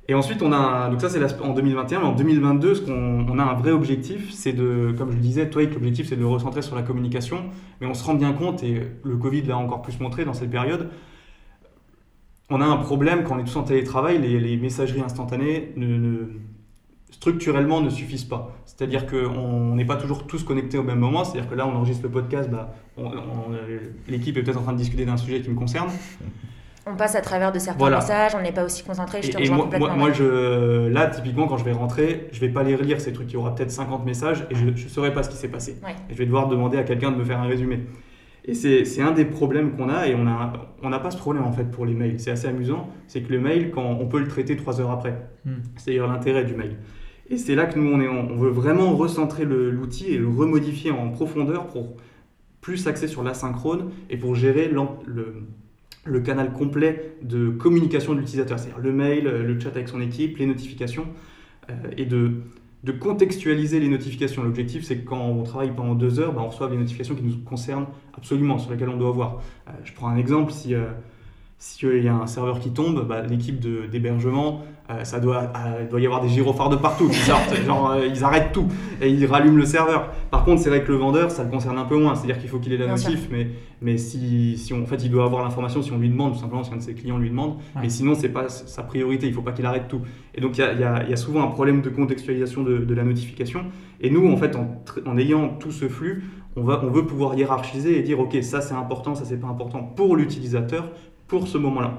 Et 0.08 0.14
ensuite, 0.14 0.42
on 0.42 0.52
a 0.52 0.90
donc 0.90 1.00
ça 1.00 1.08
c'est 1.08 1.40
en 1.40 1.54
2021, 1.54 2.00
mais 2.00 2.06
en 2.06 2.12
2022, 2.12 2.74
ce 2.74 2.80
qu'on 2.80 3.26
on 3.28 3.38
a 3.38 3.44
un 3.44 3.54
vrai 3.54 3.70
objectif, 3.70 4.32
c'est 4.32 4.52
de, 4.52 4.92
comme 4.98 5.10
je 5.10 5.16
le 5.16 5.22
disais, 5.22 5.48
toi, 5.48 5.62
l'objectif 5.62 6.08
c'est 6.08 6.16
de 6.16 6.20
le 6.20 6.26
recentrer 6.26 6.62
sur 6.62 6.74
la 6.74 6.82
communication, 6.82 7.44
mais 7.80 7.86
on 7.86 7.94
se 7.94 8.04
rend 8.04 8.14
bien 8.14 8.32
compte, 8.32 8.64
et 8.64 8.82
le 9.04 9.16
Covid 9.16 9.42
l'a 9.42 9.56
encore 9.56 9.82
plus 9.82 10.00
montré 10.00 10.24
dans 10.24 10.34
cette 10.34 10.50
période, 10.50 10.90
on 12.50 12.60
a 12.60 12.66
un 12.66 12.76
problème 12.76 13.24
quand 13.24 13.36
on 13.36 13.38
est 13.38 13.44
tous 13.44 13.56
en 13.56 13.62
télétravail, 13.62 14.18
les, 14.18 14.56
messageries 14.56 15.00
instantanées 15.00 15.72
structurellement 17.10 17.80
ne 17.80 17.90
suffisent 17.90 18.24
pas. 18.24 18.56
C'est-à-dire 18.66 19.06
qu'on 19.06 19.74
n'est 19.74 19.84
pas 19.84 19.96
toujours 19.96 20.26
tous 20.26 20.42
connectés 20.42 20.78
au 20.78 20.82
même 20.82 20.98
moment, 20.98 21.24
c'est-à-dire 21.24 21.48
que 21.48 21.54
là 21.54 21.66
on 21.66 21.74
enregistre 21.76 22.02
le 22.02 22.10
podcast, 22.10 22.50
bah, 22.50 22.74
euh, 22.98 23.78
l'équipe 24.08 24.36
est 24.36 24.42
peut-être 24.42 24.58
en 24.58 24.62
train 24.62 24.72
de 24.72 24.78
discuter 24.78 25.04
d'un 25.04 25.16
sujet 25.16 25.40
qui 25.40 25.50
me 25.50 25.54
concerne, 25.54 25.88
On 26.86 26.96
passe 26.96 27.14
à 27.14 27.20
travers 27.20 27.52
de 27.52 27.58
certains 27.58 27.78
Voilà. 27.78 27.98
messages, 27.98 28.34
on 28.34 28.42
n'est 28.42 28.52
pas 28.52 28.64
aussi 28.64 28.82
concentré, 28.82 29.22
je 29.22 29.30
te 29.30 29.36
et, 29.36 29.40
et 29.40 29.42
rejoins 29.42 29.56
moi, 29.56 29.64
complètement. 29.66 29.96
moi, 29.96 30.12
je, 30.12 30.88
là, 30.88 31.06
typiquement, 31.08 31.46
quand 31.46 31.56
je 31.56 31.64
vais 31.64 31.72
rentrer, 31.72 32.28
je 32.32 32.40
vais 32.40 32.48
pas 32.48 32.62
les 32.62 32.74
relire 32.74 33.00
ces 33.00 33.12
trucs. 33.12 33.30
Il 33.30 33.34
y 33.34 33.36
aura 33.36 33.54
peut-être 33.54 33.70
50 33.70 34.04
messages 34.04 34.46
et 34.50 34.54
je 34.54 34.64
ne 34.66 34.76
saurai 34.76 35.12
pas 35.12 35.22
ce 35.22 35.30
qui 35.30 35.36
s'est 35.36 35.48
passé. 35.48 35.78
Ouais. 35.84 35.94
Et 36.10 36.14
je 36.14 36.18
vais 36.18 36.26
devoir 36.26 36.48
demander 36.48 36.78
à 36.78 36.82
quelqu'un 36.82 37.12
de 37.12 37.16
me 37.16 37.24
faire 37.24 37.38
un 37.40 37.46
résumé. 37.46 37.80
Et 38.44 38.54
c'est 38.54 38.84
c'est 38.84 39.02
un 39.02 39.12
des 39.12 39.24
problèmes 39.24 39.76
qu'on 39.76 39.88
a 39.88 40.08
et 40.08 40.16
on 40.16 40.24
n'a 40.24 40.52
on 40.82 40.88
n'a 40.90 40.98
pas 40.98 41.12
ce 41.12 41.16
problème 41.16 41.44
en 41.44 41.52
fait 41.52 41.70
pour 41.70 41.86
les 41.86 41.94
mails. 41.94 42.18
C'est 42.18 42.32
assez 42.32 42.48
amusant, 42.48 42.88
c'est 43.06 43.22
que 43.22 43.32
le 43.32 43.38
mail, 43.38 43.70
quand 43.70 43.84
on 43.84 44.06
peut 44.08 44.18
le 44.18 44.26
traiter 44.26 44.56
trois 44.56 44.80
heures 44.80 44.90
après. 44.90 45.28
Hmm. 45.44 45.58
C'est 45.76 45.92
d'ailleurs 45.92 46.08
l'intérêt 46.08 46.42
du 46.44 46.54
mail. 46.54 46.76
Et 47.30 47.36
c'est 47.36 47.54
là 47.54 47.66
que 47.66 47.78
nous, 47.78 47.88
on, 47.90 48.00
est, 48.00 48.08
on 48.08 48.36
veut 48.36 48.50
vraiment 48.50 48.96
recentrer 48.96 49.44
l'outil 49.44 50.12
et 50.12 50.18
le 50.18 50.28
remodifier 50.28 50.90
en 50.90 51.10
profondeur 51.10 51.68
pour 51.68 51.96
plus 52.60 52.76
s'axer 52.78 53.06
sur 53.06 53.22
l'asynchrone 53.22 53.90
et 54.10 54.16
pour 54.16 54.34
gérer 54.34 54.68
le, 54.68 54.80
le 56.04 56.20
canal 56.20 56.52
complet 56.52 57.16
de 57.22 57.50
communication 57.50 58.14
de 58.14 58.18
l'utilisateur, 58.18 58.58
c'est-à-dire 58.58 58.80
le 58.80 58.92
mail, 58.92 59.24
le 59.24 59.60
chat 59.60 59.70
avec 59.70 59.88
son 59.88 60.00
équipe, 60.00 60.38
les 60.38 60.46
notifications, 60.46 61.06
euh, 61.70 61.74
et 61.96 62.06
de, 62.06 62.42
contextualiser 63.00 63.78
les 63.78 63.88
notifications. 63.88 64.42
L'objectif, 64.42 64.84
c'est 64.84 64.98
que 64.98 65.08
quand 65.08 65.20
on 65.20 65.42
travaille 65.44 65.72
pendant 65.74 65.94
deux 65.94 66.18
heures, 66.18 66.32
bah, 66.32 66.42
on 66.44 66.48
reçoit 66.48 66.68
des 66.68 66.76
notifications 66.76 67.14
qui 67.14 67.22
nous 67.22 67.38
concernent 67.38 67.86
absolument, 68.14 68.58
sur 68.58 68.72
lesquelles 68.72 68.88
on 68.88 68.96
doit 68.96 69.12
voir. 69.12 69.42
Euh, 69.68 69.72
je 69.84 69.92
prends 69.92 70.08
un 70.08 70.16
exemple, 70.16 70.52
si... 70.52 70.74
s'il 71.64 72.02
y 72.02 72.08
a 72.08 72.14
un 72.14 72.26
serveur 72.26 72.58
qui 72.58 72.70
tombe, 72.70 73.06
bah, 73.06 73.22
l'équipe 73.22 73.60
d'hébergement, 73.88 74.62
euh, 74.90 75.04
ça 75.04 75.20
doit, 75.20 75.44
euh, 75.64 75.88
doit 75.88 76.00
y 76.00 76.06
avoir 76.06 76.20
des 76.20 76.28
gyrophares 76.28 76.70
de 76.70 76.74
partout 76.76 77.06
qui 77.08 77.14
sortent, 77.20 77.54
genre 77.66 77.92
euh, 77.92 78.04
ils 78.04 78.24
arrêtent 78.24 78.50
tout 78.52 78.66
et 79.00 79.08
ils 79.08 79.24
rallument 79.26 79.58
le 79.58 79.64
serveur. 79.64 80.10
Par 80.32 80.44
contre, 80.44 80.60
c'est 80.60 80.70
vrai 80.70 80.82
que 80.82 80.90
le 80.90 80.98
vendeur, 80.98 81.30
ça 81.30 81.44
le 81.44 81.50
concerne 81.50 81.78
un 81.78 81.84
peu 81.84 81.96
moins, 81.96 82.16
c'est-à-dire 82.16 82.40
qu'il 82.40 82.48
faut 82.48 82.58
qu'il 82.58 82.72
ait 82.72 82.78
la 82.78 82.88
notif, 82.88 83.28
mais, 83.30 83.46
mais 83.80 83.96
si, 83.96 84.58
si 84.58 84.74
on, 84.74 84.82
en 84.82 84.86
fait, 84.86 85.04
il 85.04 85.10
doit 85.12 85.24
avoir 85.24 85.44
l'information 85.44 85.82
si 85.82 85.92
on 85.92 85.98
lui 85.98 86.08
demande, 86.08 86.32
tout 86.32 86.40
simplement 86.40 86.64
si 86.64 86.72
un 86.74 86.78
de 86.78 86.82
ses 86.82 86.94
clients 86.94 87.18
lui 87.18 87.30
demande, 87.30 87.52
Ouais. 87.76 87.82
mais 87.82 87.88
sinon, 87.90 88.14
c'est 88.16 88.30
pas 88.30 88.48
sa 88.48 88.82
priorité, 88.82 89.26
il 89.26 89.30
ne 89.30 89.34
faut 89.36 89.42
pas 89.42 89.52
qu'il 89.52 89.64
arrête 89.64 89.86
tout. 89.86 90.00
Et 90.34 90.40
donc, 90.40 90.58
il 90.58 90.62
y 90.62 90.64
a, 90.64 90.72
y 90.72 90.82
a- 90.82 91.08
y 91.08 91.12
a 91.12 91.16
souvent 91.16 91.44
un 91.44 91.48
problème 91.48 91.80
de 91.80 91.90
contextualisation 91.90 92.64
de, 92.64 92.78
de 92.78 92.94
la 92.94 93.04
notification. 93.04 93.66
Et 94.00 94.10
nous, 94.10 94.28
en 94.32 94.36
fait, 94.36 94.56
en, 94.56 94.82
en 95.06 95.16
ayant 95.16 95.48
tout 95.60 95.70
ce 95.70 95.88
flux, 95.88 96.24
on, 96.56 96.64
va, 96.64 96.82
on 96.84 96.90
veut 96.90 97.06
pouvoir 97.06 97.34
hiérarchiser 97.36 97.98
et 97.98 98.02
dire, 98.02 98.18
OK, 98.20 98.36
ça 98.42 98.60
c'est 98.60 98.74
important, 98.74 99.14
ça 99.14 99.24
c'est 99.24 99.38
pas 99.40 99.46
important 99.46 99.82
pour 99.82 100.16
l'utilisateur, 100.16 100.90
pour 101.32 101.48
ce 101.48 101.56
moment-là. 101.56 101.92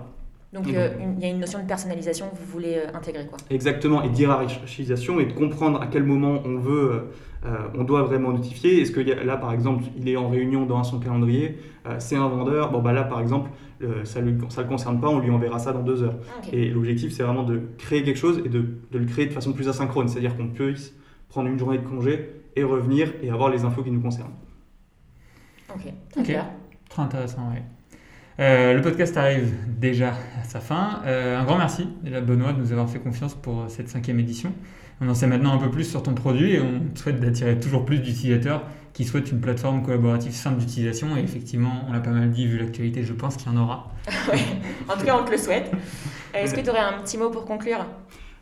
Donc 0.54 0.68
euh, 0.68 0.90
il 1.18 1.20
y 1.24 1.26
a 1.26 1.30
une 1.32 1.40
notion 1.40 1.58
de 1.60 1.66
personnalisation 1.68 2.30
que 2.30 2.36
vous 2.36 2.46
voulez 2.46 2.76
euh, 2.76 2.96
intégrer. 2.96 3.26
Quoi. 3.26 3.40
Exactement, 3.50 4.04
et 4.04 4.10
d'hierarchisation 4.10 5.20
et 5.20 5.26
de 5.26 5.34
comprendre 5.34 5.82
à 5.82 5.88
quel 5.88 6.04
moment 6.04 6.44
on 6.46 6.60
veut, 6.60 7.06
euh, 7.44 7.58
on 7.74 7.84
doit 7.84 8.04
vraiment 8.04 8.32
notifier. 8.32 8.80
Est-ce 8.80 8.92
que 8.92 9.02
y 9.02 9.12
a- 9.12 9.24
là, 9.24 9.38
par 9.38 9.52
exemple, 9.52 9.86
il 9.98 10.08
est 10.08 10.16
en 10.16 10.30
réunion 10.30 10.68
dans 10.68 10.84
son 10.84 11.00
calendrier, 11.00 11.58
euh, 11.88 11.96
c'est 11.98 12.16
un 12.16 12.28
vendeur, 12.28 12.72
bon 12.72 12.84
bah 12.84 12.94
là, 12.94 13.04
par 13.04 13.20
exemple, 13.20 13.50
euh, 13.82 14.06
ça 14.06 14.22
ne 14.22 14.32
ça 14.50 14.62
le 14.62 14.68
concerne 14.68 15.02
pas, 15.02 15.10
on 15.10 15.18
lui 15.18 15.32
enverra 15.32 15.58
ça 15.58 15.74
dans 15.74 15.82
deux 15.82 16.04
heures. 16.04 16.20
Ok. 16.38 16.54
Et 16.54 16.70
l'objectif, 16.70 17.12
c'est 17.14 17.24
vraiment 17.24 17.42
de 17.44 17.60
créer 17.80 18.04
quelque 18.04 18.20
chose 18.20 18.40
et 18.46 18.50
de, 18.50 18.62
de 18.92 18.98
le 19.00 19.06
créer 19.06 19.26
de 19.26 19.34
façon 19.34 19.54
plus 19.54 19.68
asynchrone, 19.68 20.08
c'est-à-dire 20.08 20.38
qu'on 20.38 20.50
puisse 20.50 20.94
prendre 21.30 21.48
une 21.50 21.58
journée 21.58 21.80
de 21.80 21.88
congé 21.88 22.30
et 22.56 22.64
revenir 22.64 23.12
et 23.24 23.32
avoir 23.32 23.50
les 23.50 23.66
infos 23.66 23.82
qui 23.82 23.90
nous 23.90 24.02
concernent. 24.02 24.36
Ok, 25.74 25.82
très 26.12 26.22
Ok. 26.22 26.26
clair. 26.28 26.46
Très 26.90 27.02
intéressant, 27.02 27.50
ouais. 27.50 27.64
Euh, 28.40 28.74
le 28.74 28.82
podcast 28.82 29.16
arrive 29.18 29.54
déjà 29.68 30.14
à 30.42 30.44
sa 30.44 30.60
fin. 30.60 31.02
Euh, 31.06 31.40
un 31.40 31.44
grand 31.44 31.58
merci, 31.58 31.88
déjà 32.02 32.22
Benoît, 32.22 32.54
de 32.54 32.60
nous 32.60 32.72
avoir 32.72 32.90
fait 32.90 33.00
confiance 33.00 33.36
pour 33.36 33.66
cette 33.68 33.90
cinquième 33.90 34.20
édition. 34.20 34.54
On 35.02 35.10
en 35.10 35.14
sait 35.14 35.28
maintenant 35.28 35.54
un 35.54 35.58
peu 35.58 35.70
plus 35.70 35.84
sur 35.84 36.02
ton 36.04 36.14
produit 36.14 36.54
et 36.54 36.62
on 36.62 36.94
te 36.94 37.00
souhaite 37.00 37.20
d'attirer 37.20 37.60
toujours 37.60 37.86
plus 37.86 38.00
d'utilisateurs 38.00 38.64
qui 38.94 39.04
souhaitent 39.06 39.32
une 39.32 39.42
plateforme 39.42 39.84
collaborative 39.84 40.32
simple 40.32 40.60
d'utilisation. 40.60 41.18
Et 41.18 41.22
effectivement, 41.22 41.86
on 41.88 41.94
l'a 41.94 42.00
pas 42.00 42.12
mal 42.12 42.32
dit, 42.32 42.48
vu 42.48 42.58
l'actualité, 42.60 43.04
je 43.04 43.14
pense 43.14 43.36
qu'il 43.36 43.52
y 43.52 43.56
en 43.56 43.62
aura. 43.62 43.92
En 44.90 44.98
tout 44.98 45.06
cas, 45.06 45.18
on 45.20 45.26
te 45.26 45.32
le 45.32 45.38
souhaite. 45.38 45.72
Euh, 46.36 46.44
Est-ce 46.44 46.54
que 46.54 46.62
tu 46.62 46.70
aurais 46.70 46.80
un 46.80 47.02
petit 47.02 47.18
mot 47.18 47.30
pour 47.30 47.46
conclure? 47.46 47.86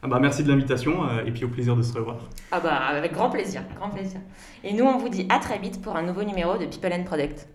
Ah 0.03 0.07
bah, 0.07 0.19
merci 0.19 0.43
de 0.43 0.49
l'invitation 0.49 1.07
euh, 1.07 1.23
et 1.25 1.31
puis 1.31 1.45
au 1.45 1.47
plaisir 1.47 1.75
de 1.75 1.81
se 1.81 1.93
revoir. 1.93 2.17
Ah 2.51 2.59
bah 2.59 2.75
avec 2.75 3.13
grand 3.13 3.29
plaisir, 3.29 3.61
grand 3.75 3.89
plaisir. 3.89 4.19
Et 4.63 4.73
nous, 4.73 4.83
on 4.83 4.97
vous 4.97 5.09
dit 5.09 5.27
à 5.29 5.37
très 5.37 5.59
vite 5.59 5.81
pour 5.81 5.95
un 5.95 6.01
nouveau 6.01 6.23
numéro 6.23 6.57
de 6.57 6.65
People 6.65 6.91
and 6.91 7.03
Product. 7.03 7.47